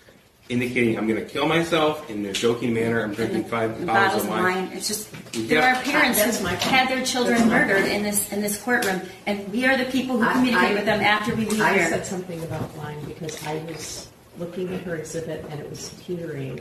indicating 0.49 0.97
I'm 0.97 1.07
going 1.07 1.21
to 1.23 1.29
kill 1.29 1.47
myself 1.47 2.09
in 2.09 2.25
a 2.27 2.33
joking 2.33 2.73
manner. 2.73 3.03
I'm 3.03 3.13
drinking 3.13 3.45
five 3.47 3.79
The 3.81 3.87
bottles 3.87 4.23
of 4.23 4.29
wine. 4.31 4.71
It's 4.73 4.87
just, 4.89 5.11
there 5.49 5.63
have- 5.63 5.79
are 5.79 5.83
parents 5.83 6.39
who 6.39 6.45
my 6.45 6.55
had 6.55 6.89
their 6.89 7.05
children 7.05 7.49
murdered 7.49 7.87
in 7.87 8.03
this, 8.03 8.33
in 8.33 8.41
this 8.41 8.61
courtroom, 8.63 9.03
and 9.27 9.51
we 9.53 9.67
are 9.67 9.77
the 9.77 9.85
people 9.87 10.17
who 10.19 10.25
I- 10.29 10.33
communicate 10.33 10.71
I- 10.71 10.75
with 10.75 10.85
them 10.87 11.01
after 11.01 11.35
we 11.35 11.45
leave 11.47 11.61
I 11.61 11.75
here. 11.75 11.89
said 11.89 12.07
something 12.07 12.43
about 12.45 12.75
wine 12.77 13.03
because 13.05 13.45
I 13.47 13.57
was 13.69 14.09
looking 14.39 14.73
at 14.75 14.83
her 14.83 14.97
exhibit 14.97 15.45
and 15.51 15.61
it 15.61 15.69
was 15.69 15.91
teetering. 16.05 16.61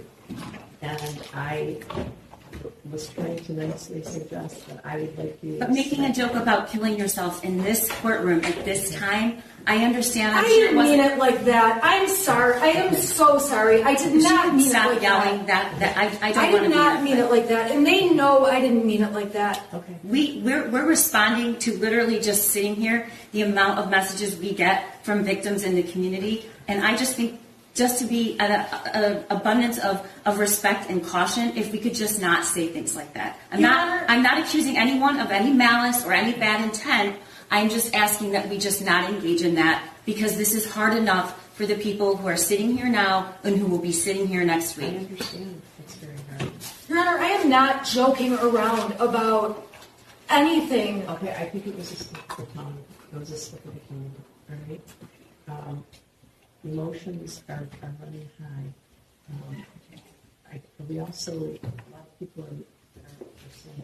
And 0.82 1.22
I 1.34 1.78
was 2.92 3.08
trying 3.10 3.38
to 3.46 3.54
nicely 3.54 4.04
suggest 4.04 4.68
that 4.68 4.82
I 4.86 4.98
would 4.98 5.18
like 5.18 5.38
you. 5.42 5.58
But 5.60 5.72
making 5.72 6.06
a 6.06 6.14
joke 6.14 6.36
about 6.36 6.70
killing 6.70 6.98
yourself 6.98 7.44
in 7.44 7.58
this 7.64 7.90
courtroom 8.02 8.44
at 8.46 8.66
this 8.66 8.94
time, 8.96 9.42
I 9.68 9.84
understand. 9.86 10.36
I'm 10.36 10.46
I 10.46 10.48
sure 10.48 10.58
didn't 10.58 10.76
wasn't- 10.78 10.98
mean 10.98 11.12
it 11.12 11.18
like 11.18 11.46
that. 11.46 11.80
I'm 11.84 12.08
sorry. 12.08 12.56
I 12.60 12.68
am 12.68 12.96
so 12.96 13.38
sorry. 13.40 13.84
I 13.84 13.96
did 13.96 14.22
not 14.22 14.56
mean 14.56 14.68
it 14.68 14.74
like 14.74 15.00
that. 15.00 15.02
yelling 15.02 15.46
that, 15.48 15.80
that, 15.80 15.98
I, 15.98 16.30
I 16.30 16.32
don't 16.32 16.44
I 16.46 16.52
want 16.52 16.64
to 16.64 16.70
did 16.70 16.70
be 16.70 16.76
not 16.76 17.04
mean 17.04 17.18
it 17.18 17.30
like 17.32 17.48
that, 17.50 17.72
and 17.72 17.86
they 17.86 18.10
know 18.10 18.46
I 18.46 18.60
didn't 18.62 18.86
mean 18.86 19.04
it 19.04 19.14
like 19.14 19.34
that. 19.34 19.62
Okay. 19.74 19.96
We, 20.04 20.42
we're, 20.44 20.70
we're 20.70 20.86
responding 20.88 21.58
to 21.60 21.78
literally 21.78 22.20
just 22.20 22.50
sitting 22.52 22.76
here, 22.76 23.10
the 23.32 23.42
amount 23.44 23.80
of 23.80 23.90
messages 23.90 24.38
we 24.38 24.54
get 24.54 25.04
from 25.06 25.24
victims 25.24 25.64
in 25.64 25.76
the 25.76 25.84
community. 25.84 26.46
And 26.68 26.84
I 26.86 26.96
just 26.96 27.16
think, 27.16 27.40
just 27.74 28.00
to 28.00 28.06
be 28.06 28.38
at 28.40 28.52
a, 28.52 29.00
a 29.30 29.36
abundance 29.36 29.78
of, 29.80 30.06
of 30.26 30.40
respect 30.40 30.90
and 30.90 31.04
caution, 31.06 31.56
if 31.56 31.72
we 31.72 31.80
could 31.80 31.94
just 31.96 32.20
not 32.22 32.44
say 32.44 32.68
things 32.68 32.96
like 32.96 33.14
that. 33.14 33.40
I'm 33.52 33.62
Your 33.62 33.70
not, 33.70 33.88
Honor- 33.88 34.06
I'm 34.10 34.24
not 34.24 34.38
accusing 34.40 34.78
anyone 34.78 35.20
of 35.20 35.32
any 35.32 35.52
malice 35.54 36.06
or 36.06 36.14
any 36.14 36.34
bad 36.38 36.64
intent. 36.64 37.16
I'm 37.50 37.70
just 37.70 37.94
asking 37.96 38.32
that 38.32 38.50
we 38.50 38.58
just 38.58 38.84
not 38.84 39.10
engage 39.10 39.42
in 39.42 39.56
that 39.56 39.84
because 40.06 40.38
this 40.38 40.54
is 40.54 40.70
hard 40.72 40.96
enough 40.98 41.38
for 41.56 41.66
the 41.66 41.76
people 41.76 42.16
who 42.18 42.28
are 42.28 42.38
sitting 42.38 42.76
here 42.78 42.90
now 42.90 43.34
and 43.44 43.56
who 43.58 43.68
will 43.68 43.80
be 43.80 43.92
sitting 43.92 44.28
here 44.28 44.44
next 44.44 44.78
week. 44.78 44.94
I 44.94 44.98
understand. 44.98 45.62
It's 45.80 45.96
very 45.96 46.16
hard. 46.40 46.52
Your 46.90 47.00
Honor, 47.00 47.18
I 47.20 47.28
am 47.30 47.50
not 47.50 47.86
joking 47.86 48.34
around 48.36 48.94
about 49.00 49.68
anything. 50.30 51.08
Okay, 51.10 51.32
I 51.34 51.46
think 51.50 51.68
it 51.68 51.76
was 51.76 51.92
a 51.92 51.96
slip 51.96 52.32
of 52.32 52.38
the 52.38 52.54
tongue. 52.54 52.78
It 53.14 53.20
was 53.20 53.32
a 53.32 53.38
slip 53.38 53.66
of 53.66 53.74
the 53.74 53.80
tongue, 53.82 54.12
all 54.50 54.58
right? 54.70 54.82
Um, 55.68 55.84
Emotions 56.64 57.44
are, 57.50 57.68
are 57.82 57.94
running 58.00 58.30
high. 58.40 58.74
Um, 59.32 59.66
I, 60.52 60.62
we 60.88 61.00
also, 61.00 61.32
a 61.32 61.92
lot 61.92 62.06
of 62.06 62.20
people 62.20 62.44
are, 62.44 63.02
are 63.02 63.52
saying, 63.52 63.84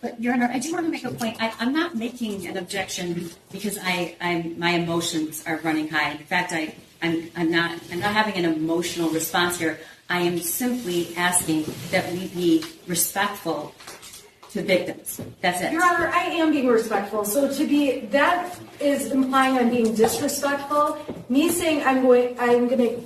but 0.00 0.20
Your 0.20 0.32
Honor, 0.34 0.50
I 0.52 0.58
do 0.58 0.72
want 0.72 0.86
to 0.86 0.90
make 0.90 1.04
a 1.04 1.10
point. 1.10 1.36
I, 1.40 1.52
I'm 1.58 1.72
not 1.72 1.94
making 1.94 2.46
an 2.46 2.56
objection 2.56 3.30
because 3.50 3.78
I, 3.80 4.16
I'm, 4.20 4.58
my 4.58 4.70
emotions 4.70 5.44
are 5.46 5.58
running 5.58 5.88
high. 5.88 6.12
In 6.12 6.18
fact, 6.18 6.52
I, 6.52 6.74
I'm, 7.02 7.30
I'm 7.36 7.50
not, 7.50 7.78
I'm 7.90 8.00
not 8.00 8.12
having 8.12 8.42
an 8.42 8.50
emotional 8.52 9.10
response 9.10 9.58
here. 9.58 9.78
I 10.08 10.20
am 10.20 10.38
simply 10.38 11.14
asking 11.16 11.64
that 11.90 12.10
we 12.12 12.28
be 12.28 12.64
respectful 12.86 13.74
to 14.52 14.62
victims. 14.62 15.20
That's 15.40 15.60
it. 15.62 15.72
Your 15.72 15.82
Honor, 15.82 16.08
I 16.08 16.24
am 16.24 16.52
being 16.52 16.66
respectful. 16.66 17.24
So 17.24 17.52
to 17.52 17.66
be, 17.66 18.00
that 18.12 18.58
is 18.80 19.10
implying 19.10 19.56
I'm 19.58 19.70
being 19.70 19.94
disrespectful. 19.94 20.98
Me 21.28 21.48
saying 21.48 21.82
I'm 21.84 22.02
going, 22.02 22.36
I'm 22.38 22.68
going 22.68 22.78
to 22.78 23.00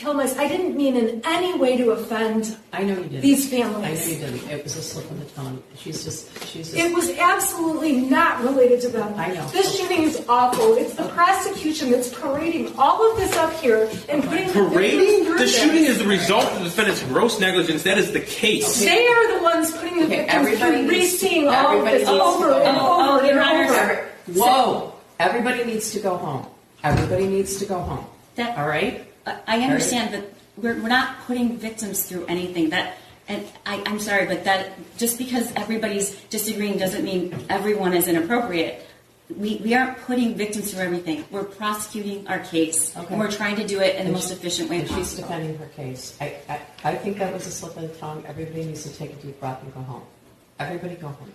kill 0.00 0.14
myself, 0.14 0.38
I 0.40 0.48
didn't 0.48 0.76
mean 0.76 0.96
in 0.96 1.20
any 1.24 1.58
way 1.58 1.76
to 1.76 1.90
offend 1.90 2.56
I 2.72 2.82
know 2.84 2.94
you 2.96 3.04
didn't. 3.04 3.20
these 3.20 3.52
I 3.52 3.58
know 3.58 3.64
families. 3.64 4.08
you 4.08 4.18
didn't. 4.24 4.50
It 4.50 4.64
was 4.64 4.76
a 4.76 4.82
slip 4.82 5.10
of 5.10 5.18
the 5.20 5.26
tongue. 5.34 5.62
She's 5.76 6.02
just, 6.04 6.28
she's 6.46 6.70
just. 6.70 6.76
It 6.76 6.94
was 6.94 7.10
absolutely 7.18 7.92
not 8.00 8.42
related 8.42 8.80
to 8.82 8.88
them. 8.88 9.12
I 9.16 9.34
know. 9.34 9.46
This 9.48 9.78
shooting 9.78 10.02
is 10.04 10.24
awful. 10.28 10.74
It's 10.76 10.94
the 10.94 11.08
prosecution 11.08 11.90
that's 11.90 12.08
parading 12.18 12.72
all 12.78 13.10
of 13.10 13.18
this 13.18 13.36
up 13.36 13.52
here 13.60 13.90
and 14.08 14.22
putting 14.24 14.46
the 14.48 14.52
victims 14.54 14.72
Parading? 14.72 15.24
through 15.26 15.34
The 15.38 15.44
this. 15.44 15.60
shooting 15.60 15.84
is 15.84 15.98
the 15.98 16.06
result 16.06 16.44
of 16.52 16.58
the 16.58 16.64
defendant's 16.64 17.02
gross 17.04 17.38
negligence. 17.38 17.82
That 17.82 17.98
is 17.98 18.12
the 18.12 18.20
case. 18.20 18.80
They 18.80 19.06
are 19.06 19.36
the 19.38 19.42
ones 19.42 19.70
putting 19.72 19.98
the 19.98 20.04
Okay, 20.06 20.16
victims 20.24 20.34
everybody 20.46 20.70
through 20.72 20.82
needs- 20.82 20.90
re-seeing 21.12 21.48
all 21.48 21.54
of 21.54 21.86
everybody 21.86 21.98
this 21.98 22.08
needs 22.08 22.18
to 22.20 22.24
over 22.24 22.48
go 22.48 22.62
and 22.62 22.76
home. 22.76 23.00
over 23.00 23.10
Oh, 23.10 23.18
and 23.18 23.28
Your 23.28 23.42
Honor, 23.42 23.64
over. 23.64 24.08
Whoa! 24.34 24.92
Everybody 25.18 25.64
needs 25.64 25.90
to 25.92 26.00
go 26.00 26.16
home. 26.16 26.46
Everybody 26.82 27.26
needs 27.26 27.58
to 27.58 27.66
go 27.66 27.78
home. 27.80 28.06
That- 28.36 28.56
All 28.56 28.66
right? 28.68 29.06
I 29.26 29.38
I 29.46 29.60
understand 29.60 30.14
that 30.14 30.24
we're, 30.56 30.74
we're 30.82 30.88
not 30.88 31.20
putting 31.26 31.56
victims 31.58 32.04
through 32.04 32.26
anything. 32.26 32.70
That, 32.70 32.96
and 33.28 33.46
I, 33.64 33.82
I'm 33.86 33.98
sorry, 34.00 34.26
but 34.26 34.44
that 34.44 34.72
just 34.98 35.18
because 35.18 35.52
everybody's 35.56 36.14
disagreeing 36.30 36.78
doesn't 36.78 37.04
mean 37.04 37.34
everyone 37.48 37.94
is 37.94 38.08
inappropriate. 38.08 38.86
We, 39.36 39.60
we 39.62 39.74
aren't 39.74 39.96
putting 39.98 40.34
victims 40.34 40.72
through 40.72 40.82
everything. 40.82 41.24
We're 41.30 41.44
prosecuting 41.44 42.26
our 42.26 42.40
case, 42.40 42.96
Okay. 42.96 43.06
and 43.10 43.18
we're 43.20 43.30
trying 43.30 43.54
to 43.56 43.66
do 43.66 43.78
it 43.80 43.94
in 43.94 44.06
the 44.06 44.12
most 44.12 44.26
she- 44.28 44.34
efficient 44.34 44.68
way 44.68 44.80
And 44.80 44.88
she's 44.88 44.96
possible. 45.14 45.22
defending 45.28 45.56
her 45.58 45.66
case. 45.66 46.16
I, 46.20 46.34
I, 46.48 46.60
I 46.82 46.94
think 46.96 47.18
that 47.18 47.32
was 47.32 47.46
a 47.46 47.50
slip 47.52 47.76
of 47.76 47.82
the 47.82 47.94
tongue. 47.98 48.24
Everybody 48.26 48.64
needs 48.64 48.82
to 48.82 48.92
take 48.92 49.12
a 49.12 49.16
deep 49.16 49.38
breath 49.38 49.62
and 49.62 49.72
go 49.72 49.80
home. 49.82 50.02
Everybody 50.58 50.96
go 50.96 51.08
home. 51.08 51.32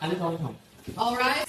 I'm 0.00 0.16
going 0.18 0.38
home. 0.38 0.56
All 0.96 1.16
right. 1.16 1.44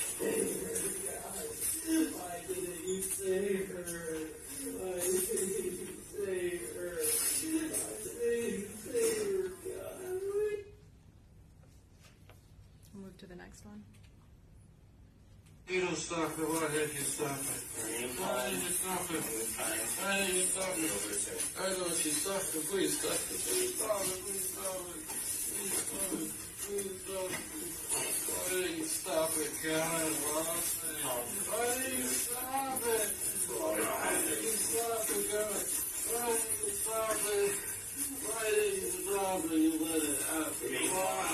You 15.72 15.80
don't 15.80 15.96
stop 15.96 16.28
it. 16.36 16.44
Why 16.44 16.68
did 16.68 16.92
you 16.92 17.00
stop 17.00 17.32
it? 17.32 17.64
Why 18.20 18.52
did 18.52 18.60
you 18.60 18.76
stop 18.76 19.08
it? 19.08 19.24
Why 19.24 20.20
did 20.20 20.36
you 20.36 20.44
stop 20.44 20.76
it? 20.76 20.92
I 21.56 21.72
know 21.72 21.88
you 21.88 22.12
stop 22.12 22.44
it. 22.44 22.60
Please 22.68 23.00
stop 23.00 23.16
it. 23.16 23.40
Please 23.40 23.72
stop 23.80 24.04
it. 24.04 24.20
Please 24.20 24.52
stop 24.52 24.84
it. 24.84 25.00
Please 25.48 25.80
stop 25.80 26.12
it. 26.12 26.28
Please 26.60 26.92
it. 27.08 27.32
Why 28.28 28.52
did 28.52 28.76
you 28.76 28.84
stop 28.84 29.32
it, 29.32 29.48
God? 29.64 30.12
Why 30.28 31.64
did 31.80 31.96
you 31.96 32.12
stop 32.20 32.84
it? 32.84 33.08
Why 33.48 34.12
did 34.28 34.44
you 34.44 34.52
stop 34.52 35.08
it, 35.08 35.24
God? 35.32 35.56
Why 36.12 36.36
did 36.36 36.68
you 36.68 36.76
stop 36.84 37.16
it? 37.32 37.56
Why 38.28 38.44
did 38.44 38.76
you 38.76 38.92
stop 38.92 39.40
it? 39.40 39.56
You 39.56 39.80
let 39.88 40.04
it 40.04 40.20
happen. 40.20 40.68
Why? 40.92 41.31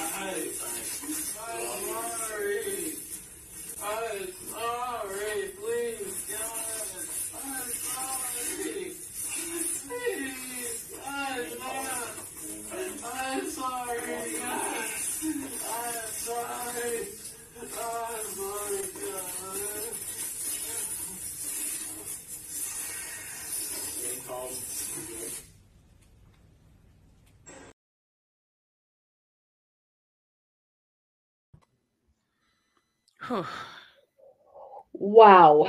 Wow. 34.94 35.68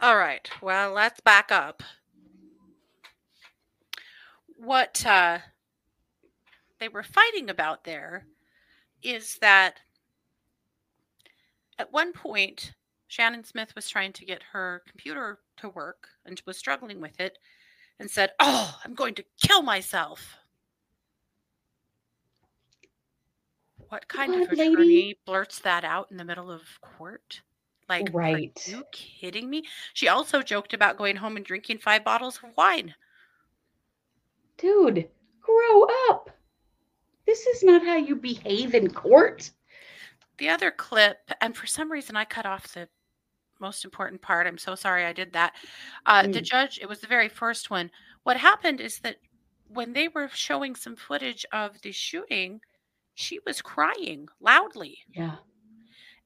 All 0.00 0.16
right. 0.16 0.48
Well, 0.62 0.92
let's 0.92 1.20
back 1.20 1.50
up. 1.50 1.82
What 4.56 5.04
uh, 5.06 5.38
they 6.78 6.88
were 6.88 7.02
fighting 7.02 7.50
about 7.50 7.84
there 7.84 8.26
is 9.02 9.36
that 9.38 9.80
at 11.78 11.92
one 11.92 12.12
point, 12.12 12.72
Shannon 13.08 13.42
Smith 13.42 13.74
was 13.74 13.88
trying 13.88 14.12
to 14.12 14.24
get 14.24 14.42
her 14.52 14.82
computer 14.88 15.38
to 15.56 15.70
work 15.70 16.08
and 16.24 16.40
was 16.46 16.56
struggling 16.56 17.00
with 17.00 17.18
it 17.20 17.38
and 17.98 18.10
said, 18.10 18.30
Oh, 18.38 18.78
I'm 18.84 18.94
going 18.94 19.14
to 19.14 19.24
kill 19.42 19.62
myself. 19.62 20.36
What 23.90 24.06
kind 24.06 24.32
of 24.34 24.40
What, 24.48 24.56
lady? 24.56 24.72
attorney 24.72 25.18
blurts 25.26 25.58
that 25.60 25.84
out 25.84 26.10
in 26.12 26.16
the 26.16 26.24
middle 26.24 26.50
of 26.50 26.62
court? 26.80 27.42
Like, 27.88 28.08
Right. 28.14 28.62
are 28.66 28.70
you 28.70 28.84
kidding 28.92 29.50
me? 29.50 29.64
She 29.94 30.06
also 30.06 30.42
joked 30.42 30.72
about 30.72 30.96
going 30.96 31.16
home 31.16 31.36
and 31.36 31.44
drinking 31.44 31.78
five 31.78 32.04
bottles 32.04 32.38
of 32.42 32.56
wine. 32.56 32.94
Dude, 34.58 35.10
grow 35.40 35.82
up. 36.08 36.30
This 37.26 37.46
is 37.48 37.64
not 37.64 37.84
how 37.84 37.96
you 37.96 38.14
behave 38.14 38.74
in 38.76 38.92
court. 38.94 39.50
The 40.38 40.48
other 40.48 40.70
clip, 40.70 41.18
and 41.40 41.56
for 41.56 41.66
some 41.66 41.90
reason 41.90 42.16
I 42.16 42.24
cut 42.24 42.46
off 42.46 42.72
the 42.72 42.88
most 43.58 43.84
important 43.84 44.22
part. 44.22 44.46
I'm 44.46 44.56
so 44.56 44.76
sorry 44.76 45.04
I 45.04 45.12
did 45.12 45.32
that. 45.32 45.54
Uh, 46.06 46.28
The 46.28 46.40
Mm. 46.40 46.44
judge, 46.44 46.78
it 46.78 46.88
was 46.88 47.00
the 47.00 47.08
very 47.08 47.28
first 47.28 47.70
one. 47.70 47.90
What 48.22 48.36
happened 48.36 48.80
is 48.80 49.00
that 49.00 49.16
when 49.66 49.92
they 49.92 50.08
were 50.08 50.28
showing 50.28 50.76
some 50.76 50.94
footage 50.96 51.44
of 51.52 51.80
the 51.82 51.90
shooting, 51.92 52.60
she 53.20 53.38
was 53.46 53.62
crying 53.62 54.28
loudly. 54.40 54.98
Yeah. 55.12 55.36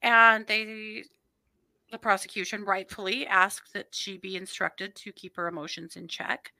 And 0.01 0.45
they, 0.47 1.03
the 1.91 1.97
prosecution 1.97 2.63
rightfully 2.63 3.25
asked 3.27 3.73
that 3.73 3.87
she 3.91 4.17
be 4.17 4.35
instructed 4.35 4.95
to 4.95 5.11
keep 5.11 5.35
her 5.35 5.47
emotions 5.47 5.95
in 5.95 6.07
check. 6.07 6.53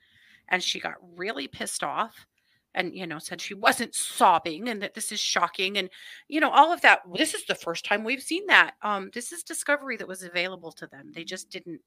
And 0.48 0.62
she 0.62 0.78
got 0.78 0.94
really 1.16 1.48
pissed 1.48 1.82
off 1.82 2.26
and, 2.74 2.94
you 2.94 3.06
know, 3.06 3.18
said 3.18 3.40
she 3.40 3.54
wasn't 3.54 3.94
sobbing 3.94 4.68
and 4.68 4.82
that 4.82 4.94
this 4.94 5.10
is 5.10 5.18
shocking. 5.18 5.78
And, 5.78 5.90
you 6.28 6.40
know, 6.40 6.50
all 6.50 6.72
of 6.72 6.82
that. 6.82 7.00
This 7.14 7.34
is 7.34 7.44
the 7.46 7.54
first 7.54 7.84
time 7.84 8.04
we've 8.04 8.22
seen 8.22 8.46
that. 8.46 8.74
Um, 8.82 9.10
this 9.12 9.32
is 9.32 9.42
discovery 9.42 9.96
that 9.96 10.08
was 10.08 10.22
available 10.22 10.72
to 10.72 10.86
them. 10.86 11.10
They 11.14 11.24
just 11.24 11.50
didn't 11.50 11.80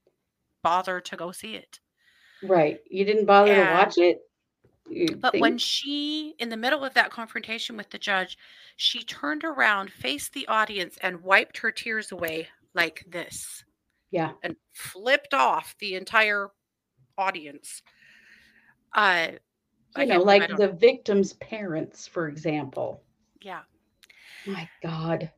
bother 0.62 1.00
to 1.00 1.16
go 1.16 1.32
see 1.32 1.56
it. 1.56 1.80
Right. 2.44 2.80
You 2.90 3.06
didn't 3.06 3.26
bother 3.26 3.56
to 3.56 3.72
watch 3.72 3.98
it? 3.98 4.20
But 5.18 5.40
when 5.40 5.58
she, 5.58 6.36
in 6.40 6.50
the 6.50 6.58
middle 6.58 6.84
of 6.84 6.94
that 6.96 7.12
confrontation 7.12 7.78
with 7.78 7.90
the 7.90 7.98
judge, 7.98 8.38
she 8.76 9.04
turned 9.04 9.44
around, 9.44 9.92
faced 9.92 10.34
the 10.34 10.48
audience, 10.48 10.98
and 11.02 11.22
wiped 11.22 11.58
her 11.60 11.72
tears 11.72 12.12
away 12.12 12.48
like 12.74 13.06
this 13.08 13.64
Yeah. 14.12 14.34
and 14.44 14.56
flipped 14.74 15.34
off 15.34 15.76
the 15.80 15.96
entire 15.96 16.50
audience. 17.18 17.82
Uh, 18.94 19.30
You 19.98 20.06
know, 20.06 20.22
like 20.22 20.56
the 20.56 20.70
victim's 20.72 21.34
parents, 21.34 22.08
for 22.08 22.28
example. 22.28 23.04
yeah. 23.42 23.62
My 24.46 24.70
God. 24.82 25.32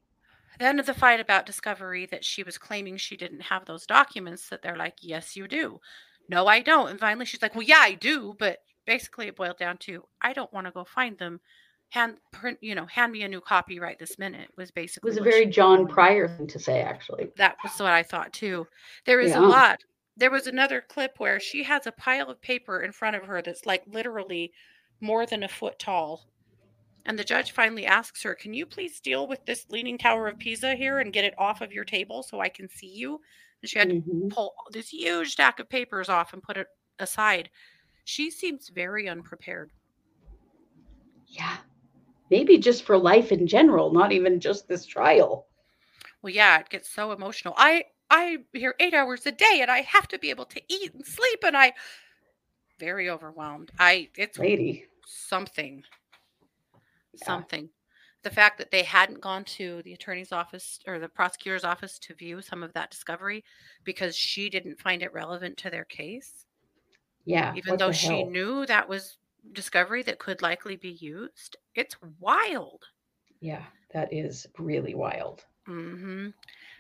Then 0.60 0.80
of 0.80 0.86
the 0.86 0.94
fight 0.94 1.20
about 1.20 1.48
discovery 1.48 2.06
that 2.08 2.24
she 2.24 2.44
was 2.44 2.58
claiming 2.58 2.96
she 2.98 3.18
didn't 3.18 3.42
have 3.42 3.66
those 3.66 3.88
documents, 3.88 4.48
that 4.50 4.62
they're 4.62 4.78
like, 4.78 4.98
yes, 5.02 5.36
you 5.36 5.48
do. 5.48 5.82
No, 6.30 6.46
I 6.46 6.62
don't. 6.62 6.90
And 6.90 7.00
finally 7.00 7.26
she's 7.26 7.42
like, 7.42 7.56
well, 7.56 7.64
yeah, 7.64 7.80
I 7.80 7.96
do. 7.96 8.36
But 8.38 8.60
basically 8.86 9.28
it 9.28 9.36
boiled 9.36 9.58
down 9.58 9.78
to, 9.80 10.04
I 10.22 10.34
don't 10.34 10.52
want 10.54 10.68
to 10.68 10.72
go 10.72 10.84
find 10.84 11.18
them. 11.18 11.40
Hand 11.90 12.18
print, 12.32 12.58
you 12.62 12.74
know, 12.74 12.86
hand 12.86 13.12
me 13.12 13.24
a 13.24 13.28
new 13.28 13.42
copy 13.42 13.78
right 13.80 14.00
this 14.00 14.18
minute 14.18 14.50
was 14.58 14.72
basically 14.72 15.10
It 15.10 15.12
was 15.12 15.18
a 15.18 15.24
very 15.24 15.46
John. 15.46 15.88
Prior 15.88 16.28
thing 16.28 16.48
to 16.48 16.58
say, 16.60 16.82
actually. 16.82 17.30
That 17.36 17.58
was 17.64 17.74
what 17.80 17.92
I 17.92 18.02
thought 18.02 18.32
too. 18.32 18.66
There 19.06 19.20
is 19.20 19.32
Yeah. 19.32 19.40
a 19.40 19.48
lot. 19.48 19.84
There 20.16 20.32
was 20.32 20.48
another 20.48 20.80
clip 20.82 21.20
where 21.20 21.40
she 21.40 21.64
has 21.64 21.88
a 21.88 21.92
pile 21.92 22.30
of 22.30 22.42
paper 22.42 22.82
in 22.82 22.94
front 22.94 23.18
of 23.18 23.24
her 23.26 23.42
that's 23.42 23.66
like 23.66 23.84
literally 23.88 24.54
more 25.02 25.26
than 25.26 25.44
a 25.44 25.50
foot 25.50 25.80
tall. 25.80 26.28
And 27.06 27.20
the 27.20 27.24
judge 27.26 27.52
finally 27.52 27.86
asks 27.86 28.24
her, 28.24 28.36
Can 28.36 28.54
you 28.54 28.66
please 28.66 29.02
deal 29.02 29.28
with 29.28 29.44
this 29.46 29.66
Leaning 29.70 29.98
Tower 29.98 30.28
of 30.30 30.38
Pisa 30.38 30.76
here 30.76 31.00
and 31.00 31.12
get 31.12 31.26
it 31.26 31.34
off 31.38 31.60
of 31.60 31.74
your 31.74 31.84
table 31.84 32.24
so 32.24 32.40
I 32.40 32.48
can 32.48 32.70
see 32.70 32.88
you? 32.88 33.20
And 33.62 33.70
she 33.70 33.80
had 33.80 33.90
to 33.90 33.96
Mhm. 33.96 34.30
pull 34.30 34.54
this 34.72 34.90
huge 34.94 35.32
stack 35.32 35.60
of 35.60 35.68
papers 35.68 36.08
off 36.08 36.32
and 36.32 36.42
put 36.44 36.56
it 36.58 36.68
aside. 37.00 37.50
She 38.04 38.32
seems 38.32 38.70
very 38.70 39.08
unprepared. 39.08 39.72
Yeah. 41.28 41.58
Maybe 42.30 42.58
just 42.58 42.84
for 42.84 42.98
life 42.98 43.32
in 43.32 43.48
general, 43.48 43.92
not 43.92 44.12
even 44.12 44.40
just 44.40 44.68
this 44.68 44.86
trial. 44.86 45.48
Well, 46.22 46.34
yeah, 46.34 46.60
it 46.60 46.70
gets 46.70 46.90
so 46.90 47.12
emotional. 47.12 47.54
I 47.58 47.86
I 48.10 48.38
hear 48.54 48.76
eight 48.80 48.94
hours 48.94 49.26
a 49.26 49.32
day 49.32 49.60
and 49.62 49.72
I 49.72 49.82
have 49.82 50.08
to 50.10 50.20
be 50.20 50.30
able 50.30 50.46
to 50.46 50.62
eat 50.68 50.94
and 50.94 51.06
sleep 51.06 51.40
and 51.44 51.56
I 51.56 51.74
very 52.80 53.10
overwhelmed. 53.10 53.72
I 53.80 54.10
it's 54.18 54.38
Lady. 54.38 54.86
something. 55.06 55.84
Yeah. 57.14 57.26
Something. 57.26 57.70
The 58.24 58.30
fact 58.30 58.58
that 58.60 58.72
they 58.72 58.84
hadn't 58.84 59.22
gone 59.22 59.44
to 59.46 59.82
the 59.84 59.94
attorney's 59.94 60.32
office 60.32 60.80
or 60.86 61.00
the 61.00 61.10
prosecutor's 61.10 61.64
office 61.64 61.98
to 62.00 62.14
view 62.14 62.42
some 62.42 62.64
of 62.64 62.74
that 62.74 62.92
discovery 62.92 63.44
because 63.84 64.16
she 64.16 64.50
didn't 64.50 64.80
find 64.80 65.02
it 65.02 65.14
relevant 65.14 65.58
to 65.58 65.70
their 65.70 65.86
case, 65.86 66.46
Yeah. 67.26 67.56
even 67.56 67.78
though 67.78 67.92
she 67.92 68.24
knew 68.24 68.66
that 68.66 68.88
was 68.90 69.18
discovery 69.54 70.04
that 70.04 70.20
could 70.20 70.42
likely 70.42 70.76
be 70.76 70.92
used. 70.92 71.58
It's 71.76 71.96
wild. 72.20 72.86
Yeah, 73.40 73.66
that 73.94 74.14
is 74.14 74.48
really 74.58 74.94
wild. 74.96 75.46
hmm 75.66 76.30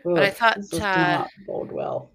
But 0.03 0.23
I 0.23 0.29
thought, 0.29 0.57
this 0.57 0.69
does 0.69 0.81
uh, 0.81 1.17
not 1.17 1.31
bode 1.47 1.71
well. 1.71 2.11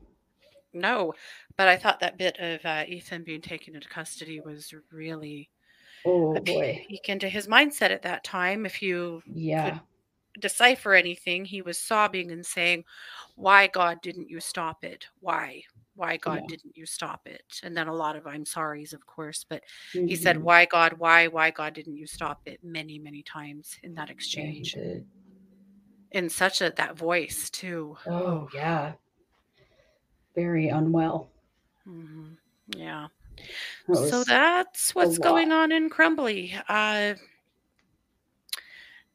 No, 0.72 1.14
but 1.56 1.68
I 1.68 1.76
thought 1.76 2.00
that 2.00 2.18
bit 2.18 2.38
of 2.38 2.64
uh, 2.64 2.84
Ethan 2.86 3.24
being 3.24 3.40
taken 3.40 3.74
into 3.74 3.88
custody 3.88 4.40
was 4.40 4.74
really 4.92 5.48
Oh 6.04 6.36
a 6.36 6.40
boy. 6.40 6.84
peek 6.88 7.08
into 7.08 7.28
his 7.28 7.46
mindset 7.46 7.90
at 7.90 8.02
that 8.02 8.24
time. 8.24 8.66
If 8.66 8.82
you 8.82 9.22
Yeah. 9.26 9.80
Decipher 10.38 10.94
anything, 10.94 11.44
he 11.44 11.62
was 11.62 11.78
sobbing 11.78 12.30
and 12.30 12.44
saying, 12.44 12.84
Why, 13.36 13.66
God, 13.66 14.00
didn't 14.02 14.28
you 14.30 14.40
stop 14.40 14.84
it? 14.84 15.06
Why? 15.20 15.62
Why, 15.94 16.18
God, 16.18 16.42
Yeah. 16.42 16.46
didn't 16.56 16.76
you 16.76 16.84
stop 16.84 17.26
it? 17.26 17.60
And 17.62 17.74
then 17.76 17.88
a 17.88 17.94
lot 17.94 18.16
of 18.16 18.26
I'm 18.26 18.44
sorry's, 18.44 18.92
of 18.92 19.06
course. 19.06 19.44
But 19.48 19.62
he 19.92 20.14
said, 20.14 20.36
Mhm. 20.36 20.42
Why, 20.42 20.66
God, 20.66 20.94
why, 20.94 21.26
why, 21.26 21.50
God, 21.50 21.72
didn't 21.74 21.96
you 21.96 22.06
stop 22.06 22.42
it? 22.46 22.62
Many, 22.62 22.98
many 22.98 23.22
times 23.22 23.78
in 23.82 23.94
that 23.94 24.10
exchange. 24.10 24.74
did. 24.74 25.06
In 26.12 26.28
such 26.28 26.60
a 26.60 26.70
that 26.76 26.96
voice, 26.96 27.50
too. 27.50 27.96
Oh 28.06 28.48
yeah. 28.54 28.92
Very 30.34 30.68
unwell. 30.68 31.30
hmm 31.84 32.34
Yeah. 32.68 33.08
That 33.88 33.96
So 33.96 34.24
that's 34.24 34.94
what's 34.94 35.18
going 35.18 35.52
on 35.52 35.72
in 35.72 35.88
Crumbley. 35.88 36.60
Uh, 36.68 37.14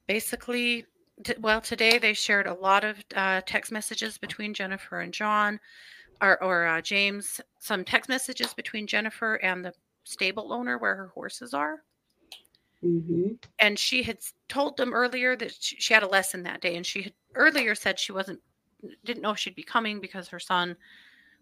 basically, 0.07 0.85
t- 1.23 1.35
well, 1.39 1.61
today 1.61 1.97
they 1.97 2.13
shared 2.13 2.47
a 2.47 2.53
lot 2.53 2.83
of 2.83 2.97
uh, 3.15 3.41
text 3.45 3.71
messages 3.71 4.17
between 4.17 4.53
Jennifer 4.53 4.99
and 5.01 5.13
John, 5.13 5.59
or, 6.21 6.41
or 6.43 6.67
uh, 6.67 6.81
James, 6.81 7.41
some 7.59 7.83
text 7.83 8.09
messages 8.09 8.53
between 8.53 8.87
Jennifer 8.87 9.35
and 9.35 9.63
the 9.63 9.73
stable 10.03 10.53
owner 10.53 10.77
where 10.77 10.95
her 10.95 11.07
horses 11.07 11.53
are. 11.53 11.83
Mhm. 12.83 13.37
And 13.59 13.77
she 13.77 14.03
had 14.03 14.19
told 14.49 14.77
them 14.77 14.93
earlier 14.93 15.35
that 15.35 15.53
she, 15.59 15.75
she 15.77 15.93
had 15.93 16.03
a 16.03 16.07
lesson 16.07 16.43
that 16.43 16.61
day, 16.61 16.75
and 16.75 16.85
she 16.85 17.03
had 17.03 17.13
earlier 17.35 17.75
said 17.75 17.99
she 17.99 18.11
wasn't, 18.11 18.41
didn't 19.05 19.21
know 19.21 19.31
if 19.31 19.39
she'd 19.39 19.55
be 19.55 19.63
coming 19.63 19.99
because 19.99 20.27
her 20.29 20.39
son 20.39 20.75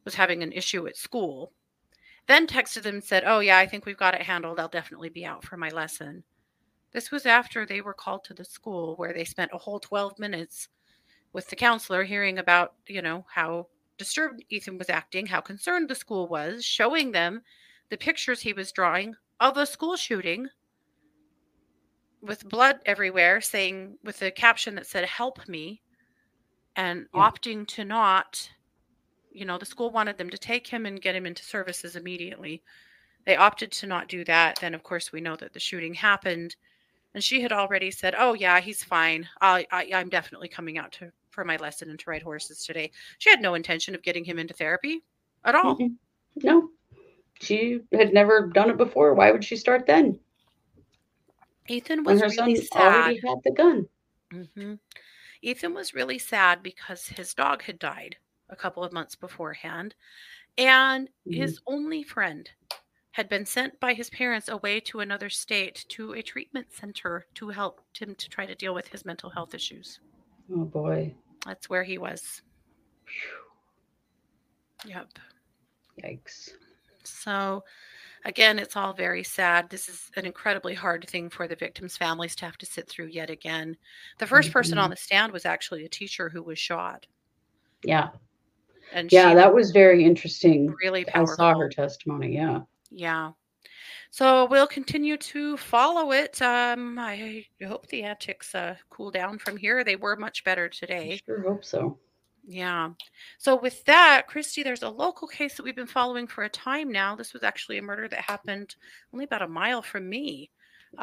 was 0.03 0.15
having 0.15 0.43
an 0.43 0.51
issue 0.51 0.87
at 0.87 0.97
school 0.97 1.53
then 2.29 2.45
texted 2.45 2.83
them 2.83 2.95
and 2.95 3.03
said, 3.03 3.23
Oh, 3.25 3.39
yeah, 3.39 3.57
I 3.57 3.65
think 3.65 3.87
we've 3.87 3.97
got 3.97 4.13
it 4.13 4.21
handled. 4.21 4.59
I'll 4.59 4.67
definitely 4.67 5.09
be 5.09 5.25
out 5.25 5.43
for 5.43 5.57
my 5.57 5.69
lesson. 5.69 6.23
This 6.91 7.11
was 7.11 7.25
after 7.25 7.65
they 7.65 7.81
were 7.81 7.93
called 7.93 8.23
to 8.25 8.33
the 8.33 8.45
school 8.45 8.95
where 8.95 9.13
they 9.13 9.25
spent 9.25 9.51
a 9.53 9.57
whole 9.57 9.79
12 9.79 10.17
minutes 10.19 10.69
with 11.33 11.47
the 11.49 11.55
counselor 11.55 12.03
hearing 12.03 12.39
about, 12.39 12.75
you 12.87 13.01
know, 13.01 13.25
how 13.33 13.67
disturbed 13.97 14.43
Ethan 14.49 14.77
was 14.77 14.89
acting, 14.89 15.27
how 15.27 15.41
concerned 15.41 15.89
the 15.89 15.95
school 15.95 16.27
was, 16.27 16.65
showing 16.65 17.11
them 17.11 17.43
the 17.89 17.97
pictures 17.97 18.41
he 18.41 18.53
was 18.53 18.71
drawing 18.71 19.15
of 19.39 19.57
a 19.57 19.65
school 19.65 19.95
shooting 19.95 20.49
with 22.21 22.47
blood 22.49 22.79
everywhere, 22.85 23.39
saying 23.41 23.97
with 24.03 24.21
a 24.21 24.31
caption 24.31 24.75
that 24.75 24.87
said, 24.87 25.05
Help 25.05 25.47
me, 25.47 25.81
and 26.75 27.07
Yeah. 27.13 27.31
opting 27.31 27.67
to 27.67 27.85
not 27.85 28.49
you 29.31 29.45
know, 29.45 29.57
the 29.57 29.65
school 29.65 29.91
wanted 29.91 30.17
them 30.17 30.29
to 30.29 30.37
take 30.37 30.67
him 30.67 30.85
and 30.85 31.01
get 31.01 31.15
him 31.15 31.25
into 31.25 31.43
services 31.43 31.95
immediately. 31.95 32.63
They 33.25 33.35
opted 33.35 33.71
to 33.73 33.87
not 33.87 34.07
do 34.07 34.23
that. 34.25 34.59
Then, 34.59 34.73
of 34.73 34.83
course, 34.83 35.11
we 35.11 35.21
know 35.21 35.35
that 35.37 35.53
the 35.53 35.59
shooting 35.59 35.93
happened, 35.93 36.55
and 37.13 37.23
she 37.23 37.41
had 37.41 37.51
already 37.51 37.91
said, 37.91 38.15
"Oh 38.17 38.33
yeah, 38.33 38.59
he's 38.59 38.83
fine. 38.83 39.27
I, 39.41 39.65
I 39.71 39.89
I'm 39.93 40.09
definitely 40.09 40.47
coming 40.47 40.77
out 40.77 40.91
to 40.93 41.11
for 41.31 41.43
my 41.43 41.57
lesson 41.57 41.89
and 41.89 41.99
to 41.99 42.09
ride 42.09 42.21
horses 42.21 42.65
today." 42.65 42.91
She 43.17 43.29
had 43.29 43.41
no 43.41 43.53
intention 43.55 43.95
of 43.95 44.01
getting 44.03 44.23
him 44.23 44.39
into 44.39 44.53
therapy 44.53 45.03
at 45.45 45.55
all. 45.55 45.77
Mm-mm. 45.77 45.95
No. 46.37 46.69
She 47.41 47.79
had 47.93 48.13
never 48.13 48.47
done 48.47 48.69
it 48.69 48.77
before. 48.77 49.13
Why 49.13 49.31
would 49.31 49.43
she 49.43 49.55
start 49.55 49.85
then? 49.85 50.19
Ethan 51.67 52.03
When 52.03 52.15
was 52.19 52.21
her 52.35 52.41
really 52.41 52.55
son 52.55 52.65
sad. 52.65 52.81
already 52.81 53.21
had 53.25 53.37
the 53.43 53.51
gun. 53.51 53.87
hmm 54.31 54.73
Ethan 55.41 55.73
was 55.73 55.93
really 55.93 56.19
sad 56.19 56.61
because 56.61 57.05
his 57.07 57.33
dog 57.33 57.63
had 57.63 57.79
died 57.79 58.17
a 58.49 58.55
couple 58.55 58.83
of 58.83 58.91
months 58.91 59.15
beforehand, 59.15 59.95
and 60.57 61.07
his 61.25 61.61
only 61.65 62.03
friend 62.03 62.49
had 63.19 63.27
been 63.27 63.45
sent 63.45 63.77
by 63.81 63.93
his 63.93 64.09
parents 64.11 64.47
away 64.47 64.79
to 64.79 65.01
another 65.01 65.29
state 65.29 65.83
to 65.89 66.13
a 66.13 66.21
treatment 66.21 66.67
center 66.71 67.25
to 67.33 67.49
help 67.49 67.81
him 67.99 68.15
to 68.15 68.29
try 68.29 68.45
to 68.45 68.55
deal 68.55 68.73
with 68.73 68.87
his 68.87 69.03
mental 69.03 69.29
health 69.29 69.53
issues. 69.53 69.99
Oh 70.55 70.63
boy. 70.63 71.13
That's 71.45 71.69
where 71.69 71.83
he 71.83 71.97
was. 71.97 72.41
Yep. 74.85 75.09
Yikes. 76.01 76.51
So, 77.03 77.65
again, 78.23 78.57
it's 78.57 78.77
all 78.77 78.93
very 78.93 79.25
sad. 79.25 79.69
This 79.69 79.89
is 79.89 80.09
an 80.15 80.25
incredibly 80.25 80.73
hard 80.73 81.05
thing 81.09 81.29
for 81.29 81.45
the 81.45 81.57
victims' 81.57 81.97
families 81.97 82.37
to 82.37 82.45
have 82.45 82.57
to 82.59 82.65
sit 82.65 82.87
through 82.87 83.07
yet 83.07 83.29
again. 83.29 83.75
The 84.19 84.27
1st 84.27 84.43
mm-hmm. 84.43 84.51
person 84.53 84.77
on 84.77 84.91
the 84.91 84.95
stand 84.95 85.33
was 85.33 85.45
actually 85.45 85.83
a 85.83 85.89
teacher 85.89 86.29
who 86.29 86.41
was 86.41 86.57
shot. 86.57 87.05
Yeah. 87.83 88.11
And 88.93 89.11
Yeah, 89.11 89.35
that 89.35 89.53
was 89.53 89.71
very 89.71 90.05
interesting. 90.05 90.73
really 90.81 91.05
I 91.13 91.25
saw 91.25 91.53
her 91.57 91.67
testimony. 91.67 92.33
Yeah. 92.33 92.61
Yeah. 92.91 93.31
So 94.11 94.45
we'll 94.45 94.67
continue 94.67 95.17
to 95.17 95.57
follow 95.57 96.11
it. 96.11 96.41
Um, 96.41 96.97
I 96.97 97.45
hope 97.65 97.87
the 97.87 98.03
antics 98.03 98.55
uh, 98.55 98.75
cool 98.89 99.11
down 99.11 99.37
from 99.37 99.57
here. 99.57 99.83
They 99.83 99.95
were 99.95 100.15
much 100.15 100.43
better 100.43 100.65
I 100.65 100.75
today. 100.75 101.21
sure 101.25 101.41
hope 101.41 101.63
so. 101.63 101.97
Yeah. 102.47 102.89
So 103.37 103.55
with 103.55 103.85
that, 103.85 104.23
Christy, 104.27 104.63
there's 104.63 104.81
a 104.81 104.89
local 104.89 105.27
case 105.27 105.55
that 105.55 105.63
we've 105.63 105.75
been 105.75 105.85
following 105.85 106.25
for 106.25 106.45
a 106.45 106.49
time 106.49 106.91
now. 106.91 107.15
This 107.15 107.33
was 107.33 107.43
actually 107.43 107.77
a 107.77 107.83
murder 107.83 108.07
that 108.07 108.21
happened 108.21 108.75
only 109.13 109.25
about 109.25 109.43
a 109.43 109.47
mile 109.47 109.83
from 109.83 110.09
me. 110.09 110.49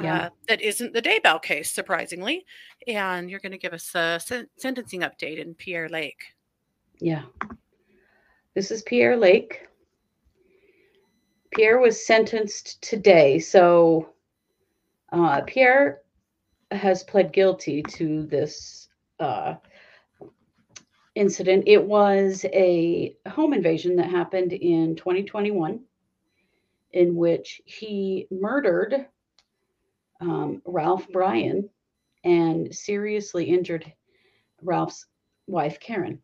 Yeah. 0.02 0.22
Uh, 0.22 0.28
that 0.48 0.60
isn't 0.60 0.92
the 0.92 1.02
Daybell 1.02 1.40
case, 1.40 1.70
surprisingly. 1.70 2.44
And 2.88 3.30
you're 3.30 3.38
going 3.38 3.52
to 3.52 3.58
give 3.58 3.72
us 3.72 3.94
a 3.94 4.18
sen- 4.18 4.48
sentencing 4.56 5.02
update 5.02 5.38
in 5.38 5.54
Pierre 5.54 5.88
Lake. 5.88 6.34
Yeah. 6.98 7.22
This 8.54 8.72
is 8.72 8.82
Pierre 8.82 9.16
Lake. 9.16 9.68
Pierre 11.52 11.78
was 11.78 12.06
sentenced 12.06 12.80
today. 12.82 13.38
So 13.38 14.10
uh, 15.12 15.42
Pierre 15.42 16.02
has 16.70 17.04
pled 17.04 17.32
guilty 17.32 17.82
to 17.82 18.24
this 18.24 18.88
uh, 19.20 19.54
incident. 21.14 21.64
It 21.66 21.82
was 21.82 22.44
a 22.52 23.16
home 23.28 23.52
invasion 23.52 23.96
that 23.96 24.10
happened 24.10 24.52
in 24.52 24.96
2021 24.96 25.80
in 26.92 27.14
which 27.14 27.60
he 27.64 28.26
murdered 28.30 29.06
um, 30.20 30.62
Ralph 30.64 31.08
Bryan 31.10 31.68
and 32.24 32.74
seriously 32.74 33.44
injured 33.44 33.92
Ralph's 34.62 35.06
wife, 35.46 35.78
Karen. 35.78 36.20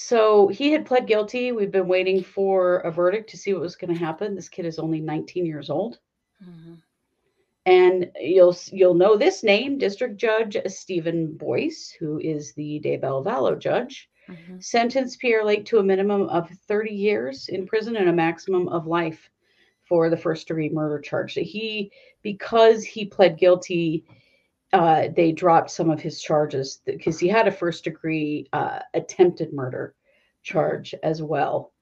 So 0.00 0.46
he 0.46 0.70
had 0.70 0.86
pled 0.86 1.08
guilty. 1.08 1.50
We've 1.50 1.72
been 1.72 1.88
waiting 1.88 2.22
for 2.22 2.76
a 2.78 2.90
verdict 2.90 3.30
to 3.30 3.36
see 3.36 3.52
what 3.52 3.62
was 3.62 3.74
going 3.74 3.92
to 3.92 3.98
happen. 3.98 4.36
This 4.36 4.48
kid 4.48 4.64
is 4.64 4.78
only 4.78 5.00
19 5.00 5.44
years 5.44 5.70
old. 5.70 5.98
Mm-hmm. 6.40 6.74
And 7.66 8.12
you'll 8.20 8.56
you'll 8.70 8.94
know 8.94 9.16
this 9.16 9.42
name, 9.42 9.76
District 9.76 10.16
Judge 10.16 10.56
Steven 10.68 11.36
Boyce, 11.36 11.90
who 11.98 12.20
is 12.20 12.54
the 12.54 12.80
Daybell 12.82 13.24
Vallow 13.24 13.58
judge, 13.58 14.08
mm-hmm. 14.28 14.60
sentenced 14.60 15.18
Pierre 15.18 15.44
Lake 15.44 15.64
to 15.64 15.78
a 15.78 15.82
minimum 15.82 16.28
of 16.28 16.48
30 16.48 16.94
years 16.94 17.48
in 17.48 17.66
prison 17.66 17.96
and 17.96 18.08
a 18.08 18.12
maximum 18.12 18.68
of 18.68 18.86
life 18.86 19.28
for 19.82 20.10
the 20.10 20.16
first 20.16 20.46
degree 20.46 20.68
murder 20.68 21.00
charge. 21.00 21.34
So 21.34 21.40
he, 21.40 21.90
because 22.22 22.84
he 22.84 23.04
pled 23.04 23.36
guilty, 23.36 24.04
uh, 24.72 25.08
they 25.14 25.32
dropped 25.32 25.70
some 25.70 25.90
of 25.90 26.00
his 26.00 26.20
charges 26.20 26.80
because 26.84 27.18
he 27.18 27.28
had 27.28 27.48
a 27.48 27.52
first 27.52 27.84
degree 27.84 28.46
uh, 28.52 28.80
attempted 28.94 29.52
murder 29.52 29.94
charge 30.42 30.94
as 31.02 31.22
well. 31.22 31.72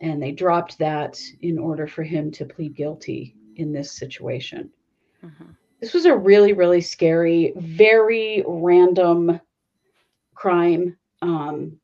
And 0.00 0.22
they 0.22 0.32
dropped 0.32 0.78
that 0.78 1.20
in 1.40 1.58
order 1.58 1.86
for 1.86 2.02
him 2.02 2.30
to 2.32 2.44
plead 2.44 2.76
guilty 2.76 3.34
in 3.56 3.72
this 3.72 3.92
situation. 3.92 4.70
This 5.80 5.94
was 5.94 6.06
a 6.06 6.16
really, 6.16 6.52
really 6.52 6.80
scary, 6.80 7.52
very 7.56 8.44
random 8.46 9.40
crime. 10.34 10.96
Um, 11.22 11.80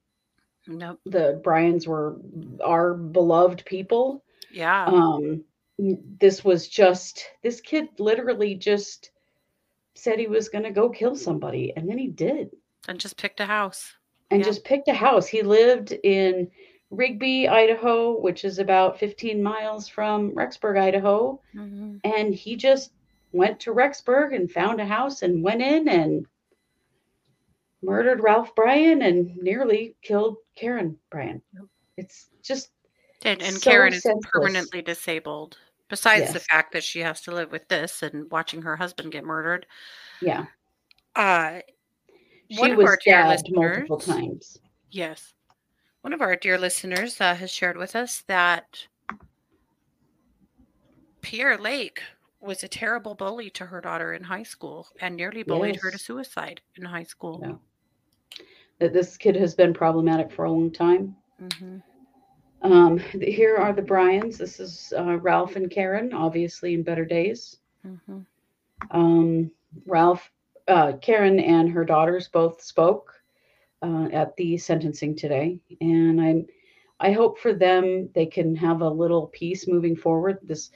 Nope. 0.66 1.00
the 1.04 1.40
Bryans 1.42 1.86
were 1.86 2.16
our 2.64 2.94
beloved 2.94 3.64
people. 3.64 4.22
Yeah. 4.52 4.86
Um, 4.86 5.44
this 5.78 6.44
was 6.44 6.68
just 6.68 7.24
this 7.42 7.60
kid 7.60 7.88
literally 7.98 8.54
just 8.54 9.10
said 9.94 10.18
he 10.18 10.26
was 10.26 10.48
going 10.48 10.64
to 10.64 10.70
go 10.70 10.88
kill 10.90 11.14
somebody, 11.16 11.72
and 11.76 11.88
then 11.88 11.98
he 11.98 12.08
did, 12.08 12.50
and 12.88 12.98
just 12.98 13.16
picked 13.16 13.40
a 13.40 13.46
house. 13.46 13.92
and 14.30 14.40
Yeah. 14.40 14.46
just 14.46 14.64
picked 14.64 14.88
a 14.88 14.94
house. 14.94 15.26
He 15.28 15.42
lived 15.42 15.92
in 15.92 16.50
Rigby, 16.90 17.46
Idaho, 17.46 18.18
which 18.18 18.44
is 18.44 18.58
about 18.58 18.98
15 18.98 19.42
miles 19.42 19.86
from 19.88 20.32
Rexburg, 20.32 20.78
Idaho, 20.78 21.40
Mhm. 21.54 22.00
and 22.04 22.34
he 22.34 22.56
just 22.56 22.92
went 23.32 23.60
to 23.60 23.72
Rexburg 23.74 24.34
and 24.34 24.50
found 24.50 24.80
a 24.80 24.86
house 24.86 25.22
and 25.22 25.42
went 25.44 25.60
in 25.62 25.88
and 25.88 26.26
murdered 27.82 28.20
Ralph 28.22 28.54
Bryan 28.54 29.02
and 29.02 29.36
nearly 29.36 29.94
killed 30.02 30.38
Karen 30.56 30.98
Bryan. 31.10 31.42
It's 31.96 32.30
just 32.42 32.70
And, 33.24 33.42
and 33.42 33.56
so 33.56 33.70
Karen 33.70 33.92
is 33.92 34.02
senseless. 34.02 34.30
permanently 34.32 34.82
disabled. 34.82 35.58
Besides 35.94 36.32
the 36.32 36.40
fact 36.40 36.72
that 36.72 36.82
she 36.84 37.00
has 37.00 37.20
to 37.22 37.30
live 37.32 37.52
with 37.52 37.68
this 37.68 38.02
and 38.02 38.30
watching 38.30 38.62
her 38.62 38.76
husband 38.76 39.12
get 39.12 39.24
murdered. 39.24 39.66
yeah. 40.20 40.46
Uh, 41.14 41.60
She 42.50 42.58
one 42.60 42.72
of 42.72 42.78
was 42.78 42.86
our 42.86 42.98
dear 43.04 43.22
stabbed 43.36 43.48
multiple 43.52 43.96
listeners- 43.98 44.16
times. 44.20 44.58
Yes. 44.90 45.34
One 46.02 46.12
of 46.12 46.20
our 46.20 46.34
dear 46.36 46.58
listeners 46.58 47.20
uh, 47.20 47.34
has 47.36 47.50
shared 47.50 47.76
with 47.76 47.94
us 47.96 48.22
that 48.26 48.86
Pierre 51.22 51.56
Lake 51.56 52.02
was 52.40 52.62
a 52.62 52.68
terrible 52.68 53.14
bully 53.14 53.48
to 53.50 53.64
her 53.66 53.80
daughter 53.80 54.12
in 54.12 54.22
high 54.24 54.42
school 54.42 54.86
and 55.00 55.16
nearly 55.16 55.42
bullied 55.42 55.76
her 55.76 55.90
to 55.90 55.98
suicide 55.98 56.60
in 56.76 56.84
high 56.84 57.04
school. 57.04 57.40
Yeah. 57.42 57.54
That 58.80 58.92
this 58.92 59.16
kid 59.16 59.36
has 59.36 59.54
been 59.54 59.72
problematic 59.72 60.30
for 60.32 60.44
a 60.44 60.50
long 60.50 60.70
time. 60.72 61.16
hmm 61.58 61.78
Um, 62.64 62.98
here 63.20 63.56
are 63.56 63.74
the 63.74 63.82
Bryans. 63.82 64.38
This 64.38 64.58
is 64.58 64.92
uh, 64.96 65.18
Ralph 65.18 65.56
and 65.56 65.70
Karen, 65.70 66.14
obviously 66.14 66.72
in 66.72 66.82
better 66.82 67.04
days. 67.04 67.58
hmm 67.82 68.20
Um, 68.90 69.50
Ralph, 69.86 70.30
uh, 70.66 70.94
Karen, 71.02 71.38
and 71.40 71.68
her 71.68 71.84
daughters 71.84 72.28
both 72.28 72.62
spoke 72.62 73.12
uh, 73.82 74.08
at 74.12 74.34
the 74.36 74.56
sentencing 74.56 75.14
today, 75.14 75.60
and 75.82 76.18
I'm, 76.18 76.46
I 77.00 77.12
hope 77.12 77.38
for 77.38 77.52
them 77.52 78.08
they 78.14 78.24
can 78.24 78.56
have 78.56 78.80
a 78.80 78.88
little 78.88 79.26
peace 79.26 79.68
moving 79.68 79.94
forward. 79.94 80.38
This, 80.42 80.70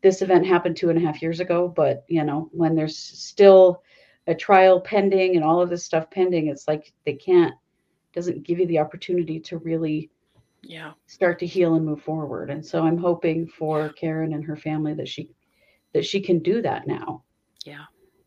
this 0.00 0.22
event 0.22 0.46
happened 0.46 0.76
two 0.76 0.90
and 0.90 0.98
a 0.98 1.02
half 1.04 1.20
years 1.22 1.40
ago, 1.40 1.66
but 1.66 2.04
you 2.06 2.22
know 2.22 2.50
when 2.52 2.76
there's 2.76 2.96
still 2.96 3.82
a 4.28 4.34
trial 4.34 4.80
pending 4.80 5.34
and 5.34 5.44
all 5.44 5.60
of 5.60 5.70
this 5.70 5.84
stuff 5.84 6.08
pending, 6.08 6.46
it's 6.46 6.68
like 6.68 6.92
they 7.04 7.14
can't, 7.14 7.54
doesn't 8.14 8.44
give 8.44 8.60
you 8.60 8.66
the 8.66 8.78
opportunity 8.78 9.40
to 9.40 9.58
really 9.58 10.08
Yeah. 10.62 10.92
start 11.06 11.38
to 11.40 11.46
heal 11.46 11.74
and 11.74 11.84
move 11.84 12.02
forward. 12.02 12.48
And 12.50 12.64
so 12.64 12.84
I'm 12.84 12.96
hoping 12.98 13.46
for 13.48 13.88
Karen 13.90 14.32
and 14.32 14.44
her 14.44 14.56
family 14.56 14.94
that 14.94 15.08
she 15.08 15.30
that 15.92 16.06
she 16.06 16.20
can 16.20 16.38
do 16.38 16.62
that 16.62 16.86
now. 16.86 17.24
Yeah. 17.64 17.84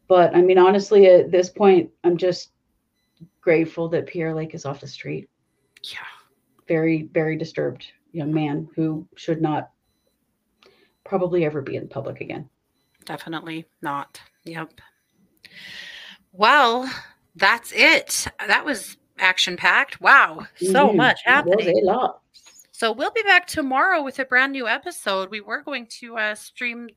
But 0.08 0.36
I 0.36 0.42
mean 0.42 0.58
honestly 0.58 1.06
at 1.08 1.32
this 1.32 1.50
point 1.50 1.90
I'm 2.04 2.18
just 2.18 2.52
grateful 3.42 3.88
that 3.90 4.08
Pierre 4.08 4.34
Lake 4.36 4.54
is 4.54 4.66
off 4.66 4.82
the 4.82 4.88
street. 4.88 5.30
Yeah. 5.84 6.00
Very 6.68 7.10
very 7.14 7.38
disturbed 7.38 7.86
young 8.12 8.34
man 8.34 8.68
who 8.76 9.08
should 9.16 9.42
not 9.42 9.72
probably 11.06 11.46
ever 11.46 11.62
be 11.62 11.76
in 11.78 11.88
public 11.88 12.20
again. 12.22 12.50
Definitely 13.06 13.66
not. 13.82 14.20
Yep. 14.44 14.74
Well, 16.32 16.90
that's 17.36 17.72
it. 17.74 18.28
That 18.46 18.66
was 18.66 18.98
action 19.20 19.56
packed. 19.58 20.02
Wow. 20.02 20.48
So 20.58 20.90
Mhm. 20.90 20.96
much 20.98 21.22
happening. 21.24 21.78
a 21.82 21.86
lot. 21.86 22.22
So 22.86 22.92
we'll 22.92 23.10
be 23.10 23.24
back 23.24 23.48
tomorrow 23.48 24.04
with 24.04 24.20
a 24.20 24.26
brand 24.26 24.52
new 24.52 24.68
episode. 24.68 25.32
We 25.32 25.42
were 25.42 25.64
going 25.64 25.88
to 26.02 26.20
uh, 26.20 26.36
stream 26.36 26.88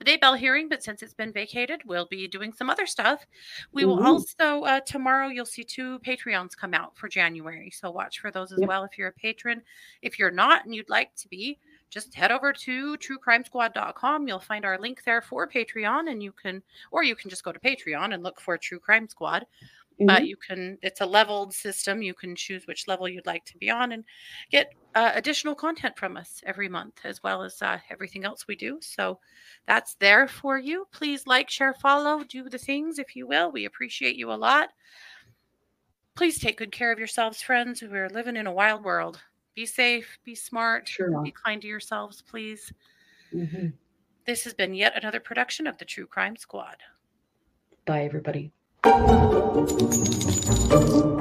the 0.00 0.04
Daybell 0.04 0.36
hearing, 0.36 0.68
but 0.68 0.82
since 0.82 1.04
it's 1.04 1.14
been 1.14 1.32
vacated, 1.32 1.82
we'll 1.86 2.06
be 2.06 2.26
doing 2.26 2.52
some 2.52 2.68
other 2.68 2.84
stuff. 2.84 3.24
We 3.70 3.84
will 3.84 3.98
Mhm. 3.98 4.06
also 4.06 4.64
uh, 4.64 4.80
tomorrow. 4.80 5.28
You'll 5.28 5.46
see 5.46 5.62
two 5.62 6.00
Patreons 6.00 6.56
come 6.56 6.74
out 6.74 6.96
for 6.96 7.08
January, 7.08 7.70
so 7.70 7.92
watch 7.92 8.18
for 8.18 8.32
those 8.32 8.50
as 8.50 8.58
Yep. 8.58 8.68
well. 8.68 8.82
If 8.82 8.98
you're 8.98 9.06
a 9.06 9.12
patron, 9.12 9.62
if 10.02 10.18
you're 10.18 10.32
not 10.32 10.64
and 10.64 10.74
you'd 10.74 10.90
like 10.90 11.14
to 11.14 11.28
be, 11.28 11.60
just 11.90 12.12
head 12.12 12.32
over 12.32 12.52
to 12.52 12.96
truecrimesquad.com. 12.96 14.26
You'll 14.26 14.40
find 14.40 14.64
our 14.64 14.78
link 14.78 15.04
there 15.04 15.22
for 15.22 15.46
Patreon, 15.48 16.10
and 16.10 16.20
you 16.24 16.32
can, 16.32 16.60
or 16.90 17.04
you 17.04 17.14
can 17.14 17.30
just 17.30 17.44
go 17.44 17.52
to 17.52 17.60
Patreon 17.60 18.14
and 18.14 18.24
look 18.24 18.40
for 18.40 18.58
True 18.58 18.80
Crime 18.80 19.08
Squad. 19.08 19.46
But 20.06 20.24
Mhm. 20.24 20.26
you 20.26 20.36
can 20.36 20.78
it's 20.82 21.00
a 21.00 21.06
leveled 21.06 21.52
system 21.54 22.02
you 22.02 22.14
can 22.14 22.34
choose 22.36 22.66
which 22.66 22.88
level 22.88 23.08
you'd 23.08 23.26
like 23.26 23.44
to 23.44 23.58
be 23.58 23.70
on 23.70 23.92
and 23.92 24.04
get 24.50 24.68
uh, 24.94 25.12
additional 25.14 25.54
content 25.54 25.96
from 25.98 26.16
us 26.16 26.40
every 26.46 26.68
month 26.68 27.00
as 27.04 27.22
well 27.22 27.42
as 27.42 27.62
uh, 27.62 27.78
everything 27.90 28.24
else 28.24 28.46
we 28.48 28.56
do 28.56 28.78
so 28.80 29.20
that's 29.66 29.94
there 29.96 30.26
for 30.28 30.58
you 30.58 30.86
please 30.92 31.26
like 31.26 31.50
share 31.50 31.74
follow 31.74 32.24
do 32.24 32.48
the 32.48 32.58
things 32.58 32.98
if 32.98 33.14
you 33.16 33.26
will 33.26 33.52
we 33.52 33.64
appreciate 33.66 34.16
you 34.16 34.32
a 34.32 34.34
lot 34.34 34.70
please 36.16 36.38
take 36.38 36.58
good 36.58 36.72
care 36.72 36.92
of 36.92 36.98
yourselves 36.98 37.42
friends 37.42 37.82
we're 37.82 38.08
living 38.08 38.36
in 38.36 38.46
a 38.46 38.52
wild 38.52 38.84
world 38.84 39.20
be 39.54 39.66
safe 39.66 40.18
be 40.24 40.34
smart 40.34 40.88
Sure. 40.88 41.22
be 41.22 41.32
kind 41.32 41.62
to 41.62 41.68
yourselves 41.68 42.22
please 42.22 42.72
Mhm. 43.32 43.72
this 44.24 44.44
has 44.44 44.54
been 44.54 44.72
yet 44.74 44.96
another 44.96 45.20
production 45.20 45.66
of 45.66 45.76
the 45.78 45.84
true 45.84 46.06
crime 46.06 46.36
squad 46.36 46.78
Bye, 47.84 48.04
everybody. 48.04 48.52
Thank 48.82 49.10
you. 50.70 51.19